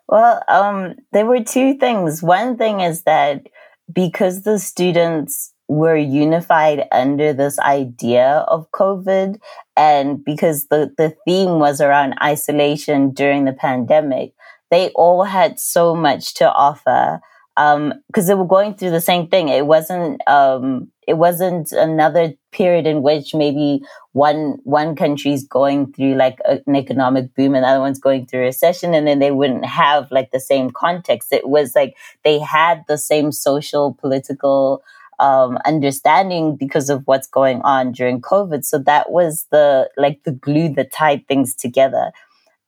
Well, 0.07 0.43
um, 0.47 0.95
there 1.11 1.25
were 1.25 1.43
two 1.43 1.75
things. 1.75 2.21
One 2.21 2.57
thing 2.57 2.81
is 2.81 3.03
that 3.03 3.47
because 3.91 4.43
the 4.43 4.59
students 4.59 5.53
were 5.67 5.95
unified 5.95 6.87
under 6.91 7.33
this 7.33 7.57
idea 7.59 8.45
of 8.47 8.69
COVID, 8.71 9.39
and 9.75 10.23
because 10.23 10.67
the, 10.67 10.93
the 10.97 11.15
theme 11.25 11.59
was 11.59 11.81
around 11.81 12.15
isolation 12.21 13.11
during 13.11 13.45
the 13.45 13.53
pandemic, 13.53 14.33
they 14.69 14.89
all 14.89 15.23
had 15.23 15.59
so 15.59 15.95
much 15.95 16.33
to 16.35 16.51
offer 16.51 17.21
um, 17.57 17.93
because 18.07 18.27
they 18.27 18.33
were 18.35 18.45
going 18.45 18.75
through 18.75 18.91
the 18.91 19.01
same 19.01 19.27
thing. 19.27 19.49
It 19.49 19.65
wasn't, 19.65 20.21
um, 20.27 20.91
it 21.07 21.15
wasn't 21.15 21.71
another 21.71 22.33
period 22.51 22.87
in 22.87 23.01
which 23.01 23.35
maybe 23.35 23.81
one 24.13 24.57
one 24.63 24.95
country's 24.95 25.45
going 25.45 25.91
through 25.91 26.15
like 26.15 26.39
an 26.45 26.75
economic 26.75 27.33
boom 27.35 27.55
and 27.55 27.63
the 27.63 27.67
other 27.67 27.79
one's 27.79 27.99
going 27.99 28.25
through 28.25 28.41
a 28.41 28.45
recession 28.45 28.93
and 28.93 29.07
then 29.07 29.19
they 29.19 29.31
wouldn't 29.31 29.65
have 29.65 30.09
like 30.11 30.31
the 30.31 30.39
same 30.39 30.71
context. 30.71 31.33
It 31.33 31.49
was 31.49 31.75
like 31.75 31.95
they 32.23 32.39
had 32.39 32.83
the 32.87 32.97
same 32.97 33.31
social 33.31 33.93
political 33.95 34.83
um, 35.19 35.57
understanding 35.65 36.55
because 36.55 36.89
of 36.89 37.03
what's 37.05 37.27
going 37.27 37.61
on 37.61 37.91
during 37.91 38.21
covid. 38.21 38.65
So 38.65 38.77
that 38.79 39.11
was 39.11 39.47
the 39.51 39.89
like 39.97 40.23
the 40.23 40.31
glue 40.31 40.69
that 40.75 40.91
tied 40.91 41.27
things 41.27 41.55
together 41.55 42.11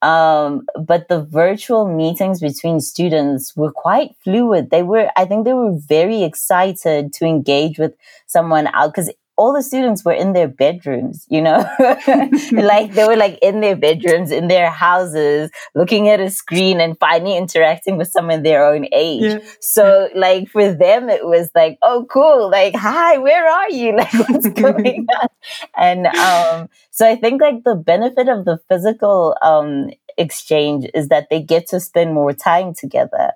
um, 0.01 0.65
but 0.79 1.07
the 1.07 1.23
virtual 1.23 1.87
meetings 1.87 2.39
between 2.39 2.79
students 2.79 3.55
were 3.55 3.71
quite 3.71 4.15
fluid. 4.23 4.69
They 4.69 4.83
were, 4.83 5.09
I 5.15 5.25
think 5.25 5.45
they 5.45 5.53
were 5.53 5.77
very 5.77 6.23
excited 6.23 7.13
to 7.13 7.25
engage 7.25 7.79
with 7.79 7.95
someone 8.27 8.67
out 8.67 8.93
because 8.93 9.11
all 9.37 9.53
the 9.53 9.63
students 9.63 10.05
were 10.05 10.13
in 10.13 10.33
their 10.33 10.47
bedrooms, 10.47 11.25
you 11.29 11.41
know, 11.41 11.67
like 12.51 12.93
they 12.93 13.05
were 13.05 13.17
like 13.17 13.37
in 13.41 13.59
their 13.59 13.75
bedrooms, 13.75 14.31
in 14.31 14.47
their 14.47 14.69
houses, 14.69 15.51
looking 15.73 16.07
at 16.09 16.19
a 16.19 16.29
screen 16.29 16.79
and 16.79 16.97
finally 16.99 17.35
interacting 17.35 17.97
with 17.97 18.07
someone 18.07 18.43
their 18.43 18.65
own 18.65 18.87
age. 18.93 19.23
Yeah. 19.23 19.39
So 19.59 20.09
like 20.15 20.49
for 20.49 20.73
them, 20.73 21.09
it 21.09 21.25
was 21.25 21.49
like, 21.53 21.77
oh, 21.81 22.05
cool. 22.09 22.49
Like, 22.49 22.75
hi, 22.75 23.17
where 23.17 23.47
are 23.47 23.69
you? 23.69 23.95
Like, 24.05 24.13
what's 24.29 24.49
going 24.49 25.07
on? 25.21 25.27
And, 25.77 26.07
um, 26.07 26.69
so 26.91 27.09
I 27.09 27.15
think 27.15 27.41
like 27.41 27.63
the 27.63 27.75
benefit 27.75 28.27
of 28.27 28.45
the 28.45 28.59
physical, 28.69 29.35
um, 29.41 29.89
exchange 30.17 30.85
is 30.93 31.09
that 31.09 31.27
they 31.29 31.41
get 31.41 31.67
to 31.67 31.79
spend 31.79 32.13
more 32.13 32.33
time 32.33 32.73
together 32.73 33.31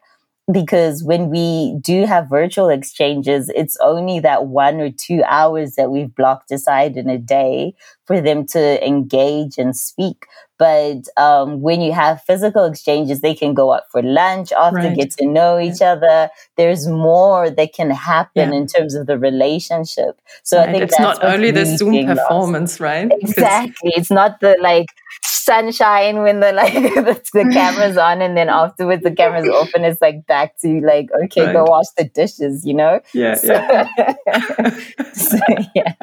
because 0.51 1.03
when 1.03 1.29
we 1.29 1.77
do 1.81 2.05
have 2.05 2.29
virtual 2.29 2.69
exchanges, 2.69 3.49
it's 3.55 3.77
only 3.83 4.19
that 4.21 4.47
one 4.47 4.79
or 4.81 4.89
two 4.91 5.21
hours 5.27 5.75
that 5.75 5.91
we've 5.91 6.13
blocked 6.15 6.51
aside 6.51 6.97
in 6.97 7.09
a 7.09 7.17
day 7.17 7.73
for 8.09 8.19
them 8.19 8.43
to 8.43 8.83
engage 8.83 9.59
and 9.59 9.77
speak. 9.77 10.25
But 10.57 11.03
um, 11.15 11.61
when 11.61 11.79
you 11.79 11.93
have 11.93 12.23
physical 12.23 12.65
exchanges, 12.65 13.21
they 13.21 13.35
can 13.35 13.53
go 13.53 13.71
out 13.71 13.83
for 13.91 14.01
lunch 14.01 14.51
often, 14.51 14.77
right. 14.77 14.97
get 14.97 15.11
to 15.11 15.27
know 15.27 15.59
each 15.59 15.79
yeah. 15.79 15.91
other. 15.91 16.29
There's 16.57 16.87
more 16.87 17.51
that 17.51 17.71
can 17.71 17.91
happen 17.91 18.51
yeah. 18.51 18.57
in 18.57 18.65
terms 18.65 18.95
of 18.95 19.05
the 19.05 19.19
relationship. 19.19 20.19
So 20.41 20.57
right. 20.57 20.67
I 20.67 20.71
think 20.71 20.83
it's 20.85 20.99
not 20.99 21.23
only 21.23 21.51
the 21.51 21.65
Zoom 21.65 22.07
performance, 22.07 22.71
lost. 22.71 22.79
right? 22.79 23.11
Exactly. 23.21 23.91
It's 23.95 24.09
not 24.09 24.39
the 24.39 24.57
like 24.59 24.87
sunshine 25.23 26.23
when 26.23 26.39
the 26.39 26.51
like 26.51 26.73
the, 26.73 27.21
the 27.31 27.49
camera's 27.53 27.97
on, 28.09 28.23
and 28.23 28.35
then 28.35 28.49
afterwards 28.49 29.03
the 29.03 29.11
camera's 29.11 29.47
off, 29.47 29.69
and 29.75 29.85
it's 29.85 30.01
like 30.01 30.25
back 30.25 30.57
to 30.61 30.81
like 30.81 31.09
okay, 31.25 31.45
right. 31.45 31.53
go 31.53 31.63
wash 31.63 31.89
the 31.95 32.05
dishes. 32.05 32.65
You 32.65 32.73
know? 32.73 33.01
Yeah. 33.13 33.35
So, 33.35 33.53
yeah. 33.53 34.79
so, 35.13 35.37
yeah 35.75 35.93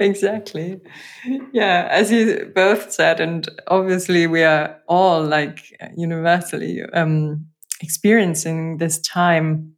exactly. 0.00 0.80
Yeah, 1.52 1.88
as 1.90 2.10
you 2.10 2.50
both 2.54 2.92
said, 2.92 3.20
and 3.20 3.48
obviously 3.68 4.26
we 4.26 4.42
are 4.42 4.76
all 4.88 5.24
like 5.24 5.60
universally 5.96 6.82
um, 6.92 7.46
experiencing 7.80 8.78
this 8.78 9.00
time, 9.00 9.72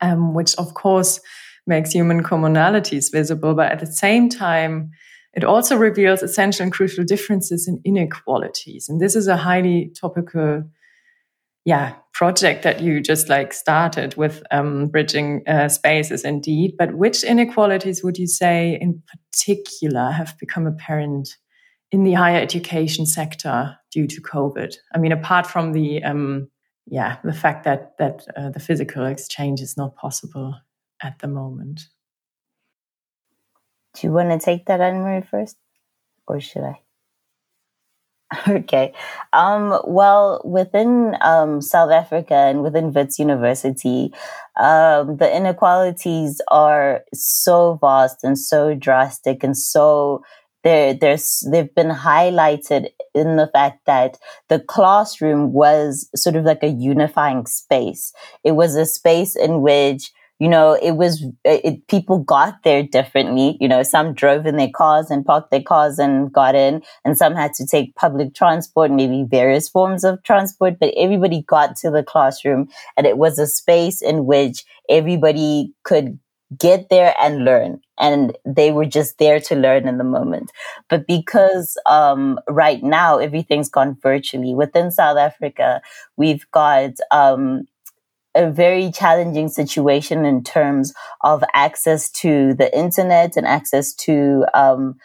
um, 0.00 0.34
which 0.34 0.54
of 0.56 0.74
course 0.74 1.20
makes 1.66 1.92
human 1.92 2.22
commonalities 2.22 3.10
visible, 3.10 3.54
but 3.54 3.72
at 3.72 3.80
the 3.80 3.86
same 3.86 4.28
time, 4.28 4.90
it 5.32 5.44
also 5.44 5.76
reveals 5.76 6.22
essential 6.22 6.62
and 6.62 6.72
crucial 6.72 7.04
differences 7.04 7.66
in 7.66 7.80
inequalities. 7.84 8.88
And 8.88 9.00
this 9.00 9.16
is 9.16 9.26
a 9.26 9.36
highly 9.36 9.92
topical 10.00 10.64
yeah 11.64 11.94
project 12.12 12.62
that 12.62 12.80
you 12.80 13.00
just 13.00 13.28
like 13.28 13.52
started 13.52 14.16
with 14.16 14.42
um, 14.50 14.86
bridging 14.86 15.42
uh, 15.48 15.68
spaces 15.68 16.24
indeed 16.24 16.74
but 16.78 16.94
which 16.94 17.24
inequalities 17.24 18.04
would 18.04 18.18
you 18.18 18.26
say 18.26 18.78
in 18.80 19.02
particular 19.32 20.10
have 20.10 20.38
become 20.38 20.66
apparent 20.66 21.36
in 21.90 22.04
the 22.04 22.12
higher 22.12 22.40
education 22.40 23.06
sector 23.06 23.76
due 23.90 24.06
to 24.06 24.20
covid? 24.20 24.74
I 24.94 24.98
mean 24.98 25.12
apart 25.12 25.46
from 25.46 25.72
the 25.72 26.02
um, 26.02 26.48
yeah 26.86 27.18
the 27.24 27.32
fact 27.32 27.64
that 27.64 27.96
that 27.98 28.26
uh, 28.36 28.50
the 28.50 28.60
physical 28.60 29.06
exchange 29.06 29.60
is 29.60 29.76
not 29.76 29.96
possible 29.96 30.54
at 31.02 31.18
the 31.18 31.28
moment. 31.28 31.88
Do 33.94 34.06
you 34.06 34.12
want 34.12 34.30
to 34.30 34.44
take 34.44 34.66
that 34.66 34.80
anne-marie 34.80 35.22
first? 35.22 35.56
Or 36.26 36.40
should 36.40 36.64
i 36.64 36.83
Okay. 38.48 38.92
Um, 39.32 39.80
well, 39.84 40.40
within 40.44 41.16
um, 41.20 41.60
South 41.60 41.90
Africa 41.90 42.34
and 42.34 42.62
within 42.62 42.92
Wits 42.92 43.18
University, 43.18 44.12
um, 44.56 45.16
the 45.16 45.34
inequalities 45.34 46.40
are 46.48 47.04
so 47.12 47.78
vast 47.80 48.24
and 48.24 48.38
so 48.38 48.74
drastic 48.74 49.42
and 49.42 49.56
so 49.56 50.22
they're, 50.62 50.94
they're, 50.94 51.18
they've 51.50 51.74
been 51.74 51.90
highlighted 51.90 52.88
in 53.14 53.36
the 53.36 53.48
fact 53.52 53.84
that 53.84 54.16
the 54.48 54.60
classroom 54.60 55.52
was 55.52 56.08
sort 56.16 56.36
of 56.36 56.44
like 56.44 56.62
a 56.62 56.68
unifying 56.68 57.44
space. 57.46 58.12
It 58.44 58.52
was 58.52 58.74
a 58.74 58.86
space 58.86 59.36
in 59.36 59.60
which 59.60 60.10
you 60.38 60.48
know, 60.48 60.74
it 60.82 60.92
was, 60.92 61.24
it, 61.44 61.86
people 61.88 62.18
got 62.18 62.62
there 62.64 62.82
differently. 62.82 63.56
You 63.60 63.68
know, 63.68 63.82
some 63.82 64.14
drove 64.14 64.46
in 64.46 64.56
their 64.56 64.70
cars 64.74 65.10
and 65.10 65.24
parked 65.24 65.50
their 65.50 65.62
cars 65.62 65.98
and 65.98 66.32
got 66.32 66.54
in, 66.54 66.82
and 67.04 67.16
some 67.16 67.34
had 67.34 67.52
to 67.54 67.66
take 67.66 67.94
public 67.94 68.34
transport, 68.34 68.90
maybe 68.90 69.24
various 69.28 69.68
forms 69.68 70.04
of 70.04 70.22
transport, 70.24 70.78
but 70.80 70.92
everybody 70.96 71.42
got 71.42 71.76
to 71.76 71.90
the 71.90 72.02
classroom 72.02 72.68
and 72.96 73.06
it 73.06 73.16
was 73.18 73.38
a 73.38 73.46
space 73.46 74.02
in 74.02 74.26
which 74.26 74.64
everybody 74.88 75.72
could 75.84 76.18
get 76.58 76.88
there 76.88 77.14
and 77.20 77.44
learn. 77.44 77.80
And 77.98 78.36
they 78.44 78.72
were 78.72 78.84
just 78.84 79.18
there 79.18 79.40
to 79.40 79.54
learn 79.54 79.88
in 79.88 79.98
the 79.98 80.04
moment. 80.04 80.50
But 80.88 81.06
because 81.06 81.76
um, 81.86 82.38
right 82.48 82.82
now 82.82 83.18
everything's 83.18 83.68
gone 83.68 83.96
virtually 84.02 84.54
within 84.54 84.90
South 84.90 85.16
Africa, 85.16 85.80
we've 86.16 86.48
got 86.50 86.90
um, 87.10 87.66
a 88.34 88.50
very 88.50 88.90
challenging 88.90 89.48
situation 89.48 90.24
in 90.24 90.42
terms 90.42 90.92
of 91.22 91.44
access 91.54 92.10
to 92.10 92.54
the 92.54 92.76
internet 92.76 93.36
and 93.36 93.46
access 93.46 93.94
to 93.94 94.44
um, 94.54 94.96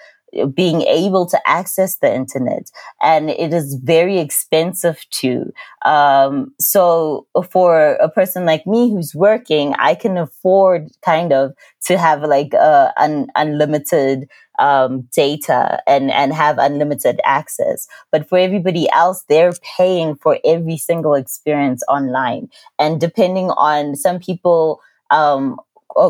being 0.54 0.82
able 0.84 1.26
to 1.26 1.39
access 1.48 1.98
the 1.98 2.13
internet 2.13 2.70
and 3.02 3.30
it 3.30 3.54
is 3.54 3.76
very 3.84 4.20
expensive 4.20 5.04
too 5.10 5.52
um, 5.86 6.54
so 6.60 7.26
for 7.52 7.94
a 7.96 8.10
person 8.10 8.46
like 8.46 8.65
me 8.68 8.89
who's 8.89 9.15
working 9.15 9.74
i 9.80 9.96
can 9.96 10.18
afford 10.18 10.89
kind 11.02 11.34
of 11.34 11.54
to 11.84 11.98
have 11.98 12.22
like 12.22 12.54
uh, 12.54 12.92
an 12.98 13.28
unlimited 13.36 14.30
um, 14.60 15.08
data 15.15 15.82
and, 15.88 16.12
and 16.12 16.34
have 16.34 16.58
unlimited 16.58 17.22
access. 17.24 17.88
But 18.12 18.28
for 18.28 18.38
everybody 18.38 18.89
else, 18.92 19.24
they're 19.30 19.54
paying 19.78 20.15
for 20.15 20.38
every 20.44 20.76
single 20.76 21.13
experience 21.13 21.82
online. 21.88 22.50
And 22.78 23.00
depending 23.00 23.52
on 23.52 23.96
some 23.96 24.20
people, 24.20 24.82
um, 25.12 25.56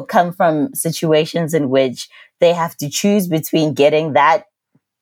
come 0.08 0.34
from 0.34 0.74
situations 0.74 1.54
in 1.54 1.70
which 1.70 2.10
they 2.40 2.54
have 2.54 2.76
to 2.78 2.90
choose 2.90 3.28
between 3.28 3.74
getting 3.74 4.14
that 4.14 4.46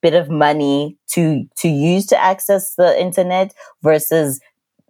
bit 0.02 0.14
of 0.14 0.30
money 0.30 0.96
to 1.08 1.44
to 1.56 1.68
use 1.68 2.06
to 2.06 2.20
access 2.22 2.74
the 2.76 3.00
internet 3.00 3.52
versus 3.82 4.40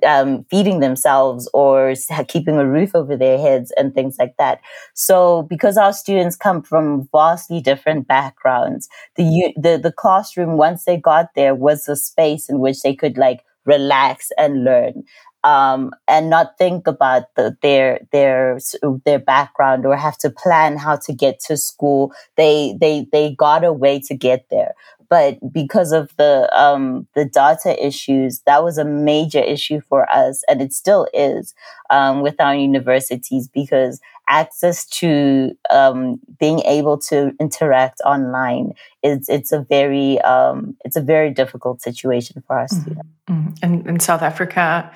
um, 0.06 0.44
feeding 0.50 0.80
themselves 0.80 1.50
or 1.52 1.94
keeping 2.28 2.56
a 2.56 2.68
roof 2.68 2.94
over 2.94 3.16
their 3.16 3.38
heads 3.38 3.72
and 3.76 3.94
things 3.94 4.16
like 4.18 4.34
that. 4.38 4.60
So, 4.94 5.42
because 5.42 5.76
our 5.76 5.92
students 5.92 6.36
come 6.36 6.62
from 6.62 7.08
vastly 7.12 7.60
different 7.60 8.06
backgrounds, 8.06 8.88
the 9.16 9.52
the 9.56 9.78
the 9.78 9.92
classroom 9.92 10.56
once 10.56 10.84
they 10.84 10.96
got 10.96 11.34
there 11.34 11.54
was 11.54 11.88
a 11.88 11.96
space 11.96 12.48
in 12.48 12.60
which 12.60 12.82
they 12.82 12.94
could 12.94 13.18
like 13.18 13.42
relax 13.64 14.30
and 14.38 14.64
learn. 14.64 15.04
Um, 15.44 15.92
and 16.08 16.28
not 16.28 16.58
think 16.58 16.88
about 16.88 17.34
the, 17.36 17.56
their 17.62 18.00
their 18.10 18.58
their 19.04 19.20
background 19.20 19.86
or 19.86 19.96
have 19.96 20.18
to 20.18 20.30
plan 20.30 20.76
how 20.76 20.96
to 20.96 21.12
get 21.12 21.38
to 21.46 21.56
school. 21.56 22.12
They 22.36 22.76
they 22.80 23.06
they 23.12 23.34
got 23.34 23.64
a 23.64 23.72
way 23.72 24.00
to 24.00 24.14
get 24.14 24.46
there 24.50 24.74
but 25.08 25.38
because 25.52 25.92
of 25.92 26.14
the 26.16 26.48
um, 26.58 27.06
the 27.14 27.24
data 27.24 27.84
issues, 27.84 28.40
that 28.40 28.62
was 28.62 28.76
a 28.76 28.84
major 28.84 29.40
issue 29.40 29.80
for 29.88 30.08
us, 30.10 30.44
and 30.48 30.60
it 30.60 30.72
still 30.72 31.06
is 31.14 31.54
um, 31.88 32.20
with 32.20 32.38
our 32.40 32.54
universities 32.54 33.48
because 33.48 34.00
access 34.28 34.84
to 34.86 35.52
um, 35.70 36.20
being 36.38 36.60
able 36.60 36.98
to 36.98 37.32
interact 37.40 38.02
online 38.04 38.74
is 39.02 39.28
it's 39.30 39.52
a 39.52 39.60
very 39.60 40.20
um, 40.20 40.76
it's 40.84 40.96
a 40.96 41.02
very 41.02 41.30
difficult 41.30 41.80
situation 41.80 42.42
for 42.46 42.58
our 42.58 42.66
mm-hmm. 42.66 42.80
students. 42.80 43.08
Mm-hmm. 43.30 43.52
And 43.62 43.86
in 43.86 44.00
South 44.00 44.22
Africa 44.22 44.92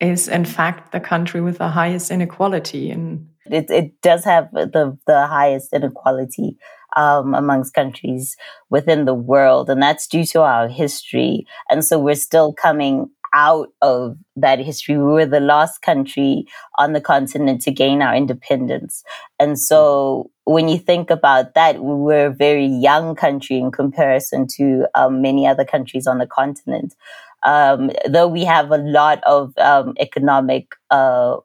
is 0.00 0.28
in 0.28 0.44
fact 0.44 0.92
the 0.92 1.00
country 1.00 1.40
with 1.40 1.58
the 1.58 1.68
highest 1.68 2.10
inequality 2.10 2.90
and 2.90 3.28
it, 3.46 3.70
it 3.70 4.00
does 4.02 4.24
have 4.24 4.50
the 4.52 4.96
the 5.06 5.26
highest 5.26 5.72
inequality 5.72 6.56
um, 6.96 7.34
amongst 7.34 7.74
countries 7.74 8.36
within 8.70 9.04
the 9.04 9.14
world. 9.14 9.70
And 9.70 9.82
that's 9.82 10.06
due 10.06 10.24
to 10.26 10.42
our 10.42 10.68
history. 10.68 11.46
And 11.70 11.84
so 11.84 11.98
we're 11.98 12.14
still 12.14 12.52
coming 12.52 13.10
out 13.34 13.68
of 13.82 14.16
that 14.36 14.58
history. 14.58 14.96
We 14.96 15.04
were 15.04 15.26
the 15.26 15.40
last 15.40 15.82
country 15.82 16.46
on 16.78 16.94
the 16.94 17.00
continent 17.00 17.60
to 17.62 17.70
gain 17.70 18.00
our 18.00 18.16
independence. 18.16 19.04
And 19.38 19.58
so 19.58 20.30
when 20.44 20.68
you 20.68 20.78
think 20.78 21.10
about 21.10 21.54
that, 21.54 21.82
we 21.82 21.94
were 21.94 22.26
a 22.26 22.34
very 22.34 22.66
young 22.66 23.14
country 23.14 23.58
in 23.58 23.70
comparison 23.70 24.46
to 24.56 24.86
um, 24.94 25.20
many 25.20 25.46
other 25.46 25.64
countries 25.64 26.06
on 26.06 26.18
the 26.18 26.26
continent. 26.26 26.94
Um, 27.42 27.90
though 28.08 28.28
we 28.28 28.44
have 28.44 28.70
a 28.70 28.78
lot 28.78 29.22
of 29.24 29.56
um, 29.58 29.94
economic 30.00 30.74
uh, 30.90 31.36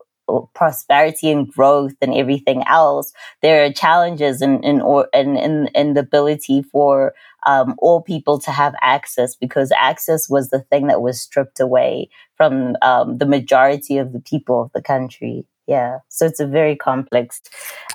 prosperity 0.55 1.31
and 1.31 1.51
growth 1.51 1.93
and 2.01 2.13
everything 2.13 2.63
else, 2.67 3.13
there 3.41 3.65
are 3.65 3.71
challenges 3.71 4.41
in 4.41 4.63
in 4.63 4.81
or 4.81 5.07
in 5.13 5.37
in, 5.37 5.67
in 5.75 5.93
the 5.93 6.01
ability 6.01 6.63
for 6.63 7.13
um, 7.45 7.75
all 7.77 8.01
people 8.01 8.39
to 8.39 8.51
have 8.51 8.73
access 8.81 9.35
because 9.35 9.71
access 9.77 10.29
was 10.29 10.49
the 10.49 10.61
thing 10.61 10.87
that 10.87 11.01
was 11.01 11.19
stripped 11.19 11.59
away 11.59 12.09
from 12.37 12.75
um, 12.81 13.17
the 13.17 13.25
majority 13.25 13.97
of 13.97 14.13
the 14.13 14.19
people 14.19 14.61
of 14.61 14.71
the 14.73 14.81
country. 14.81 15.45
Yeah, 15.67 15.99
so 16.09 16.25
it's 16.25 16.39
a 16.39 16.47
very 16.47 16.75
complex 16.75 17.41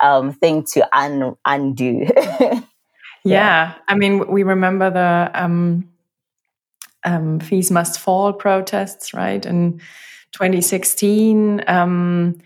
um, 0.00 0.32
thing 0.32 0.64
to 0.72 0.88
un- 0.96 1.36
undo. 1.44 2.06
yeah. 2.16 2.60
yeah. 3.24 3.74
I 3.88 3.94
mean, 3.94 4.26
we 4.26 4.42
remember 4.42 4.90
the 4.90 5.30
um, 7.04 7.40
fees 7.40 7.70
must 7.70 8.00
fall 8.00 8.32
protests, 8.32 9.14
right? 9.14 9.44
In 9.44 9.80
2016. 10.32 11.62
Um, 11.66 12.38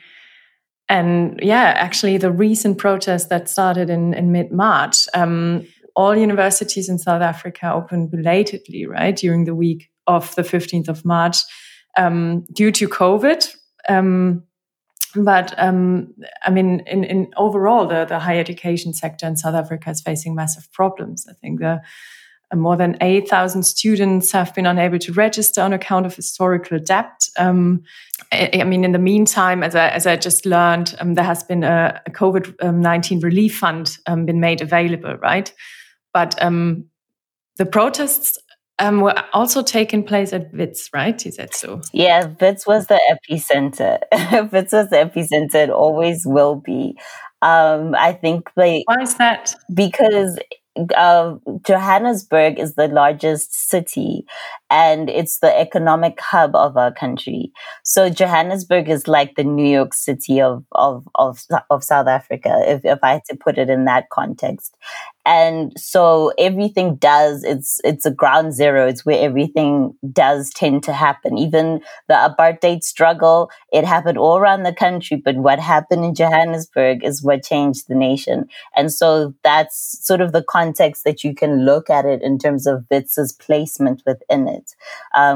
and 0.89 1.41
yeah, 1.43 1.75
actually, 1.77 2.19
the 2.19 2.31
recent 2.31 2.79
protest 2.79 3.29
that 3.31 3.49
started 3.49 3.89
in, 3.89 4.15
in 4.15 4.33
mid 4.33 4.53
March, 4.53 5.09
um, 5.15 5.67
all 5.97 6.17
universities 6.17 6.89
in 6.89 6.99
South 6.99 7.23
Africa 7.23 7.73
opened 7.73 8.11
belatedly, 8.11 8.87
right, 8.87 9.17
during 9.17 9.45
the 9.45 9.55
week 9.55 9.91
of 10.07 10.35
the 10.35 10.43
15th 10.43 10.89
of 10.89 11.05
March 11.05 11.39
um, 11.97 12.45
due 12.53 12.73
to 12.73 12.89
COVID. 12.89 13.55
Um, 13.89 14.45
but 15.15 15.55
um, 15.59 16.15
I 16.43 16.51
mean, 16.51 16.81
in, 16.87 17.05
in 17.05 17.33
overall, 17.37 17.87
the, 17.87 18.07
the 18.07 18.19
higher 18.19 18.41
education 18.41 18.95
sector 18.95 19.27
in 19.27 19.37
South 19.37 19.55
Africa 19.55 19.91
is 19.91 20.01
facing 20.01 20.35
massive 20.35 20.73
problems. 20.73 21.27
I 21.29 21.35
think 21.35 21.61
the 21.61 21.83
more 22.55 22.77
than 22.77 22.97
8,000 23.01 23.63
students 23.63 24.33
have 24.33 24.55
been 24.55 24.67
unable 24.67 24.99
to 24.99 25.13
register 25.13 25.63
on 25.63 25.73
account 25.73 26.07
of 26.07 26.15
historical 26.15 26.79
debt. 26.79 27.29
Um, 27.39 27.83
I, 28.31 28.51
I, 28.55 28.65
mean, 28.65 28.85
in 28.85 28.93
the 28.93 28.99
meantime, 28.99 29.63
as 29.63 29.75
I, 29.75 29.89
as 29.89 30.07
I 30.07 30.17
just 30.17 30.45
learned, 30.45 30.95
um, 31.01 31.15
there 31.15 31.25
has 31.25 31.43
been 31.43 31.65
a, 31.65 32.01
a 32.07 32.11
COVID 32.11 32.75
19 32.75 33.21
relief 33.21 33.59
fund 33.59 33.97
um, 34.07 34.27
been 34.27 34.41
made 34.41 34.61
available, 34.61 35.17
right? 35.17 35.53
But 36.13 36.41
um, 36.43 36.87
the 37.57 37.67
protests 37.67 38.39
um, 38.79 39.01
were 39.01 39.15
also 39.33 39.63
taking 39.63 40.03
place 40.03 40.33
at 40.33 40.53
WITS, 40.53 40.91
right? 40.93 41.25
You 41.25 41.31
said 41.31 41.55
so. 41.55 41.81
Yeah, 41.93 42.27
WITS 42.41 42.67
was 42.67 42.87
the 42.87 43.01
epicenter. 43.11 43.99
WITS 44.53 44.73
was 44.73 44.89
the 44.91 44.97
epicenter. 44.97 45.65
It 45.65 45.71
always 45.71 46.23
will 46.27 46.57
be. 46.57 46.99
Um, 47.43 47.95
I 47.97 48.13
think 48.13 48.51
like 48.57 48.83
why 48.87 49.03
is 49.03 49.17
that? 49.17 49.55
Because 49.73 50.39
uh, 50.97 51.37
Johannesburg 51.67 52.59
is 52.59 52.75
the 52.75 52.89
largest 52.89 53.69
city 53.69 54.25
and 54.71 55.11
it's 55.11 55.41
the 55.41 55.59
economic 55.59 56.19
hub 56.21 56.55
of 56.55 56.77
our 56.77 56.93
country. 56.93 57.53
So 57.83 58.09
Johannesburg 58.09 58.89
is 58.89 59.07
like 59.07 59.35
the 59.37 59.45
New 59.45 59.69
York 59.69 59.93
City 59.93 60.41
of, 60.41 60.65
of, 60.73 61.07
of, 61.17 61.41
of 61.71 61.85
South 61.85 62.07
Africa, 62.07 62.63
if, 62.67 62.85
if 62.85 62.99
I 63.03 63.13
had 63.15 63.25
to 63.27 63.37
put 63.37 63.59
it 63.59 63.69
in 63.69 63.85
that 63.85 64.09
context. 64.11 64.77
And 65.25 65.73
so 65.79 66.33
everything 66.39 66.97
does, 66.97 67.45
it's, 67.45 67.81
it's 67.85 68.05
a 68.05 68.11
ground 68.11 68.55
zero. 68.55 68.87
It's 68.87 69.07
where 69.07 69.25
everything 69.25 69.95
does 70.13 70.51
tend 70.51 70.83
to 70.85 70.93
happen. 70.93 71.39
Even 71.39 71.81
the 72.09 72.15
apartheid 72.15 72.83
struggle, 72.83 73.51
it 73.73 73.85
happened 73.85 74.19
all 74.19 74.37
around 74.37 74.65
the 74.65 74.75
country. 74.75 75.17
But 75.17 75.37
what 75.37 75.61
happened 75.61 76.05
in 76.05 76.15
Johannesburg 76.15 77.05
is 77.05 77.23
what 77.23 77.45
changed 77.45 77.87
the 77.89 77.95
nation. 77.95 78.47
And 78.77 78.93
so 78.93 79.35
that's 79.45 80.05
sort 80.05 80.21
of 80.21 80.33
the 80.33 80.43
context 80.43 81.05
that 81.05 81.23
you 81.23 81.35
can 81.35 81.65
look 81.65 81.89
at 81.89 82.05
it 82.05 82.23
in 82.23 82.39
terms 82.39 82.67
of 82.67 82.85
WITS's 82.91 83.33
placement 83.33 84.03
within 84.05 84.49
it 84.49 84.75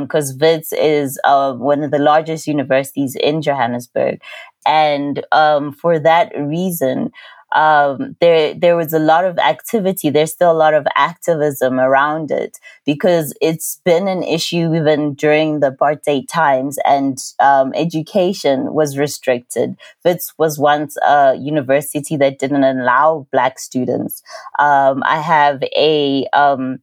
because 0.00 0.32
um, 0.32 0.38
is 0.72 1.18
uh, 1.24 1.52
one 1.52 1.84
of 1.84 1.90
the 1.90 1.98
largest 1.98 2.46
universities 2.46 3.16
in 3.16 3.42
Johannesburg. 3.42 4.20
And 4.66 5.24
um, 5.30 5.72
for 5.72 5.98
that 6.00 6.32
reason, 6.36 7.12
um, 7.54 8.16
there 8.20 8.54
there 8.54 8.76
was 8.76 8.92
a 8.92 8.98
lot 8.98 9.24
of 9.24 9.38
activity. 9.38 10.10
There's 10.10 10.32
still 10.32 10.50
a 10.50 10.52
lot 10.64 10.74
of 10.74 10.86
activism 10.96 11.78
around 11.78 12.30
it 12.30 12.58
because 12.84 13.32
it's 13.40 13.80
been 13.84 14.08
an 14.08 14.22
issue 14.22 14.74
even 14.74 15.14
during 15.14 15.60
the 15.60 15.70
apartheid 15.70 16.28
times, 16.28 16.76
and 16.84 17.18
um, 17.38 17.72
education 17.74 18.74
was 18.74 18.98
restricted. 18.98 19.76
Wits 20.04 20.34
was 20.38 20.58
once 20.58 20.96
a 21.06 21.36
university 21.36 22.16
that 22.16 22.38
didn't 22.38 22.64
allow 22.64 23.26
black 23.30 23.58
students. 23.58 24.22
Um, 24.58 25.02
I 25.06 25.20
have 25.20 25.62
a 25.76 26.26
um, 26.32 26.80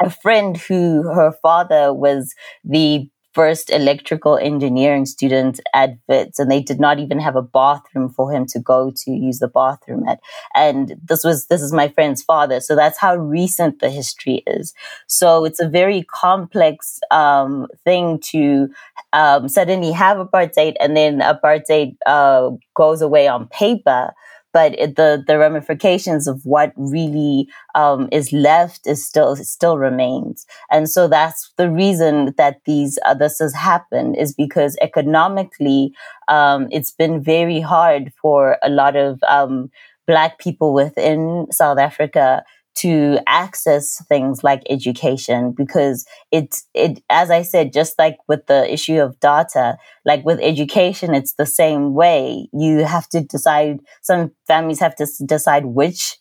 a 0.00 0.10
friend 0.10 0.56
who 0.56 1.02
her 1.04 1.32
father 1.42 1.92
was 1.94 2.34
the 2.64 3.08
first 3.32 3.70
electrical 3.70 4.36
engineering 4.36 5.06
student 5.06 5.60
at 5.74 5.96
WITS, 6.08 6.38
and 6.38 6.50
they 6.50 6.60
did 6.60 6.78
not 6.78 6.98
even 6.98 7.18
have 7.18 7.36
a 7.36 7.42
bathroom 7.42 8.10
for 8.10 8.30
him 8.32 8.46
to 8.46 8.60
go 8.60 8.92
to 8.94 9.10
use 9.10 9.38
the 9.38 9.48
bathroom 9.48 10.06
at. 10.06 10.20
And 10.54 10.96
this 11.02 11.24
was 11.24 11.46
this 11.46 11.62
is 11.62 11.72
my 11.72 11.88
friend's 11.88 12.22
father, 12.22 12.60
so 12.60 12.76
that's 12.76 12.98
how 12.98 13.16
recent 13.16 13.80
the 13.80 13.90
history 13.90 14.42
is. 14.46 14.74
So 15.06 15.44
it's 15.44 15.60
a 15.60 15.68
very 15.68 16.04
complex 16.04 17.00
um, 17.10 17.68
thing 17.84 18.20
to 18.30 18.68
um, 19.12 19.48
suddenly 19.48 19.92
have 19.92 20.18
apartheid, 20.18 20.76
and 20.80 20.96
then 20.96 21.20
apartheid 21.20 21.96
uh, 22.06 22.50
goes 22.74 23.02
away 23.02 23.28
on 23.28 23.48
paper 23.48 24.12
but 24.52 24.78
it, 24.78 24.96
the 24.96 25.22
the 25.26 25.38
ramifications 25.38 26.26
of 26.26 26.40
what 26.44 26.72
really 26.76 27.48
um, 27.74 28.08
is 28.12 28.32
left 28.32 28.86
is 28.86 29.04
still 29.06 29.36
still 29.36 29.78
remains, 29.78 30.46
and 30.70 30.88
so 30.88 31.08
that's 31.08 31.52
the 31.56 31.70
reason 31.70 32.34
that 32.36 32.60
these 32.66 32.98
uh, 33.06 33.14
this 33.14 33.38
has 33.38 33.54
happened 33.54 34.16
is 34.16 34.34
because 34.34 34.76
economically 34.80 35.92
um, 36.28 36.68
it's 36.70 36.90
been 36.92 37.22
very 37.22 37.60
hard 37.60 38.12
for 38.20 38.58
a 38.62 38.68
lot 38.68 38.96
of 38.96 39.18
um, 39.28 39.70
black 40.06 40.38
people 40.38 40.74
within 40.74 41.46
South 41.50 41.78
Africa 41.78 42.42
to 42.74 43.18
access 43.26 44.02
things 44.06 44.42
like 44.42 44.62
education 44.70 45.52
because 45.56 46.06
it 46.30 46.56
it 46.74 47.02
as 47.10 47.30
i 47.30 47.42
said 47.42 47.72
just 47.72 47.98
like 47.98 48.16
with 48.28 48.46
the 48.46 48.72
issue 48.72 48.98
of 48.98 49.18
data 49.20 49.76
like 50.04 50.24
with 50.24 50.40
education 50.40 51.14
it's 51.14 51.34
the 51.34 51.46
same 51.46 51.94
way. 51.94 52.48
You 52.52 52.84
have 52.84 53.08
to 53.10 53.20
decide 53.20 53.80
some 54.02 54.32
families 54.46 54.80
have 54.80 54.96
to 54.96 55.06
decide 55.26 55.66
which 55.66 56.18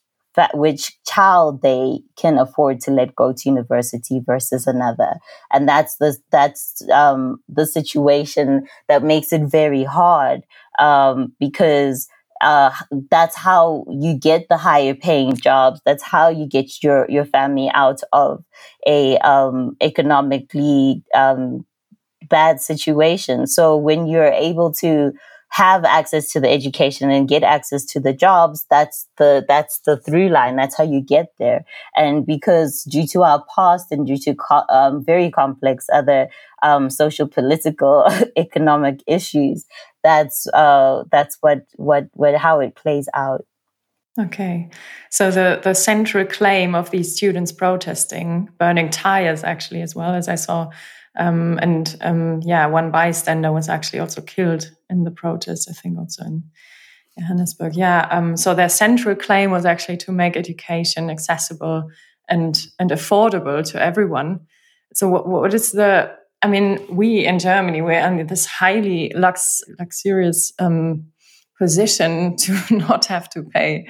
which 0.53 0.97
child 1.05 1.61
they 1.61 1.99
can 2.15 2.37
afford 2.37 2.79
to 2.79 2.89
let 2.91 3.13
go 3.15 3.33
to 3.33 3.49
university 3.49 4.21
versus 4.25 4.65
another. 4.65 5.15
And 5.51 5.67
that's 5.67 5.97
the 5.97 6.15
that's 6.31 6.81
um, 6.89 7.39
the 7.49 7.65
situation 7.65 8.67
that 8.87 9.03
makes 9.03 9.33
it 9.33 9.41
very 9.41 9.83
hard 9.83 10.41
um, 10.79 11.33
because 11.37 12.07
uh, 12.41 12.71
that's 13.09 13.35
how 13.35 13.85
you 13.89 14.17
get 14.17 14.47
the 14.49 14.57
higher 14.57 14.95
paying 14.95 15.35
jobs. 15.35 15.81
That's 15.85 16.03
how 16.03 16.29
you 16.29 16.47
get 16.47 16.83
your, 16.83 17.05
your 17.09 17.25
family 17.25 17.69
out 17.73 18.01
of 18.13 18.43
a 18.87 19.17
um, 19.19 19.77
economically 19.81 21.03
um, 21.13 21.65
bad 22.29 22.61
situation. 22.61 23.47
So 23.47 23.75
when 23.77 24.07
you're 24.07 24.27
able 24.31 24.73
to 24.75 25.13
have 25.51 25.83
access 25.83 26.31
to 26.31 26.39
the 26.39 26.49
education 26.49 27.11
and 27.11 27.27
get 27.27 27.43
access 27.43 27.83
to 27.83 27.99
the 27.99 28.13
jobs, 28.13 28.65
that's 28.69 29.05
the 29.17 29.43
that's 29.47 29.79
the 29.79 29.97
through 29.97 30.29
line. 30.29 30.55
That's 30.55 30.77
how 30.77 30.85
you 30.85 31.01
get 31.01 31.33
there. 31.39 31.65
And 31.93 32.25
because 32.25 32.83
due 32.83 33.05
to 33.07 33.23
our 33.23 33.43
past 33.53 33.91
and 33.91 34.07
due 34.07 34.17
to 34.19 34.33
co- 34.33 34.63
um, 34.69 35.03
very 35.03 35.29
complex 35.29 35.87
other 35.91 36.29
um, 36.63 36.89
social, 36.89 37.27
political, 37.27 38.05
economic 38.37 39.03
issues, 39.07 39.65
that's 40.05 40.47
uh, 40.53 41.03
that's 41.11 41.37
what 41.41 41.65
what 41.75 42.07
what 42.13 42.35
how 42.35 42.61
it 42.61 42.75
plays 42.75 43.09
out. 43.13 43.45
Okay, 44.17 44.69
so 45.09 45.31
the 45.31 45.59
the 45.61 45.73
central 45.73 46.25
claim 46.25 46.75
of 46.75 46.91
these 46.91 47.13
students 47.13 47.51
protesting, 47.51 48.49
burning 48.57 48.89
tires, 48.89 49.43
actually, 49.43 49.81
as 49.81 49.95
well 49.95 50.13
as 50.13 50.29
I 50.29 50.35
saw, 50.35 50.69
um, 51.17 51.59
and 51.61 51.97
um, 52.01 52.41
yeah, 52.41 52.67
one 52.67 52.91
bystander 52.91 53.51
was 53.51 53.67
actually 53.67 53.99
also 53.99 54.21
killed 54.21 54.71
in 54.91 55.03
the 55.03 55.11
protest. 55.11 55.69
I 55.69 55.73
think 55.73 55.97
also 55.97 56.23
in 56.23 56.43
Johannesburg. 57.17 57.75
Yeah, 57.75 58.07
um, 58.11 58.37
so 58.37 58.53
their 58.53 58.69
central 58.69 59.15
claim 59.15 59.51
was 59.51 59.65
actually 59.65 59.97
to 59.97 60.11
make 60.11 60.37
education 60.37 61.09
accessible 61.09 61.89
and 62.29 62.59
and 62.79 62.91
affordable 62.91 63.63
to 63.71 63.81
everyone. 63.81 64.41
So, 64.93 65.07
what, 65.09 65.27
what 65.27 65.53
is 65.53 65.71
the 65.71 66.11
I 66.43 66.47
mean, 66.47 66.79
we 66.89 67.25
in 67.25 67.39
Germany, 67.39 67.81
we're 67.81 68.05
in 68.05 68.27
this 68.27 68.45
highly 68.45 69.11
lux, 69.15 69.61
luxurious 69.79 70.51
um, 70.59 71.05
position 71.57 72.35
to 72.37 72.59
not 72.71 73.05
have 73.05 73.29
to 73.29 73.43
pay 73.43 73.87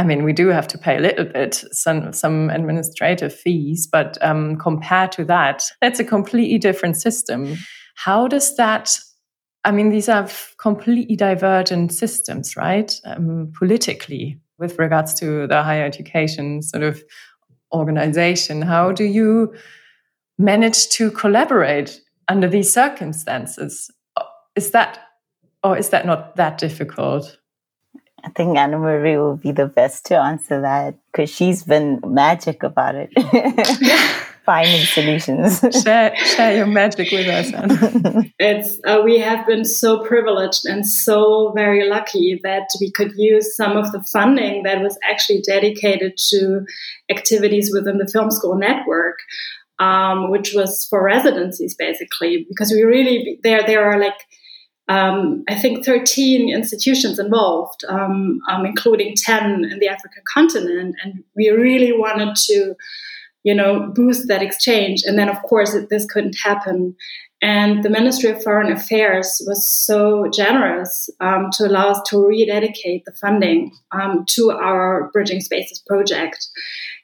I 0.00 0.02
mean, 0.02 0.24
we 0.24 0.32
do 0.32 0.48
have 0.48 0.66
to 0.68 0.78
pay 0.78 0.96
a 0.96 1.00
little 1.00 1.26
bit, 1.26 1.62
some 1.72 2.14
some 2.14 2.48
administrative 2.48 3.34
fees, 3.34 3.86
but 3.86 4.16
um, 4.22 4.56
compared 4.56 5.12
to 5.12 5.26
that, 5.26 5.62
that's 5.82 6.00
a 6.00 6.04
completely 6.04 6.56
different 6.56 6.96
system. 6.96 7.58
How 7.96 8.26
does 8.26 8.56
that? 8.56 8.98
I 9.64 9.72
mean, 9.72 9.90
these 9.90 10.08
are 10.08 10.28
completely 10.58 11.16
divergent 11.16 11.92
systems, 11.92 12.56
right? 12.56 12.92
Um, 13.04 13.52
politically, 13.56 14.40
with 14.58 14.78
regards 14.78 15.14
to 15.14 15.46
the 15.46 15.62
higher 15.62 15.84
education 15.84 16.62
sort 16.62 16.82
of 16.82 17.02
organization, 17.72 18.62
how 18.62 18.92
do 18.92 19.04
you 19.04 19.54
manage 20.38 20.88
to 20.90 21.10
collaborate 21.10 22.00
under 22.28 22.48
these 22.48 22.72
circumstances? 22.72 23.90
Is 24.56 24.70
that, 24.70 24.98
or 25.62 25.76
is 25.76 25.90
that 25.90 26.06
not 26.06 26.36
that 26.36 26.58
difficult? 26.58 27.36
I 28.24 28.30
think 28.30 28.56
Anna 28.56 28.78
Marie 28.78 29.16
will 29.16 29.36
be 29.36 29.52
the 29.52 29.66
best 29.66 30.06
to 30.06 30.16
answer 30.16 30.60
that 30.60 30.94
because 31.12 31.30
she's 31.30 31.64
been 31.64 32.00
magic 32.04 32.62
about 32.62 32.94
it, 32.94 33.10
finding 34.50 34.84
solutions. 34.84 35.60
share, 35.82 36.16
share 36.16 36.56
your 36.56 36.66
magic 36.66 37.12
with 37.12 37.28
us, 37.28 37.52
Anna. 37.52 38.24
It's 38.40 38.80
uh, 38.84 39.00
we 39.04 39.18
have 39.18 39.46
been 39.46 39.64
so 39.64 39.90
privileged 40.04 40.64
and 40.64 40.84
so 40.84 41.52
very 41.54 41.88
lucky 41.88 42.40
that 42.42 42.68
we 42.80 42.90
could 42.90 43.12
use 43.16 43.54
some 43.54 43.76
of 43.76 43.92
the 43.92 44.02
funding 44.12 44.64
that 44.64 44.82
was 44.82 44.98
actually 45.08 45.42
dedicated 45.46 46.12
to 46.30 46.64
activities 47.08 47.70
within 47.72 47.98
the 47.98 48.08
film 48.08 48.30
school 48.30 48.56
network. 48.56 49.18
Um, 49.78 50.30
which 50.30 50.52
was 50.54 50.86
for 50.90 51.02
residencies 51.02 51.74
basically, 51.74 52.44
because 52.50 52.70
we 52.70 52.82
really 52.82 53.38
there 53.42 53.62
there 53.66 53.82
are 53.90 53.98
like 53.98 54.20
um, 54.90 55.44
I 55.48 55.54
think 55.54 55.84
13 55.84 56.52
institutions 56.52 57.20
involved, 57.20 57.84
um, 57.88 58.40
um, 58.50 58.66
including 58.66 59.14
10 59.16 59.64
in 59.70 59.78
the 59.78 59.88
African 59.88 60.22
continent. 60.34 60.96
And 61.02 61.22
we 61.36 61.48
really 61.48 61.92
wanted 61.92 62.34
to, 62.48 62.74
you 63.42 63.54
know, 63.54 63.90
boost 63.94 64.28
that 64.28 64.42
exchange. 64.42 65.02
And 65.04 65.18
then, 65.18 65.28
of 65.28 65.42
course, 65.42 65.74
it, 65.74 65.88
this 65.88 66.06
couldn't 66.06 66.36
happen. 66.42 66.94
And 67.42 67.82
the 67.82 67.90
Ministry 67.90 68.30
of 68.30 68.42
Foreign 68.42 68.70
Affairs 68.70 69.40
was 69.46 69.68
so 69.70 70.26
generous 70.32 71.08
um, 71.20 71.48
to 71.52 71.66
allow 71.66 71.88
us 71.88 72.00
to 72.10 72.18
rededicate 72.18 73.04
the 73.06 73.12
funding 73.12 73.72
um, 73.92 74.24
to 74.30 74.50
our 74.50 75.10
Bridging 75.12 75.40
Spaces 75.40 75.82
project. 75.86 76.46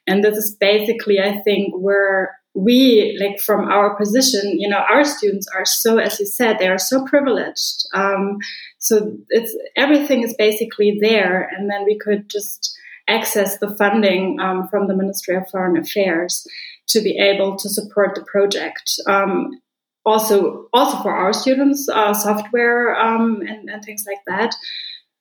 And 0.05 0.23
this 0.23 0.37
is 0.37 0.55
basically, 0.55 1.19
I 1.19 1.41
think, 1.41 1.73
where 1.75 2.37
we 2.57 3.15
like 3.21 3.39
from 3.39 3.65
our 3.65 3.95
position 3.95 4.59
you 4.59 4.67
know 4.67 4.83
our 4.89 5.03
students 5.03 5.47
are 5.55 5.63
so 5.63 5.99
as 5.99 6.19
you 6.19 6.25
said 6.25 6.57
they 6.57 6.67
are 6.67 6.79
so 6.79 7.05
privileged 7.05 7.85
um, 7.93 8.39
so 8.79 9.15
it's 9.29 9.55
everything 9.75 10.23
is 10.23 10.33
basically 10.39 10.97
there 10.99 11.47
and 11.55 11.69
then 11.69 11.85
we 11.85 11.95
could 11.99 12.27
just 12.27 12.75
access 13.07 13.57
the 13.57 13.75
funding 13.75 14.39
um, 14.39 14.67
from 14.67 14.87
the 14.87 14.95
ministry 14.95 15.35
of 15.35 15.49
foreign 15.49 15.77
affairs 15.77 16.47
to 16.87 17.01
be 17.01 17.17
able 17.17 17.55
to 17.57 17.69
support 17.69 18.15
the 18.15 18.23
project. 18.23 18.99
Um, 19.07 19.61
also 20.05 20.69
also 20.71 20.97
for 21.03 21.13
our 21.13 21.33
students 21.33 21.89
uh, 21.89 22.13
software 22.13 22.95
um, 22.95 23.41
and, 23.41 23.69
and, 23.69 23.83
things 23.83 24.05
like 24.07 24.23
that. 24.25 24.55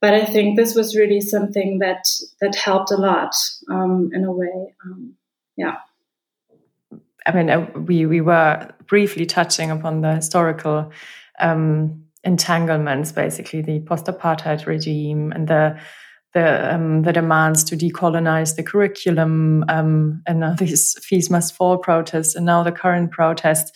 But 0.00 0.14
i 0.14 0.24
think 0.24 0.56
this 0.56 0.76
was 0.76 0.94
really 0.94 1.20
something 1.20 1.80
that 1.80 2.04
that 2.40 2.54
helped 2.54 2.92
a 2.92 2.96
lot 2.96 3.34
um, 3.68 4.10
in 4.12 4.24
a 4.24 4.30
way 4.30 4.74
um, 4.84 5.16
yeah. 5.56 5.76
I 7.26 7.32
mean, 7.32 7.50
uh, 7.50 7.66
we 7.74 8.06
we 8.06 8.20
were 8.20 8.72
briefly 8.86 9.26
touching 9.26 9.70
upon 9.70 10.02
the 10.02 10.14
historical 10.14 10.92
um, 11.40 12.04
entanglements, 12.22 13.12
basically 13.12 13.62
the 13.62 13.80
post-apartheid 13.80 14.66
regime 14.66 15.32
and 15.32 15.48
the 15.48 15.80
the 16.36 16.74
um, 16.74 17.02
the 17.02 17.12
demands 17.12 17.64
to 17.64 17.76
decolonize 17.76 18.56
the 18.56 18.62
curriculum, 18.62 19.64
um, 19.68 20.22
and 20.26 20.40
now 20.40 20.54
these 20.54 20.94
fees 21.02 21.30
must 21.30 21.54
fall 21.54 21.78
protests, 21.78 22.36
and 22.36 22.44
now 22.44 22.62
the 22.62 22.72
current 22.72 23.10
protests. 23.10 23.72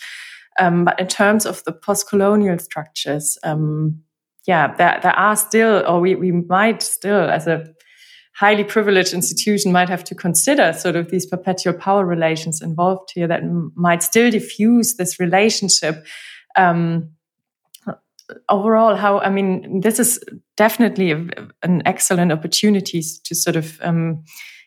Um, 0.60 0.84
but 0.84 1.00
in 1.00 1.06
terms 1.06 1.46
of 1.46 1.64
the 1.64 1.72
post-colonial 1.72 2.58
structures, 2.58 3.38
um, 3.44 4.02
yeah, 4.46 4.74
there 4.76 5.00
there 5.02 5.16
are 5.16 5.36
still, 5.36 5.82
or 5.88 6.00
we 6.00 6.14
we 6.14 6.32
might 6.32 6.82
still, 6.82 7.30
as 7.30 7.46
a 7.46 7.64
highly 8.34 8.64
privileged 8.64 9.14
institution 9.14 9.72
might 9.72 9.88
have 9.88 10.04
to 10.04 10.14
consider 10.14 10.72
sort 10.72 10.96
of 10.96 11.10
these 11.10 11.26
perpetual 11.26 11.74
power 11.74 12.04
relations 12.04 12.62
involved 12.62 13.10
here 13.14 13.28
that 13.28 13.42
might 13.74 14.02
still 14.02 14.30
diffuse 14.30 14.96
this 14.96 15.18
relationship. 15.18 16.06
Um, 16.56 17.10
overall, 18.48 18.96
how 18.96 19.18
I 19.20 19.30
mean, 19.30 19.80
this 19.80 19.98
is 19.98 20.22
definitely 20.56 21.12
a, 21.12 21.26
an 21.62 21.82
excellent 21.84 22.32
opportunity 22.32 23.02
to 23.24 23.34
sort 23.34 23.56
of 23.56 23.80
um, 23.82 24.24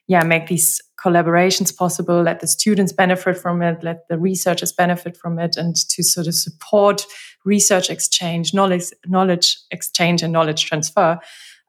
yeah 0.08 0.24
make 0.24 0.48
these 0.48 0.82
collaborations 1.02 1.76
possible 1.76 2.22
let 2.22 2.40
the 2.40 2.48
students 2.48 2.92
benefit 2.92 3.38
from 3.38 3.62
it 3.62 3.84
let 3.84 4.08
the 4.10 4.18
researchers 4.18 4.72
benefit 4.72 5.16
from 5.16 5.40
it 5.40 5.56
and 5.56 5.76
to 5.76 6.04
sort 6.04 6.28
of 6.28 6.36
support 6.36 7.06
research 7.46 7.90
exchange 7.90 8.54
knowledge 8.54 8.92
knowledge 9.06 9.58
exchange 9.72 10.22
and 10.22 10.34
knowledge 10.34 10.66
transfer 10.66 11.20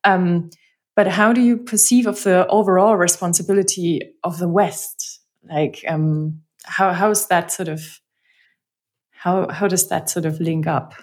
um, 0.04 0.50
but 0.96 1.08
how 1.08 1.32
do 1.32 1.40
you 1.40 1.56
perceive 1.56 2.06
of 2.06 2.22
the 2.22 2.46
overall 2.48 2.96
responsibility 2.96 4.00
of 4.22 4.38
the 4.38 4.48
West? 4.48 5.20
Like, 5.42 5.84
um, 5.88 6.42
how 6.64 6.92
how 6.92 7.10
is 7.10 7.26
that 7.26 7.50
sort 7.50 7.68
of 7.68 8.00
how 9.10 9.48
how 9.48 9.66
does 9.66 9.88
that 9.88 10.08
sort 10.08 10.24
of 10.24 10.40
link 10.40 10.66
up? 10.66 10.94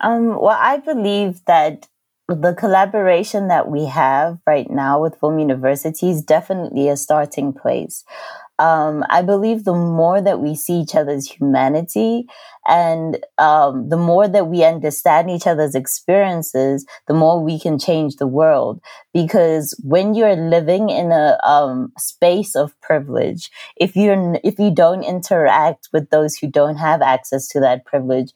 Um, 0.00 0.28
well, 0.40 0.58
I 0.58 0.78
believe 0.78 1.44
that 1.46 1.88
the 2.28 2.54
collaboration 2.58 3.48
that 3.48 3.68
we 3.70 3.86
have 3.86 4.38
right 4.46 4.68
now 4.70 5.00
with 5.00 5.18
film 5.20 5.38
universities 5.38 6.22
definitely 6.22 6.88
a 6.88 6.96
starting 6.96 7.52
place 7.52 8.04
um, 8.58 9.04
I 9.10 9.22
believe 9.22 9.64
the 9.64 9.74
more 9.74 10.20
that 10.20 10.40
we 10.40 10.54
see 10.54 10.80
each 10.80 10.94
other's 10.94 11.30
humanity 11.30 12.26
and 12.66 13.18
um, 13.38 13.88
the 13.90 13.96
more 13.98 14.28
that 14.28 14.48
we 14.48 14.64
understand 14.64 15.30
each 15.30 15.46
other's 15.46 15.74
experiences, 15.74 16.86
the 17.06 17.14
more 17.14 17.42
we 17.42 17.60
can 17.60 17.78
change 17.78 18.16
the 18.16 18.26
world. 18.26 18.80
Because 19.12 19.78
when 19.84 20.14
you're 20.14 20.36
living 20.36 20.88
in 20.88 21.12
a 21.12 21.38
um, 21.44 21.92
space 21.98 22.56
of 22.56 22.78
privilege, 22.80 23.50
if 23.76 23.94
you're 23.94 24.36
if 24.42 24.58
you 24.58 24.74
don't 24.74 25.04
interact 25.04 25.88
with 25.92 26.08
those 26.10 26.36
who 26.36 26.48
don't 26.48 26.76
have 26.76 27.02
access 27.02 27.48
to 27.48 27.60
that 27.60 27.84
privilege, 27.84 28.32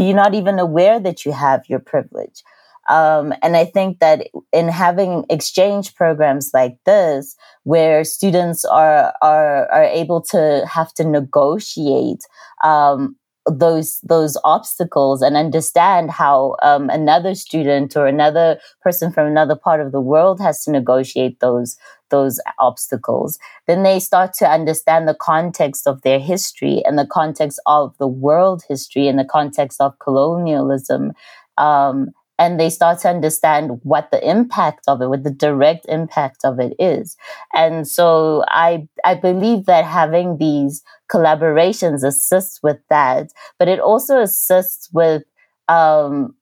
you're 0.00 0.14
not 0.14 0.34
even 0.34 0.58
aware 0.58 1.00
that 1.00 1.24
you 1.24 1.32
have 1.32 1.62
your 1.68 1.80
privilege. 1.80 2.42
Um, 2.88 3.34
and 3.42 3.56
I 3.56 3.66
think 3.66 3.98
that 3.98 4.28
in 4.52 4.68
having 4.68 5.24
exchange 5.28 5.94
programs 5.94 6.50
like 6.54 6.78
this, 6.86 7.36
where 7.64 8.02
students 8.02 8.64
are 8.64 9.12
are 9.20 9.70
are 9.70 9.84
able 9.84 10.22
to 10.32 10.64
have 10.66 10.94
to 10.94 11.04
negotiate 11.04 12.24
um, 12.64 13.16
those 13.50 14.00
those 14.00 14.36
obstacles 14.44 15.22
and 15.22 15.36
understand 15.36 16.10
how 16.10 16.56
um, 16.62 16.90
another 16.90 17.34
student 17.34 17.96
or 17.96 18.06
another 18.06 18.58
person 18.82 19.12
from 19.12 19.26
another 19.26 19.56
part 19.56 19.80
of 19.80 19.92
the 19.92 20.00
world 20.00 20.40
has 20.40 20.64
to 20.64 20.70
negotiate 20.70 21.40
those 21.40 21.76
those 22.10 22.40
obstacles. 22.58 23.38
Then 23.66 23.82
they 23.82 24.00
start 24.00 24.32
to 24.34 24.48
understand 24.48 25.06
the 25.06 25.14
context 25.14 25.86
of 25.86 26.02
their 26.02 26.18
history 26.18 26.82
and 26.84 26.98
the 26.98 27.06
context 27.06 27.60
of 27.66 27.96
the 27.98 28.08
world 28.08 28.62
history 28.68 29.08
and 29.08 29.18
the 29.18 29.24
context 29.24 29.80
of 29.80 29.98
colonialism. 29.98 31.12
Um, 31.58 32.12
and 32.38 32.58
they 32.58 32.70
start 32.70 33.00
to 33.00 33.08
understand 33.08 33.80
what 33.82 34.10
the 34.10 34.28
impact 34.28 34.84
of 34.88 35.02
it, 35.02 35.08
what 35.08 35.24
the 35.24 35.30
direct 35.30 35.86
impact 35.88 36.38
of 36.44 36.60
it 36.60 36.74
is. 36.78 37.16
And 37.54 37.86
so 37.86 38.44
I, 38.48 38.88
I 39.04 39.14
believe 39.14 39.66
that 39.66 39.84
having 39.84 40.38
these 40.38 40.82
collaborations 41.10 42.04
assists 42.04 42.62
with 42.62 42.78
that, 42.90 43.30
but 43.58 43.68
it 43.68 43.80
also 43.80 44.20
assists 44.20 44.88
with, 44.92 45.22
um, 45.68 46.34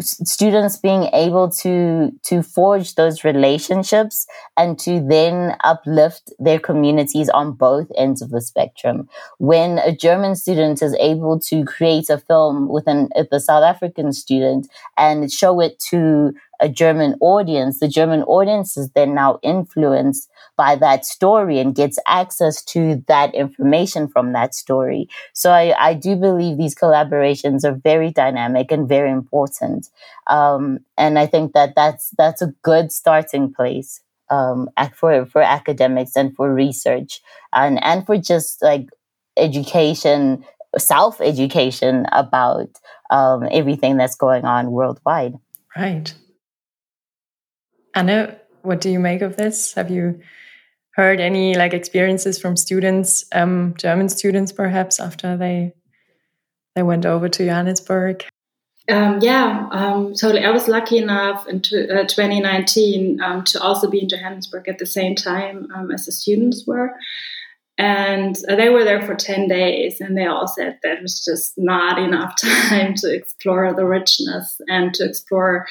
students 0.00 0.76
being 0.76 1.04
able 1.12 1.50
to 1.50 2.12
to 2.24 2.42
forge 2.42 2.94
those 2.94 3.24
relationships 3.24 4.26
and 4.56 4.78
to 4.78 5.00
then 5.06 5.56
uplift 5.64 6.32
their 6.38 6.58
communities 6.58 7.28
on 7.30 7.52
both 7.52 7.90
ends 7.96 8.22
of 8.22 8.30
the 8.30 8.40
spectrum. 8.40 9.08
When 9.38 9.78
a 9.78 9.94
german 9.94 10.36
student 10.36 10.82
is 10.82 10.94
able 11.00 11.38
to 11.40 11.64
create 11.64 12.10
a 12.10 12.18
film 12.18 12.68
with 12.68 12.86
an 12.86 13.08
with 13.16 13.32
a 13.32 13.40
south 13.40 13.64
african 13.64 14.12
student 14.12 14.68
and 14.96 15.32
show 15.32 15.60
it 15.60 15.78
to 15.90 16.32
a 16.60 16.68
German 16.68 17.16
audience, 17.20 17.80
the 17.80 17.88
German 17.88 18.22
audience 18.24 18.76
is 18.76 18.90
then 18.90 19.14
now 19.14 19.38
influenced 19.42 20.30
by 20.56 20.76
that 20.76 21.04
story 21.06 21.58
and 21.58 21.74
gets 21.74 21.98
access 22.06 22.62
to 22.62 23.02
that 23.08 23.34
information 23.34 24.08
from 24.08 24.32
that 24.32 24.54
story. 24.54 25.08
So 25.32 25.50
I, 25.50 25.74
I 25.78 25.94
do 25.94 26.16
believe 26.16 26.58
these 26.58 26.74
collaborations 26.74 27.64
are 27.64 27.80
very 27.82 28.10
dynamic 28.10 28.70
and 28.70 28.88
very 28.88 29.10
important. 29.10 29.88
Um, 30.26 30.80
and 30.98 31.18
I 31.18 31.26
think 31.26 31.54
that 31.54 31.72
that's, 31.74 32.10
that's 32.18 32.42
a 32.42 32.54
good 32.62 32.92
starting 32.92 33.52
place. 33.52 34.00
Um, 34.32 34.68
for 34.94 35.26
for 35.26 35.42
academics 35.42 36.14
and 36.14 36.36
for 36.36 36.54
research 36.54 37.20
and 37.52 37.82
and 37.82 38.06
for 38.06 38.16
just 38.16 38.62
like 38.62 38.86
education 39.36 40.44
self 40.78 41.20
education 41.20 42.06
about 42.12 42.68
um, 43.10 43.48
everything 43.50 43.96
that's 43.96 44.14
going 44.14 44.44
on 44.44 44.70
worldwide 44.70 45.34
right 45.76 46.14
Anna, 47.94 48.36
what 48.62 48.80
do 48.80 48.90
you 48.90 48.98
make 48.98 49.22
of 49.22 49.36
this? 49.36 49.74
Have 49.74 49.90
you 49.90 50.20
heard 50.92 51.20
any 51.20 51.54
like 51.54 51.72
experiences 51.72 52.38
from 52.38 52.56
students, 52.56 53.24
um, 53.32 53.74
German 53.78 54.08
students, 54.08 54.52
perhaps 54.52 55.00
after 55.00 55.36
they 55.36 55.74
they 56.76 56.82
went 56.82 57.06
over 57.06 57.28
to 57.28 57.44
Johannesburg? 57.44 58.24
Um, 58.88 59.18
yeah, 59.20 59.68
um, 59.70 60.14
totally. 60.14 60.44
I 60.44 60.50
was 60.50 60.66
lucky 60.66 60.98
enough 60.98 61.46
in 61.46 61.58
uh, 61.58 62.06
2019 62.06 63.20
um, 63.20 63.44
to 63.44 63.60
also 63.60 63.88
be 63.88 64.02
in 64.02 64.08
Johannesburg 64.08 64.68
at 64.68 64.78
the 64.78 64.86
same 64.86 65.14
time 65.14 65.68
um, 65.74 65.90
as 65.90 66.06
the 66.06 66.12
students 66.12 66.64
were. 66.66 66.94
And 67.78 68.36
uh, 68.48 68.56
they 68.56 68.68
were 68.68 68.84
there 68.84 69.00
for 69.00 69.14
10 69.14 69.48
days, 69.48 70.00
and 70.00 70.16
they 70.16 70.26
all 70.26 70.48
said 70.48 70.78
that 70.82 71.00
was 71.00 71.24
just 71.24 71.54
not 71.56 71.98
enough 71.98 72.34
time 72.40 72.94
to 72.96 73.14
explore 73.14 73.72
the 73.72 73.86
richness 73.86 74.60
and 74.68 74.92
to 74.94 75.04
explore 75.04 75.66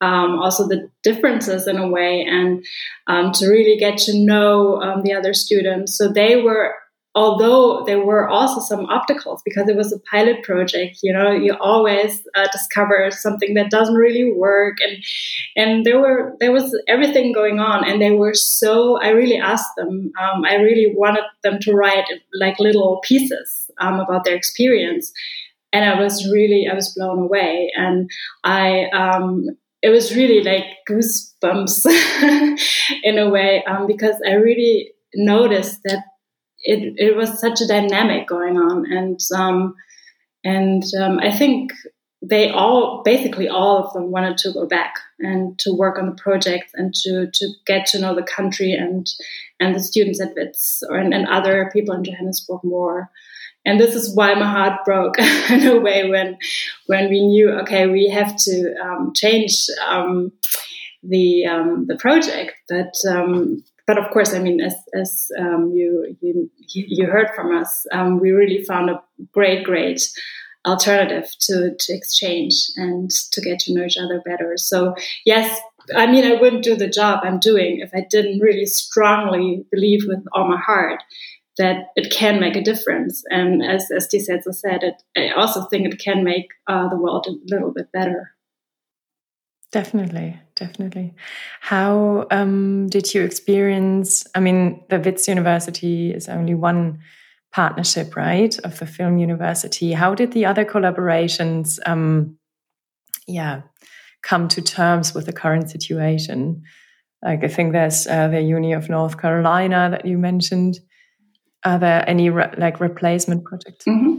um, 0.00 0.38
also 0.38 0.66
the 0.66 0.90
differences 1.02 1.66
in 1.66 1.76
a 1.76 1.88
way 1.88 2.24
and 2.28 2.64
um, 3.06 3.32
to 3.32 3.48
really 3.48 3.76
get 3.76 3.98
to 3.98 4.18
know 4.18 4.80
um, 4.80 5.02
the 5.02 5.12
other 5.12 5.34
students. 5.34 5.96
So 5.96 6.08
they 6.08 6.40
were, 6.40 6.74
although 7.14 7.84
there 7.84 8.04
were 8.04 8.28
also 8.28 8.60
some 8.60 8.86
obstacles 8.86 9.42
because 9.44 9.68
it 9.68 9.76
was 9.76 9.92
a 9.92 9.98
pilot 10.10 10.44
project, 10.44 10.98
you 11.02 11.12
know, 11.12 11.32
you 11.32 11.56
always 11.60 12.22
uh, 12.36 12.46
discover 12.52 13.10
something 13.10 13.54
that 13.54 13.70
doesn't 13.70 13.94
really 13.94 14.32
work. 14.32 14.76
And, 14.80 15.04
and 15.56 15.84
there 15.84 16.00
were, 16.00 16.36
there 16.38 16.52
was 16.52 16.76
everything 16.86 17.32
going 17.32 17.58
on 17.58 17.88
and 17.88 18.00
they 18.00 18.12
were 18.12 18.34
so, 18.34 19.00
I 19.00 19.08
really 19.08 19.38
asked 19.38 19.74
them, 19.76 20.12
um, 20.20 20.44
I 20.44 20.56
really 20.56 20.92
wanted 20.94 21.24
them 21.42 21.58
to 21.62 21.72
write 21.72 22.04
like 22.38 22.60
little 22.60 23.00
pieces 23.02 23.70
um, 23.80 23.98
about 23.98 24.24
their 24.24 24.36
experience 24.36 25.12
and 25.72 25.84
I 25.84 26.00
was 26.00 26.30
really 26.32 26.66
I 26.70 26.74
was 26.74 26.94
blown 26.94 27.18
away, 27.18 27.70
and 27.76 28.10
I 28.44 28.86
um, 28.86 29.44
it 29.82 29.90
was 29.90 30.14
really 30.14 30.42
like 30.42 30.64
goosebumps 30.88 31.86
in 33.02 33.18
a 33.18 33.28
way 33.30 33.64
um, 33.64 33.86
because 33.86 34.16
I 34.26 34.32
really 34.32 34.92
noticed 35.14 35.80
that 35.84 36.04
it 36.60 36.94
it 36.96 37.16
was 37.16 37.40
such 37.40 37.60
a 37.60 37.66
dynamic 37.66 38.26
going 38.26 38.56
on 38.56 38.90
and 38.90 39.20
um, 39.36 39.74
and 40.44 40.82
um, 41.00 41.18
I 41.20 41.30
think 41.30 41.72
they 42.20 42.50
all 42.50 43.02
basically 43.04 43.48
all 43.48 43.78
of 43.78 43.92
them 43.92 44.10
wanted 44.10 44.36
to 44.38 44.52
go 44.52 44.66
back 44.66 44.94
and 45.20 45.56
to 45.60 45.72
work 45.72 45.98
on 45.98 46.06
the 46.06 46.20
project 46.20 46.70
and 46.74 46.92
to 46.92 47.28
to 47.32 47.48
get 47.66 47.86
to 47.86 48.00
know 48.00 48.14
the 48.14 48.22
country 48.22 48.72
and 48.72 49.06
and 49.60 49.74
the 49.74 49.80
students 49.80 50.20
at 50.20 50.34
WITS 50.34 50.82
or 50.88 50.96
and, 50.96 51.14
and 51.14 51.28
other 51.28 51.70
people 51.72 51.94
in 51.94 52.02
Johannesburg 52.02 52.64
more 52.64 53.08
and 53.68 53.78
this 53.78 53.94
is 53.94 54.14
why 54.14 54.34
my 54.34 54.46
heart 54.46 54.84
broke 54.84 55.18
in 55.50 55.66
a 55.66 55.78
way 55.78 56.08
when 56.08 56.38
when 56.86 57.10
we 57.10 57.20
knew 57.20 57.50
okay 57.60 57.86
we 57.86 58.08
have 58.08 58.34
to 58.36 58.74
um, 58.82 59.12
change 59.14 59.66
um, 59.86 60.32
the 61.02 61.46
um, 61.46 61.84
the 61.86 61.96
project. 61.96 62.52
But 62.68 62.94
um, 63.08 63.62
but 63.86 63.98
of 63.98 64.10
course 64.10 64.34
I 64.34 64.38
mean 64.38 64.60
as 64.60 64.74
as 64.94 65.30
um, 65.38 65.72
you, 65.74 66.16
you 66.20 66.50
you 66.70 67.06
heard 67.06 67.30
from 67.36 67.54
us 67.54 67.86
um, 67.92 68.18
we 68.20 68.30
really 68.30 68.64
found 68.64 68.90
a 68.90 69.02
great 69.32 69.64
great 69.64 70.00
alternative 70.66 71.28
to 71.40 71.74
to 71.78 71.92
exchange 71.92 72.54
and 72.76 73.10
to 73.32 73.40
get 73.40 73.58
to 73.60 73.74
know 73.74 73.84
each 73.84 73.98
other 73.98 74.22
better. 74.24 74.56
So 74.56 74.94
yes 75.26 75.60
I 75.96 76.06
mean, 76.06 76.24
I 76.24 76.34
wouldn't 76.34 76.64
do 76.64 76.76
the 76.76 76.86
job 76.88 77.20
I'm 77.22 77.38
doing 77.38 77.80
if 77.80 77.90
I 77.94 78.06
didn't 78.10 78.40
really 78.40 78.66
strongly 78.66 79.64
believe 79.70 80.02
with 80.06 80.22
all 80.34 80.46
my 80.46 80.58
heart 80.58 81.02
that 81.58 81.88
it 81.96 82.10
can 82.10 82.40
make 82.40 82.56
a 82.56 82.62
difference. 82.62 83.22
And 83.30 83.62
as, 83.62 83.90
as 83.90 84.08
Tisetso 84.08 84.54
said, 84.54 84.82
it, 84.82 85.02
I 85.16 85.30
also 85.30 85.62
think 85.62 85.86
it 85.86 85.98
can 85.98 86.24
make 86.24 86.46
uh, 86.66 86.88
the 86.88 86.96
world 86.96 87.26
a 87.28 87.54
little 87.54 87.72
bit 87.72 87.92
better. 87.92 88.32
Definitely, 89.70 90.38
definitely. 90.54 91.14
How 91.60 92.26
um, 92.30 92.86
did 92.88 93.12
you 93.12 93.22
experience? 93.22 94.26
I 94.34 94.40
mean, 94.40 94.82
the 94.88 94.98
WITS 94.98 95.28
University 95.28 96.10
is 96.10 96.26
only 96.28 96.54
one 96.54 97.00
partnership, 97.52 98.16
right, 98.16 98.58
of 98.60 98.78
the 98.78 98.86
Film 98.86 99.18
University. 99.18 99.92
How 99.92 100.14
did 100.14 100.32
the 100.32 100.46
other 100.46 100.64
collaborations, 100.64 101.78
um, 101.84 102.38
yeah, 103.26 103.62
come 104.22 104.48
to 104.48 104.62
terms 104.62 105.12
with 105.14 105.26
the 105.26 105.34
current 105.34 105.68
situation? 105.68 106.62
Like, 107.22 107.44
I 107.44 107.48
think 107.48 107.72
there's 107.72 108.06
uh, 108.06 108.28
the 108.28 108.40
Uni 108.40 108.72
of 108.72 108.88
North 108.88 109.20
Carolina 109.20 109.88
that 109.90 110.06
you 110.06 110.16
mentioned 110.16 110.78
are 111.64 111.78
there 111.78 112.08
any 112.08 112.30
re 112.30 112.46
like 112.56 112.80
replacement 112.80 113.44
projects? 113.44 113.86
Mm 113.86 113.98
-hmm. 114.00 114.14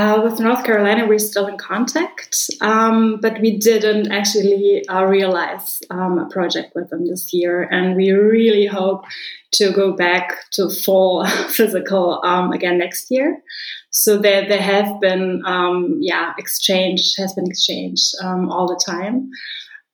uh, 0.00 0.22
with 0.24 0.40
North 0.40 0.62
Carolina, 0.64 1.06
we're 1.06 1.28
still 1.30 1.46
in 1.46 1.56
contact, 1.56 2.32
um, 2.60 3.20
but 3.20 3.34
we 3.40 3.50
didn't 3.58 4.12
actually 4.12 4.88
uh, 4.88 5.04
realize 5.10 5.86
um, 5.90 6.18
a 6.18 6.26
project 6.36 6.74
with 6.74 6.88
them 6.90 7.06
this 7.06 7.32
year, 7.32 7.68
and 7.70 7.96
we 7.96 8.12
really 8.12 8.66
hope 8.66 9.06
to 9.58 9.72
go 9.72 9.96
back 9.96 10.26
to 10.50 10.70
full 10.70 11.26
physical 11.56 12.20
um, 12.24 12.52
again 12.52 12.78
next 12.78 13.10
year. 13.10 13.42
So 13.90 14.18
there, 14.18 14.46
there 14.46 14.62
have 14.62 15.00
been, 15.00 15.42
um, 15.46 15.98
yeah, 16.00 16.32
exchange 16.38 17.14
has 17.18 17.32
been 17.34 17.46
exchanged 17.46 18.14
um, 18.22 18.50
all 18.50 18.68
the 18.68 18.80
time. 18.92 19.30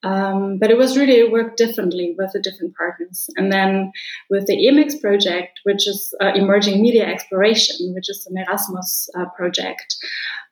Um, 0.05 0.59
but 0.59 0.71
it 0.71 0.77
was 0.77 0.99
really 0.99 1.31
worked 1.31 1.57
differently 1.57 2.15
with 2.19 2.33
the 2.33 2.41
different 2.41 2.75
partners. 2.77 3.27
And 3.37 3.51
then 3.51 3.91
with 4.29 4.47
the 4.47 4.57
EMEX 4.57 5.01
project, 5.01 5.61
which 5.65 5.89
is 5.89 6.15
uh, 6.21 6.33
Emerging 6.35 6.83
Media 6.83 7.07
Exploration, 7.07 7.95
which 7.95 8.11
is 8.11 8.27
an 8.31 8.37
Erasmus 8.37 9.09
uh, 9.19 9.25
project 9.37 9.97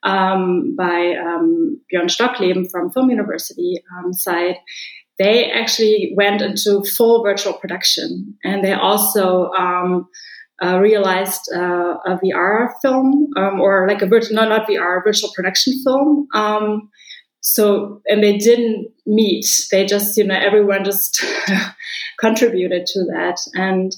um, 0.04 0.74
by 0.74 1.14
um, 1.22 1.78
Björn 1.92 2.08
Stockleben 2.08 2.70
from 2.70 2.90
Film 2.90 3.10
University 3.10 3.74
um, 3.98 4.14
side, 4.14 4.56
they 5.18 5.50
actually 5.50 6.14
went 6.16 6.40
into 6.40 6.82
full 6.82 7.22
virtual 7.22 7.52
production. 7.52 8.34
And 8.42 8.64
they 8.64 8.72
also 8.72 9.50
um, 9.50 10.08
uh, 10.62 10.78
realized 10.78 11.42
uh, 11.54 11.96
a 12.06 12.18
VR 12.24 12.70
film, 12.80 13.28
um, 13.36 13.60
or 13.60 13.86
like 13.86 14.00
a 14.00 14.06
virtual, 14.06 14.36
no, 14.36 14.48
not 14.48 14.66
VR, 14.66 15.04
virtual 15.04 15.30
production 15.34 15.74
film 15.84 16.28
so 17.42 18.00
and 18.06 18.22
they 18.22 18.38
didn't 18.38 18.88
meet. 19.04 19.46
They 19.70 19.84
just 19.84 20.16
you 20.16 20.24
know 20.24 20.34
everyone 20.34 20.84
just 20.84 21.22
contributed 22.18 22.86
to 22.86 23.04
that. 23.06 23.38
And 23.54 23.94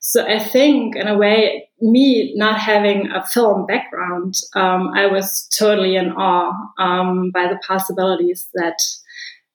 so 0.00 0.24
i 0.24 0.38
think 0.38 0.96
in 0.96 1.06
a 1.06 1.18
way 1.18 1.68
me 1.82 2.32
not 2.34 2.58
having 2.58 3.10
a 3.10 3.26
film 3.26 3.66
background 3.66 4.32
um, 4.54 4.90
i 4.94 5.04
was 5.06 5.46
totally 5.58 5.96
in 5.96 6.12
awe 6.12 6.54
um, 6.78 7.30
by 7.34 7.46
the 7.46 7.58
possibilities 7.66 8.48
that 8.54 8.78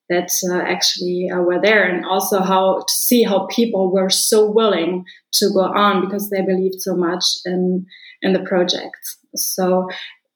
that 0.10 0.30
uh, 0.50 0.62
actually 0.62 1.30
uh, 1.34 1.40
were 1.42 1.62
there. 1.62 1.84
And 1.84 2.06
also 2.06 2.42
how 2.42 2.80
to 2.80 2.94
see 2.94 3.24
how 3.24 3.48
people 3.48 3.92
were 3.92 4.10
so 4.10 4.50
willing 4.50 5.06
to 5.34 5.50
go 5.54 5.62
on 5.62 6.02
because 6.02 6.30
they 6.30 6.42
believed 6.42 6.82
so 6.82 6.96
much 6.96 7.24
in 7.46 7.86
in 8.22 8.34
the 8.34 8.42
project. 8.42 8.98
So 9.36 9.88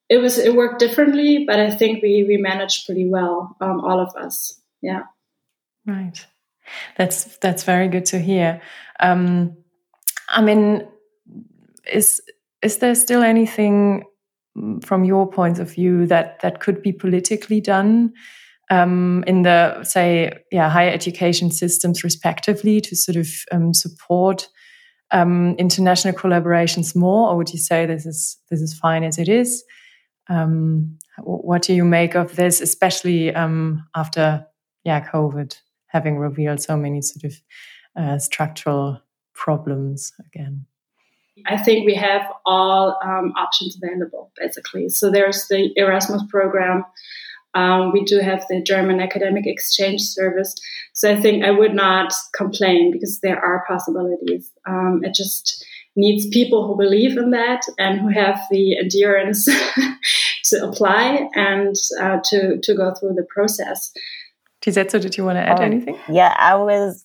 it 0.09 0.17
was 0.17 0.37
it 0.37 0.55
worked 0.55 0.79
differently, 0.79 1.43
but 1.45 1.59
I 1.59 1.69
think 1.69 2.01
we 2.01 2.23
we 2.27 2.37
managed 2.37 2.85
pretty 2.85 3.09
well, 3.09 3.55
um, 3.61 3.81
all 3.81 3.99
of 3.99 4.15
us. 4.15 4.59
Yeah. 4.81 5.03
Right. 5.85 6.25
That's 6.97 7.37
that's 7.37 7.63
very 7.63 7.87
good 7.87 8.05
to 8.07 8.19
hear. 8.19 8.61
Um, 8.99 9.57
I 10.29 10.41
mean, 10.41 10.87
is 11.91 12.21
is 12.61 12.77
there 12.77 12.95
still 12.95 13.21
anything 13.21 14.03
from 14.83 15.03
your 15.03 15.29
point 15.29 15.59
of 15.59 15.71
view 15.71 16.05
that 16.07 16.39
that 16.41 16.59
could 16.59 16.81
be 16.81 16.91
politically 16.91 17.61
done 17.61 18.13
um, 18.71 19.23
in 19.27 19.43
the 19.43 19.83
say 19.83 20.31
yeah 20.51 20.69
higher 20.69 20.91
education 20.91 21.51
systems 21.51 22.03
respectively 22.03 22.81
to 22.81 22.95
sort 22.95 23.17
of 23.17 23.27
um, 23.51 23.73
support 23.73 24.47
um, 25.11 25.55
international 25.57 26.13
collaborations 26.13 26.95
more, 26.95 27.29
or 27.29 27.37
would 27.37 27.51
you 27.51 27.59
say 27.59 27.85
this 27.85 28.05
is 28.05 28.37
this 28.49 28.61
is 28.61 28.77
fine 28.77 29.03
as 29.03 29.17
it 29.17 29.29
is? 29.29 29.63
Um, 30.29 30.97
what 31.19 31.61
do 31.61 31.73
you 31.73 31.83
make 31.85 32.15
of 32.15 32.35
this, 32.35 32.61
especially 32.61 33.33
um, 33.33 33.87
after 33.95 34.45
yeah 34.83 35.07
COVID 35.09 35.57
having 35.87 36.17
revealed 36.17 36.61
so 36.61 36.77
many 36.77 37.01
sort 37.01 37.23
of 37.23 37.41
uh, 37.95 38.19
structural 38.19 39.01
problems 39.33 40.13
again? 40.25 40.65
I 41.45 41.57
think 41.57 41.85
we 41.85 41.93
have 41.95 42.23
all 42.45 42.97
um, 43.03 43.31
options 43.37 43.77
available, 43.81 44.31
basically. 44.37 44.89
So 44.89 45.11
there's 45.11 45.47
the 45.47 45.71
Erasmus 45.75 46.23
program. 46.29 46.83
Um, 47.53 47.91
we 47.91 48.03
do 48.03 48.19
have 48.19 48.45
the 48.49 48.61
German 48.61 48.99
Academic 48.99 49.45
Exchange 49.47 50.01
Service. 50.01 50.53
So 50.93 51.11
I 51.11 51.19
think 51.19 51.43
I 51.43 51.51
would 51.51 51.73
not 51.73 52.13
complain 52.35 52.91
because 52.91 53.19
there 53.21 53.39
are 53.43 53.63
possibilities. 53.67 54.51
Um, 54.67 55.01
it 55.03 55.13
just 55.15 55.65
needs 55.95 56.27
people 56.27 56.67
who 56.67 56.77
believe 56.77 57.17
in 57.17 57.31
that 57.31 57.61
and 57.77 57.99
who 57.99 58.09
have 58.09 58.39
the 58.51 58.77
endurance 58.77 59.45
to 60.45 60.67
apply 60.67 61.27
and 61.33 61.75
uh, 61.99 62.19
to 62.25 62.59
to 62.61 62.75
go 62.75 62.93
through 62.93 63.15
the 63.15 63.25
process. 63.33 63.91
Tisetso, 64.61 65.01
did 65.01 65.17
you 65.17 65.25
want 65.25 65.37
to 65.37 65.41
add 65.41 65.59
um, 65.59 65.65
anything? 65.65 65.97
Yeah, 66.09 66.35
I 66.37 66.55
was 66.55 67.03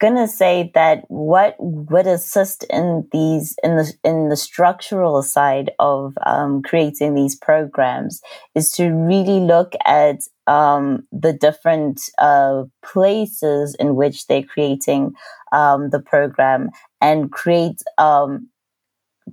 gonna 0.00 0.28
say 0.28 0.70
that 0.74 1.04
what 1.08 1.56
would 1.58 2.06
assist 2.06 2.64
in 2.64 3.06
these 3.12 3.56
in 3.62 3.76
the 3.76 3.92
in 4.02 4.28
the 4.28 4.36
structural 4.36 5.22
side 5.22 5.70
of 5.78 6.14
um, 6.26 6.62
creating 6.62 7.14
these 7.14 7.36
programs 7.36 8.20
is 8.54 8.70
to 8.72 8.90
really 8.90 9.40
look 9.40 9.72
at 9.86 10.18
um, 10.46 11.06
the 11.12 11.32
different 11.32 12.00
uh, 12.18 12.64
places 12.84 13.74
in 13.78 13.94
which 13.94 14.26
they're 14.26 14.42
creating 14.42 15.14
um, 15.52 15.90
the 15.90 16.00
program 16.00 16.70
and 17.00 17.30
create 17.32 17.80
um, 17.96 18.48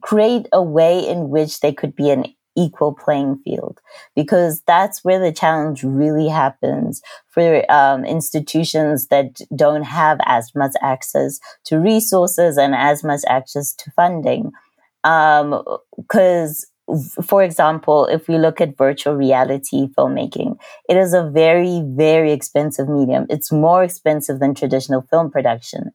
create 0.02 0.48
a 0.54 0.62
way 0.62 1.00
in 1.08 1.30
which 1.30 1.60
they 1.60 1.74
could 1.74 1.96
be 1.96 2.10
an 2.10 2.26
equal 2.56 2.94
playing 2.94 3.38
field 3.44 3.80
because 4.16 4.62
that's 4.68 5.04
where 5.04 5.20
the 5.20 5.32
challenge 5.32 5.84
really 5.84 6.28
happens 6.28 7.02
for 7.28 7.70
um, 7.72 8.04
institutions 8.06 9.08
that 9.08 9.40
don't 9.56 9.84
have 9.84 10.20
as 10.26 10.54
much 10.56 10.74
access 10.82 11.40
to 11.66 11.78
resources 11.78 12.58
and 12.58 12.76
as 12.76 13.04
much 13.04 13.22
access 13.28 13.74
to 13.74 13.92
funding. 13.92 14.52
Because, 15.04 16.68
um, 16.88 17.04
for 17.24 17.42
example, 17.42 18.06
if 18.06 18.28
we 18.28 18.38
look 18.38 18.60
at 18.60 18.78
virtual 18.78 19.16
reality 19.16 19.88
filmmaking, 19.98 20.58
it 20.90 20.98
is 20.98 21.14
a 21.14 21.30
very, 21.30 21.82
very 21.86 22.32
expensive 22.32 22.90
medium. 22.90 23.26
It's 23.30 23.52
more 23.52 23.84
expensive 23.84 24.40
than 24.40 24.54
traditional 24.54 25.02
film 25.10 25.32
production, 25.32 25.92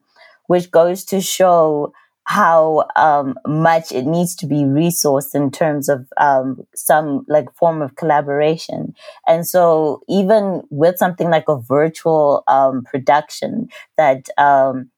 which 0.46 0.70
goes 0.70 1.04
to 1.06 1.20
show 1.20 1.92
how 2.26 2.84
um, 2.96 3.38
much 3.46 3.92
it 3.92 4.04
needs 4.04 4.34
to 4.34 4.46
be 4.46 4.64
resourced 4.64 5.34
in 5.34 5.48
terms 5.50 5.88
of 5.88 6.06
um, 6.16 6.66
some 6.74 7.24
like 7.28 7.52
form 7.54 7.80
of 7.80 7.94
collaboration. 7.94 8.94
And 9.28 9.46
so 9.46 10.02
even 10.08 10.62
with 10.70 10.98
something 10.98 11.30
like 11.30 11.48
a 11.48 11.60
virtual 11.60 12.42
um, 12.48 12.82
production 12.82 13.68
that 13.96 14.28
um, 14.38 14.90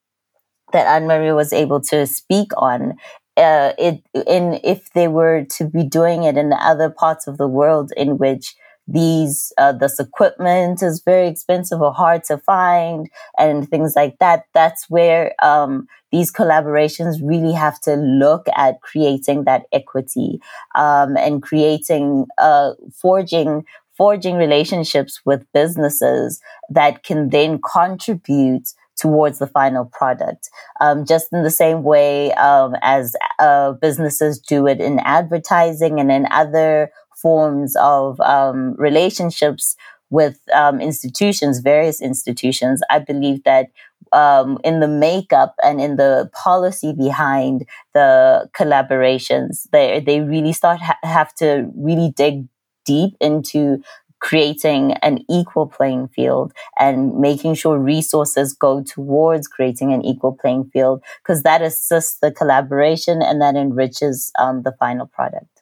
that 0.72 0.86
Anne 0.86 1.06
Marie 1.06 1.32
was 1.32 1.52
able 1.52 1.80
to 1.82 2.06
speak 2.06 2.50
on, 2.56 2.94
uh, 3.36 3.72
it 3.78 4.02
in 4.26 4.58
if 4.64 4.92
they 4.92 5.08
were 5.08 5.44
to 5.44 5.68
be 5.68 5.84
doing 5.84 6.24
it 6.24 6.36
in 6.36 6.52
other 6.52 6.90
parts 6.90 7.26
of 7.26 7.38
the 7.38 7.48
world 7.48 7.92
in 7.96 8.18
which 8.18 8.54
these 8.88 9.52
uh, 9.58 9.72
this 9.72 10.00
equipment 10.00 10.82
is 10.82 11.02
very 11.04 11.28
expensive 11.28 11.80
or 11.80 11.92
hard 11.92 12.24
to 12.24 12.38
find 12.38 13.08
and 13.38 13.68
things 13.68 13.94
like 13.94 14.18
that 14.18 14.44
that's 14.54 14.88
where 14.88 15.34
um, 15.42 15.86
these 16.10 16.32
collaborations 16.32 17.16
really 17.22 17.52
have 17.52 17.78
to 17.80 17.94
look 17.94 18.46
at 18.56 18.80
creating 18.80 19.44
that 19.44 19.64
equity 19.72 20.40
um, 20.74 21.16
and 21.18 21.42
creating 21.42 22.26
uh, 22.38 22.72
forging 22.94 23.64
forging 23.94 24.36
relationships 24.36 25.20
with 25.24 25.44
businesses 25.52 26.40
that 26.70 27.02
can 27.02 27.28
then 27.30 27.60
contribute 27.60 28.68
towards 28.96 29.38
the 29.38 29.46
final 29.46 29.84
product. 29.84 30.48
Um, 30.80 31.04
just 31.04 31.32
in 31.32 31.42
the 31.42 31.50
same 31.50 31.82
way 31.82 32.32
um, 32.34 32.74
as 32.82 33.14
uh, 33.38 33.72
businesses 33.72 34.38
do 34.38 34.66
it 34.66 34.80
in 34.80 34.98
advertising 35.00 36.00
and 36.00 36.10
in 36.10 36.26
other 36.30 36.90
forms 37.22 37.76
of 37.76 38.20
um, 38.20 38.74
relationships 38.76 39.76
with 40.10 40.40
um, 40.54 40.80
institutions, 40.80 41.58
various 41.60 42.00
institutions. 42.00 42.80
I 42.90 42.98
believe 42.98 43.44
that 43.44 43.66
um, 44.12 44.58
in 44.64 44.80
the 44.80 44.88
makeup 44.88 45.54
and 45.62 45.80
in 45.80 45.96
the 45.96 46.30
policy 46.32 46.92
behind 46.92 47.66
the 47.92 48.48
collaborations, 48.58 49.68
they 49.70 50.00
they 50.00 50.20
really 50.20 50.52
start 50.52 50.80
ha- 50.80 50.98
have 51.02 51.34
to 51.36 51.70
really 51.76 52.12
dig 52.16 52.46
deep 52.86 53.16
into 53.20 53.82
creating 54.20 54.92
an 54.94 55.24
equal 55.30 55.66
playing 55.66 56.08
field 56.08 56.52
and 56.78 57.18
making 57.18 57.54
sure 57.54 57.78
resources 57.78 58.52
go 58.52 58.82
towards 58.82 59.46
creating 59.46 59.92
an 59.92 60.04
equal 60.04 60.32
playing 60.32 60.68
field 60.72 61.02
because 61.22 61.42
that 61.42 61.62
assists 61.62 62.18
the 62.18 62.32
collaboration 62.32 63.22
and 63.22 63.40
that 63.40 63.54
enriches 63.54 64.32
um, 64.38 64.62
the 64.62 64.72
final 64.72 65.06
product. 65.06 65.57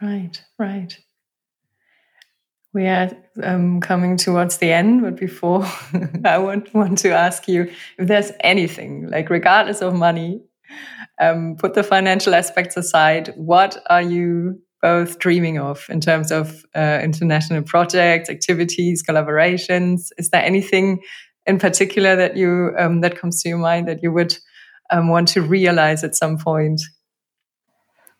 Right, 0.00 0.42
right. 0.58 0.96
We 2.74 2.86
are 2.86 3.10
um, 3.42 3.80
coming 3.80 4.16
towards 4.16 4.58
the 4.58 4.70
end, 4.72 5.02
but 5.02 5.16
before 5.16 5.64
I 6.24 6.38
want, 6.38 6.72
want 6.74 6.98
to 6.98 7.10
ask 7.10 7.48
you 7.48 7.72
if 7.98 8.06
there's 8.08 8.30
anything, 8.40 9.08
like 9.10 9.30
regardless 9.30 9.80
of 9.80 9.94
money, 9.94 10.42
um, 11.20 11.56
put 11.56 11.74
the 11.74 11.82
financial 11.82 12.34
aspects 12.34 12.76
aside, 12.76 13.32
what 13.36 13.82
are 13.90 14.02
you 14.02 14.60
both 14.80 15.18
dreaming 15.18 15.58
of 15.58 15.84
in 15.88 16.00
terms 16.00 16.30
of 16.30 16.64
uh, 16.76 17.00
international 17.02 17.62
projects, 17.62 18.30
activities, 18.30 19.02
collaborations? 19.02 20.10
Is 20.18 20.30
there 20.30 20.44
anything 20.44 21.00
in 21.46 21.58
particular 21.58 22.14
that 22.16 22.36
you 22.36 22.72
um, 22.78 23.00
that 23.00 23.18
comes 23.18 23.42
to 23.42 23.48
your 23.48 23.58
mind 23.58 23.88
that 23.88 24.02
you 24.02 24.12
would 24.12 24.36
um, 24.90 25.08
want 25.08 25.28
to 25.28 25.42
realize 25.42 26.04
at 26.04 26.14
some 26.14 26.38
point? 26.38 26.80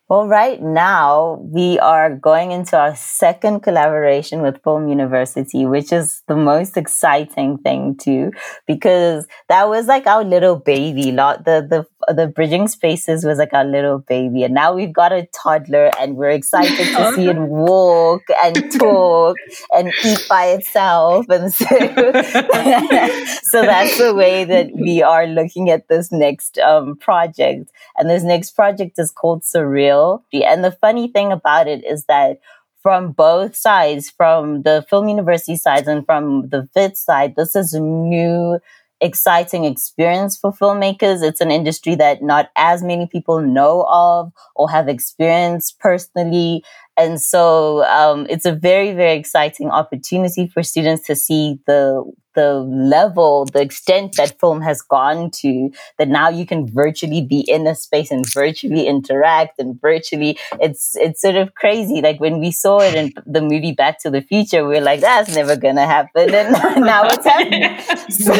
Well, 0.08 0.26
right 0.26 0.60
now 0.62 1.38
we 1.42 1.78
are 1.80 2.16
going 2.16 2.50
into 2.50 2.78
our 2.78 2.96
second 2.96 3.60
collaboration 3.60 4.40
with 4.40 4.62
Film 4.64 4.88
University, 4.88 5.66
which 5.66 5.92
is 5.92 6.22
the 6.26 6.34
most 6.36 6.78
exciting 6.78 7.58
thing 7.58 7.94
too, 7.94 8.32
because 8.66 9.26
that 9.50 9.68
was 9.68 9.86
like 9.86 10.06
our 10.06 10.24
little 10.24 10.56
baby. 10.56 11.12
Lot 11.12 11.44
the 11.44 11.66
the 11.68 11.97
the 12.06 12.26
bridging 12.26 12.68
spaces 12.68 13.24
was 13.24 13.38
like 13.38 13.52
our 13.52 13.64
little 13.64 13.98
baby, 13.98 14.44
and 14.44 14.54
now 14.54 14.72
we've 14.72 14.92
got 14.92 15.12
a 15.12 15.26
toddler, 15.34 15.90
and 15.98 16.16
we're 16.16 16.30
excited 16.30 16.76
to 16.76 17.12
see 17.14 17.28
it 17.28 17.38
walk 17.38 18.22
and 18.42 18.72
talk 18.72 19.36
and 19.72 19.92
eat 20.04 20.24
by 20.28 20.46
itself, 20.46 21.26
and 21.28 21.52
so 21.52 21.66
so 23.42 23.62
that's 23.62 23.98
the 23.98 24.14
way 24.14 24.44
that 24.44 24.70
we 24.74 25.02
are 25.02 25.26
looking 25.26 25.70
at 25.70 25.88
this 25.88 26.12
next 26.12 26.58
um, 26.58 26.96
project, 26.96 27.70
and 27.96 28.08
this 28.08 28.22
next 28.22 28.52
project 28.52 28.98
is 28.98 29.10
called 29.10 29.42
Surreal. 29.42 30.22
And 30.32 30.64
the 30.64 30.72
funny 30.72 31.08
thing 31.08 31.32
about 31.32 31.66
it 31.66 31.84
is 31.84 32.04
that 32.04 32.38
from 32.82 33.12
both 33.12 33.56
sides, 33.56 34.10
from 34.10 34.62
the 34.62 34.84
film 34.88 35.08
university 35.08 35.56
side 35.56 35.86
and 35.86 36.06
from 36.06 36.48
the 36.48 36.68
Wits 36.74 37.04
side, 37.04 37.34
this 37.36 37.56
is 37.56 37.74
new, 37.74 38.58
exciting 39.00 39.64
experience 39.64 40.36
for 40.36 40.52
filmmakers. 40.52 41.22
It's 41.22 41.40
an 41.40 41.50
industry 41.50 41.94
that 41.96 42.22
not 42.22 42.50
as 42.56 42.82
many 42.82 43.06
people 43.06 43.40
know 43.40 43.86
of 43.88 44.32
or 44.56 44.70
have 44.70 44.88
experienced 44.88 45.78
personally. 45.78 46.64
And 46.96 47.20
so 47.20 47.84
um, 47.84 48.26
it's 48.28 48.44
a 48.44 48.52
very, 48.52 48.92
very 48.92 49.16
exciting 49.16 49.70
opportunity 49.70 50.48
for 50.48 50.62
students 50.62 51.06
to 51.06 51.14
see 51.14 51.60
the 51.66 52.04
the 52.38 52.60
level, 52.60 53.46
the 53.46 53.60
extent 53.60 54.14
that 54.16 54.38
film 54.38 54.60
has 54.60 54.80
gone 54.80 55.28
to, 55.42 55.70
that 55.98 56.06
now 56.06 56.28
you 56.28 56.46
can 56.46 56.68
virtually 56.72 57.20
be 57.20 57.40
in 57.40 57.66
a 57.66 57.74
space 57.74 58.12
and 58.12 58.24
virtually 58.32 58.86
interact 58.86 59.58
and 59.58 59.80
virtually, 59.80 60.38
it's 60.60 60.94
it's 60.96 61.20
sort 61.20 61.34
of 61.34 61.54
crazy. 61.54 62.00
Like 62.00 62.20
when 62.20 62.38
we 62.38 62.52
saw 62.52 62.78
it 62.78 62.94
in 62.94 63.12
the 63.26 63.40
movie 63.40 63.72
Back 63.72 63.98
to 64.02 64.10
the 64.10 64.22
Future, 64.22 64.64
we 64.68 64.78
are 64.78 64.86
like, 64.90 65.00
that's 65.00 65.34
never 65.34 65.56
gonna 65.56 65.86
happen, 65.86 66.32
and 66.32 66.52
now 66.92 67.06
it's 67.06 67.26
happening. 67.26 67.74
So, 68.08 68.32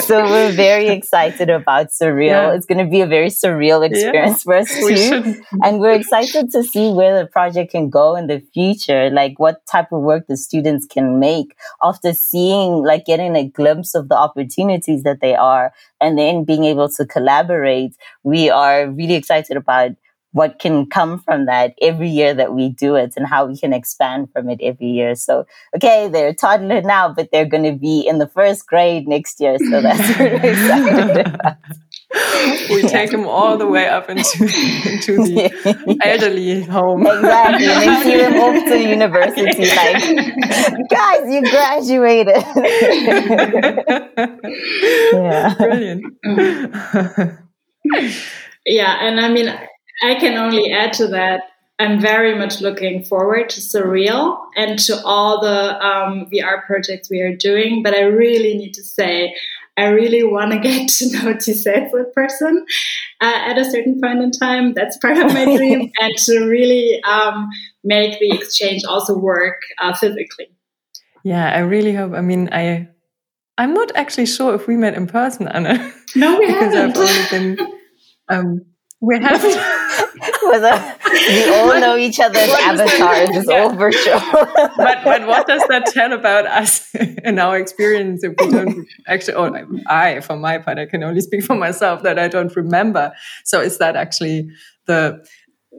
so, 0.06 0.24
we're 0.30 0.52
very 0.52 0.88
excited 0.88 1.50
about 1.50 1.88
surreal. 1.88 2.42
Yeah. 2.42 2.54
It's 2.54 2.66
gonna 2.66 2.88
be 2.88 3.00
a 3.00 3.08
very 3.08 3.30
surreal 3.30 3.84
experience 3.84 4.38
yeah. 4.38 4.44
for 4.44 4.54
us 4.54 4.68
too, 4.68 5.42
and 5.64 5.80
we're 5.80 5.98
excited 6.02 6.52
to 6.52 6.62
see 6.62 6.92
where 6.92 7.18
the 7.20 7.26
project 7.26 7.72
can 7.72 7.90
go 7.90 8.14
in 8.14 8.28
the 8.28 8.40
future. 8.54 9.10
Like 9.10 9.40
what 9.40 9.66
type 9.66 9.90
of 9.90 10.02
work 10.02 10.28
the 10.28 10.36
students 10.36 10.86
can 10.86 11.18
make 11.18 11.56
after 11.82 12.12
seeing 12.12 12.84
like 12.84 12.91
getting 12.98 13.36
a 13.36 13.48
glimpse 13.48 13.94
of 13.94 14.08
the 14.08 14.16
opportunities 14.16 15.02
that 15.02 15.20
they 15.20 15.34
are 15.34 15.72
and 16.00 16.18
then 16.18 16.44
being 16.44 16.64
able 16.64 16.88
to 16.90 17.06
collaborate. 17.06 17.96
We 18.22 18.50
are 18.50 18.88
really 18.88 19.14
excited 19.14 19.56
about 19.56 19.92
what 20.32 20.58
can 20.58 20.86
come 20.86 21.18
from 21.18 21.46
that 21.46 21.74
every 21.80 22.08
year 22.08 22.32
that 22.34 22.54
we 22.54 22.70
do 22.70 22.96
it 22.96 23.12
and 23.16 23.26
how 23.26 23.44
we 23.46 23.56
can 23.56 23.72
expand 23.72 24.28
from 24.32 24.48
it 24.48 24.60
every 24.62 24.86
year. 24.86 25.14
So, 25.14 25.46
okay, 25.76 26.08
they're 26.08 26.28
a 26.28 26.34
toddler 26.34 26.80
now, 26.80 27.12
but 27.12 27.28
they're 27.30 27.46
going 27.46 27.64
to 27.64 27.78
be 27.78 28.00
in 28.00 28.18
the 28.18 28.28
first 28.28 28.66
grade 28.66 29.06
next 29.06 29.40
year. 29.40 29.58
So 29.58 29.82
that's 29.82 30.18
really 30.18 30.48
exciting 30.48 31.36
we 32.70 32.82
take 32.82 33.10
them 33.10 33.26
all 33.26 33.56
the 33.56 33.66
way 33.66 33.88
up 33.88 34.10
into 34.10 34.44
into 34.44 35.16
the 35.16 35.98
elderly 36.04 36.62
home. 36.62 37.06
Exactly, 37.06 37.66
and 37.66 37.82
they 37.82 38.02
see 38.02 38.16
them 38.18 38.34
off 38.34 38.64
to 38.64 38.80
university. 38.80 39.42
Like, 39.72 40.88
guys, 40.90 41.32
you 41.32 41.40
graduated. 41.50 42.36
yeah, 45.12 45.54
brilliant. 45.54 46.04
yeah, 48.66 48.98
and 49.00 49.20
I 49.20 49.28
mean, 49.32 49.48
I 50.02 50.14
can 50.16 50.36
only 50.36 50.72
add 50.72 50.92
to 50.94 51.06
that. 51.08 51.42
I'm 51.78 52.00
very 52.00 52.38
much 52.38 52.60
looking 52.60 53.02
forward 53.02 53.48
to 53.50 53.60
Surreal 53.60 54.38
and 54.56 54.78
to 54.80 55.00
all 55.04 55.40
the 55.40 55.84
um, 55.84 56.26
VR 56.32 56.64
projects 56.66 57.08
we 57.10 57.20
are 57.20 57.34
doing. 57.34 57.82
But 57.82 57.94
I 57.94 58.02
really 58.02 58.56
need 58.56 58.74
to 58.74 58.84
say, 58.84 59.34
I 59.76 59.86
really 59.86 60.22
want 60.22 60.52
to 60.52 60.58
get 60.68 60.88
to 60.88 61.10
know 61.12 61.34
Tisetso 61.34 62.00
a 62.00 62.04
person 62.04 62.64
uh, 63.20 63.38
at 63.46 63.58
a 63.58 63.64
certain 63.64 64.00
point 64.00 64.20
in 64.20 64.30
time. 64.30 64.74
That's 64.74 64.96
part 64.98 65.16
of 65.16 65.32
my 65.32 65.44
dream, 65.56 65.90
and 66.00 66.16
to 66.16 66.46
really 66.46 67.02
um, 67.04 67.48
make 67.84 68.18
the 68.18 68.34
exchange 68.34 68.84
also 68.84 69.16
work 69.16 69.60
uh, 69.78 69.94
physically. 69.94 70.48
Yeah, 71.24 71.50
I 71.50 71.60
really 71.60 71.94
hope. 71.94 72.12
I 72.12 72.20
mean, 72.20 72.48
I 72.52 72.88
I'm 73.58 73.74
not 73.74 73.92
actually 73.94 74.26
sure 74.26 74.54
if 74.54 74.66
we 74.66 74.76
met 74.76 74.94
in 74.94 75.06
person, 75.06 75.48
Anna. 75.48 75.92
No, 76.16 76.38
we 76.38 76.46
because 76.52 76.74
haven't. 76.74 76.96
I've 76.96 77.30
only 77.30 77.56
been. 77.56 77.72
Um, 78.28 78.60
we 79.00 79.18
haven't. 79.18 80.31
A, 80.50 80.96
we 81.10 81.54
all 81.54 81.80
know 81.80 81.96
each 81.96 82.18
other's 82.20 82.48
avatars. 82.50 83.28
It's 83.36 83.48
Yeah. 83.50 83.62
all 83.62 83.74
virtual. 83.74 84.20
but 84.76 84.98
but 85.04 85.26
what 85.26 85.46
does 85.46 85.62
that 85.68 85.86
tell 85.86 86.12
about 86.12 86.46
us 86.46 86.92
and 87.24 87.38
our 87.38 87.56
experience 87.58 88.24
if 88.24 88.32
we 88.38 88.50
don't 88.50 88.86
actually 89.06 89.34
or 89.34 89.50
I 89.86 90.20
for 90.20 90.36
my 90.36 90.58
part 90.58 90.78
I 90.78 90.86
can 90.86 91.02
only 91.02 91.20
speak 91.20 91.44
for 91.44 91.54
myself 91.54 92.02
that 92.02 92.18
I 92.18 92.28
don't 92.28 92.54
remember 92.56 93.12
so 93.44 93.60
is 93.60 93.78
that 93.78 93.96
actually 93.96 94.48
the 94.86 95.24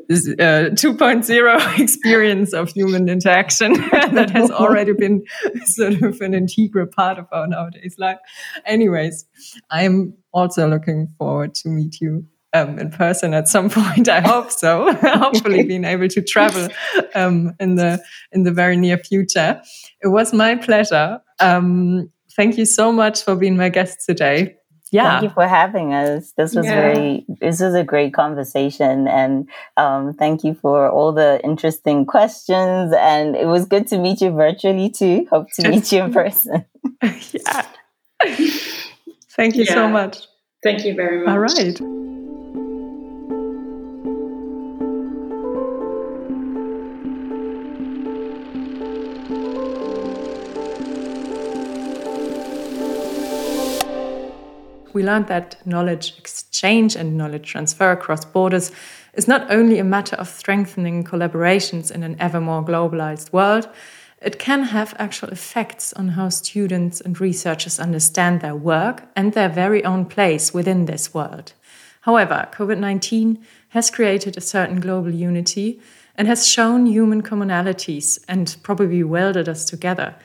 uh, 0.09 0.73
2.0 0.73 1.79
experience 1.85 2.53
of 2.53 2.69
human 2.69 3.07
interaction 3.07 3.73
that 4.17 4.29
has 4.31 4.51
already 4.51 4.91
been 4.93 5.23
sort 5.65 6.01
of 6.01 6.19
an 6.21 6.33
integral 6.33 6.87
part 6.87 7.17
of 7.19 7.25
our 7.31 7.47
nowadays 7.47 7.95
life 7.97 8.17
anyways 8.65 9.25
I'm 9.69 10.15
also 10.33 10.67
looking 10.67 11.07
forward 11.17 11.53
to 11.55 11.69
meet 11.69 12.01
you 12.01 12.25
um, 12.53 12.79
in 12.79 12.89
person 12.91 13.33
at 13.33 13.47
some 13.47 13.69
point. 13.79 14.07
I 14.09 14.21
hope 14.21 14.51
so. 14.51 14.93
Hopefully, 15.01 15.63
being 15.63 15.85
able 15.85 16.07
to 16.07 16.21
travel 16.21 16.67
um, 17.15 17.53
in 17.59 17.75
the 17.75 18.01
in 18.31 18.43
the 18.43 18.51
very 18.51 18.77
near 18.77 18.97
future. 18.97 19.61
It 20.01 20.07
was 20.09 20.33
my 20.33 20.55
pleasure. 20.55 21.21
Um, 21.39 22.09
thank 22.35 22.57
you 22.57 22.65
so 22.65 22.91
much 22.91 23.23
for 23.23 23.35
being 23.35 23.57
my 23.57 23.69
guest 23.69 23.99
today. 24.07 24.55
Yeah, 24.91 25.09
Thank 25.19 25.23
you 25.23 25.29
for 25.31 25.47
having 25.47 25.91
us. 25.95 26.33
This 26.37 26.53
was 26.53 26.67
Yeah. 26.67 26.75
very, 26.75 27.25
this 27.41 27.59
was 27.59 27.73
a 27.73 27.83
great 27.83 28.13
conversation. 28.13 29.07
And 29.07 29.49
um, 29.75 30.13
thank 30.13 30.43
you 30.43 30.53
for 30.53 30.87
all 30.87 31.11
the 31.11 31.41
interesting 31.43 32.05
questions. 32.05 32.93
And 32.93 33.35
it 33.35 33.47
was 33.47 33.65
good 33.65 33.87
to 33.87 33.97
meet 33.97 34.21
you 34.21 34.29
virtually 34.29 34.91
too. 34.91 35.25
Hope 35.31 35.47
to 35.59 35.67
meet 35.67 35.91
you 35.91 36.03
in 36.03 36.13
person. 36.21 36.65
yeah. 37.01 37.65
Thank 39.35 39.55
you 39.55 39.65
so 39.65 39.87
much. 39.87 40.27
Thank 40.61 40.85
you 40.85 40.93
very 40.93 41.25
much. 41.25 41.29
All 41.33 41.39
right. 41.39 42.12
We 54.93 55.03
learned 55.03 55.27
that 55.27 55.57
knowledge 55.65 56.13
exchange 56.17 56.95
and 56.95 57.17
knowledge 57.17 57.47
transfer 57.47 57.91
across 57.91 58.23
borders 58.25 58.71
is 59.13 59.27
not 59.27 59.51
only 59.51 59.79
a 59.79 59.83
matter 59.83 60.15
of 60.15 60.27
strengthening 60.27 61.03
collaborations 61.03 61.91
in 61.91 62.03
an 62.03 62.15
ever 62.19 62.39
more 62.39 62.63
globalized 62.63 63.33
world, 63.33 63.67
it 64.21 64.39
can 64.39 64.63
have 64.63 64.95
actual 64.97 65.29
effects 65.29 65.91
on 65.93 66.09
how 66.09 66.29
students 66.29 67.01
and 67.01 67.19
researchers 67.19 67.79
understand 67.79 68.39
their 68.39 68.55
work 68.55 69.03
and 69.15 69.33
their 69.33 69.49
very 69.49 69.83
own 69.83 70.05
place 70.05 70.53
within 70.53 70.85
this 70.85 71.13
world. 71.13 71.53
However, 72.01 72.47
COVID 72.53 72.77
19 72.77 73.43
has 73.69 73.89
created 73.89 74.37
a 74.37 74.41
certain 74.41 74.79
global 74.79 75.11
unity 75.11 75.81
and 76.15 76.27
has 76.27 76.47
shown 76.47 76.85
human 76.85 77.23
commonalities 77.23 78.23
and 78.27 78.55
probably 78.61 79.03
welded 79.03 79.49
us 79.49 79.65
together. 79.65 80.15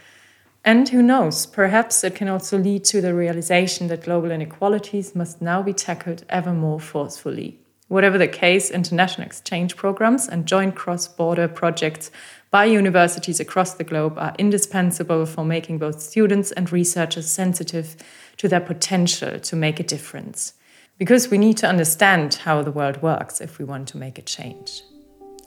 And 0.65 0.89
who 0.89 1.03
knows, 1.03 1.47
perhaps 1.47 2.05
it 2.05 2.15
can 2.15 2.29
also 2.29 2.59
lead 2.59 2.85
to 2.87 3.01
the 3.01 3.15
realization 3.15 3.89
that 3.89 4.05
global 4.05 4.31
inequalities 4.31 5.15
must 5.15 5.41
now 5.41 5.63
be 5.63 5.73
tackled 5.73 6.25
ever 6.29 6.53
more 6.53 6.81
forcefully. 6.81 7.59
Whatever 7.89 8.19
the 8.19 8.29
case, 8.29 8.71
international 8.71 9.27
exchange 9.27 9.77
programs 9.77 10.29
and 10.29 10.47
joint 10.47 10.75
cross 10.75 11.09
border 11.09 11.49
projects 11.49 12.11
by 12.51 12.67
universities 12.67 13.41
across 13.41 13.75
the 13.75 13.85
globe 13.85 14.19
are 14.19 14.35
indispensable 14.39 15.25
for 15.25 15.45
making 15.45 15.79
both 15.79 16.01
students 16.01 16.53
and 16.53 16.71
researchers 16.71 17.31
sensitive 17.31 17.97
to 18.37 18.49
their 18.49 18.61
potential 18.61 19.39
to 19.41 19.57
make 19.57 19.81
a 19.81 19.83
difference. 19.85 20.53
Because 20.99 21.31
we 21.31 21.39
need 21.39 21.57
to 21.59 21.69
understand 21.69 22.35
how 22.35 22.63
the 22.63 22.73
world 22.73 23.01
works 23.01 23.41
if 23.41 23.59
we 23.59 23.65
want 23.65 23.89
to 23.89 23.97
make 23.97 24.19
a 24.19 24.23
change. 24.23 24.83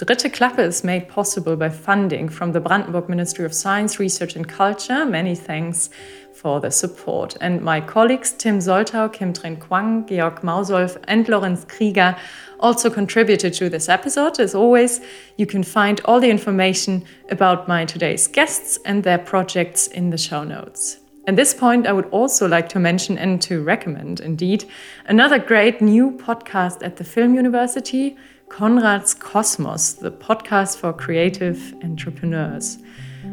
The 0.02 0.16
dritte 0.16 0.34
Klappe 0.34 0.58
is 0.58 0.84
made 0.84 1.10
possible 1.10 1.56
by 1.56 1.70
funding 1.70 2.28
from 2.28 2.54
the 2.54 2.60
Brandenburg 2.60 3.08
Ministry 3.08 3.45
of 3.45 3.54
Science, 3.54 3.99
Research 3.99 4.36
and 4.36 4.49
Culture. 4.49 5.06
Many 5.06 5.36
thanks 5.36 5.91
for 6.34 6.60
the 6.60 6.72
support. 6.72 7.38
And 7.39 7.62
my 7.62 7.82
colleagues 7.82 8.32
Tim 8.32 8.58
Soltau, 8.58 9.14
Kim 9.14 9.32
Tren 9.32 9.60
Kwang, 9.60 10.08
Georg 10.08 10.41
Mausolf, 10.41 10.97
and 11.04 11.30
Lorenz 11.30 11.66
Krieger 11.66 12.18
also 12.60 12.89
contributed 12.89 13.54
to 13.54 13.70
this 13.70 13.89
episode. 13.89 14.39
As 14.39 14.56
always, 14.56 15.02
you 15.38 15.45
can 15.45 15.62
find 15.62 16.02
all 16.06 16.20
the 16.20 16.32
information 16.32 17.06
about 17.30 17.68
my 17.68 17.86
today's 17.86 18.26
guests 18.26 18.80
and 18.84 19.04
their 19.04 19.20
projects 19.20 19.86
in 19.86 20.10
the 20.10 20.18
show 20.18 20.43
notes. 20.43 20.97
At 21.28 21.36
this 21.36 21.54
point, 21.54 21.86
I 21.86 21.93
would 21.93 22.10
also 22.10 22.47
like 22.47 22.70
to 22.70 22.80
mention 22.80 23.20
and 23.20 23.39
to 23.43 23.62
recommend, 23.62 24.20
indeed, 24.20 24.66
another 25.06 25.38
great 25.38 25.80
new 25.80 26.10
podcast 26.18 26.82
at 26.82 26.95
the 26.95 27.04
Film 27.04 27.36
University, 27.36 28.18
Konrad's 28.52 29.14
Cosmos, 29.14 29.93
the 29.93 30.12
podcast 30.12 30.78
for 30.78 30.91
creative 30.91 31.74
entrepreneurs. 31.84 32.80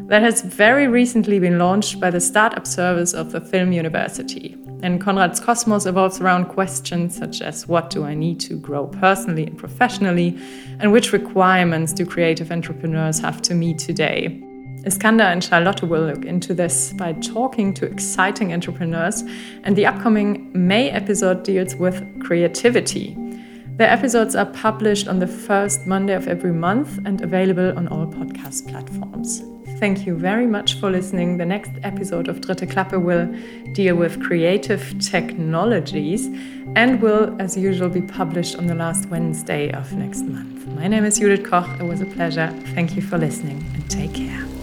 That 0.07 0.21
has 0.21 0.41
very 0.41 0.87
recently 0.87 1.39
been 1.39 1.59
launched 1.59 1.99
by 1.99 2.09
the 2.09 2.21
Startup 2.21 2.65
Service 2.65 3.13
of 3.13 3.33
the 3.33 3.41
Film 3.41 3.73
University. 3.73 4.55
And 4.81 5.01
Konrad's 5.01 5.41
Cosmos 5.41 5.85
evolves 5.85 6.21
around 6.21 6.45
questions 6.45 7.17
such 7.17 7.41
as 7.41 7.67
what 7.67 7.89
do 7.89 8.05
I 8.05 8.13
need 8.13 8.39
to 8.39 8.55
grow 8.55 8.87
personally 8.87 9.45
and 9.45 9.57
professionally, 9.57 10.39
and 10.79 10.93
which 10.93 11.11
requirements 11.11 11.91
do 11.91 12.05
creative 12.05 12.49
entrepreneurs 12.49 13.19
have 13.19 13.41
to 13.41 13.53
meet 13.53 13.77
today. 13.77 14.41
Iskander 14.85 15.25
and 15.25 15.43
Charlotte 15.43 15.83
will 15.83 16.05
look 16.05 16.23
into 16.23 16.53
this 16.53 16.93
by 16.93 17.11
talking 17.11 17.73
to 17.73 17.85
exciting 17.85 18.53
entrepreneurs, 18.53 19.25
and 19.65 19.75
the 19.75 19.85
upcoming 19.85 20.49
May 20.53 20.89
episode 20.89 21.43
deals 21.43 21.75
with 21.75 22.01
creativity. 22.23 23.17
Their 23.79 23.89
episodes 23.89 24.35
are 24.35 24.45
published 24.45 25.07
on 25.07 25.19
the 25.19 25.25
first 25.25 25.87
Monday 25.87 26.13
of 26.13 26.27
every 26.27 26.51
month 26.51 26.99
and 27.05 27.21
available 27.21 27.77
on 27.77 27.87
all 27.87 28.07
podcast 28.07 28.67
platforms. 28.67 29.41
Thank 29.79 30.05
you 30.05 30.15
very 30.15 30.45
much 30.45 30.73
for 30.81 30.91
listening. 30.91 31.37
The 31.37 31.45
next 31.45 31.71
episode 31.83 32.27
of 32.27 32.41
Dritte 32.41 32.69
Klappe 32.69 33.01
will 33.01 33.33
deal 33.71 33.95
with 33.95 34.21
creative 34.21 34.99
technologies 34.99 36.25
and 36.75 37.01
will, 37.01 37.33
as 37.39 37.55
usual, 37.55 37.87
be 37.87 38.01
published 38.01 38.57
on 38.57 38.67
the 38.67 38.75
last 38.75 39.05
Wednesday 39.05 39.71
of 39.71 39.93
next 39.93 40.23
month. 40.23 40.67
My 40.75 40.87
name 40.87 41.05
is 41.05 41.17
Judith 41.17 41.49
Koch. 41.49 41.79
It 41.79 41.83
was 41.83 42.01
a 42.01 42.05
pleasure. 42.05 42.49
Thank 42.75 42.97
you 42.97 43.01
for 43.01 43.17
listening 43.17 43.63
and 43.75 43.89
take 43.89 44.13
care. 44.13 44.58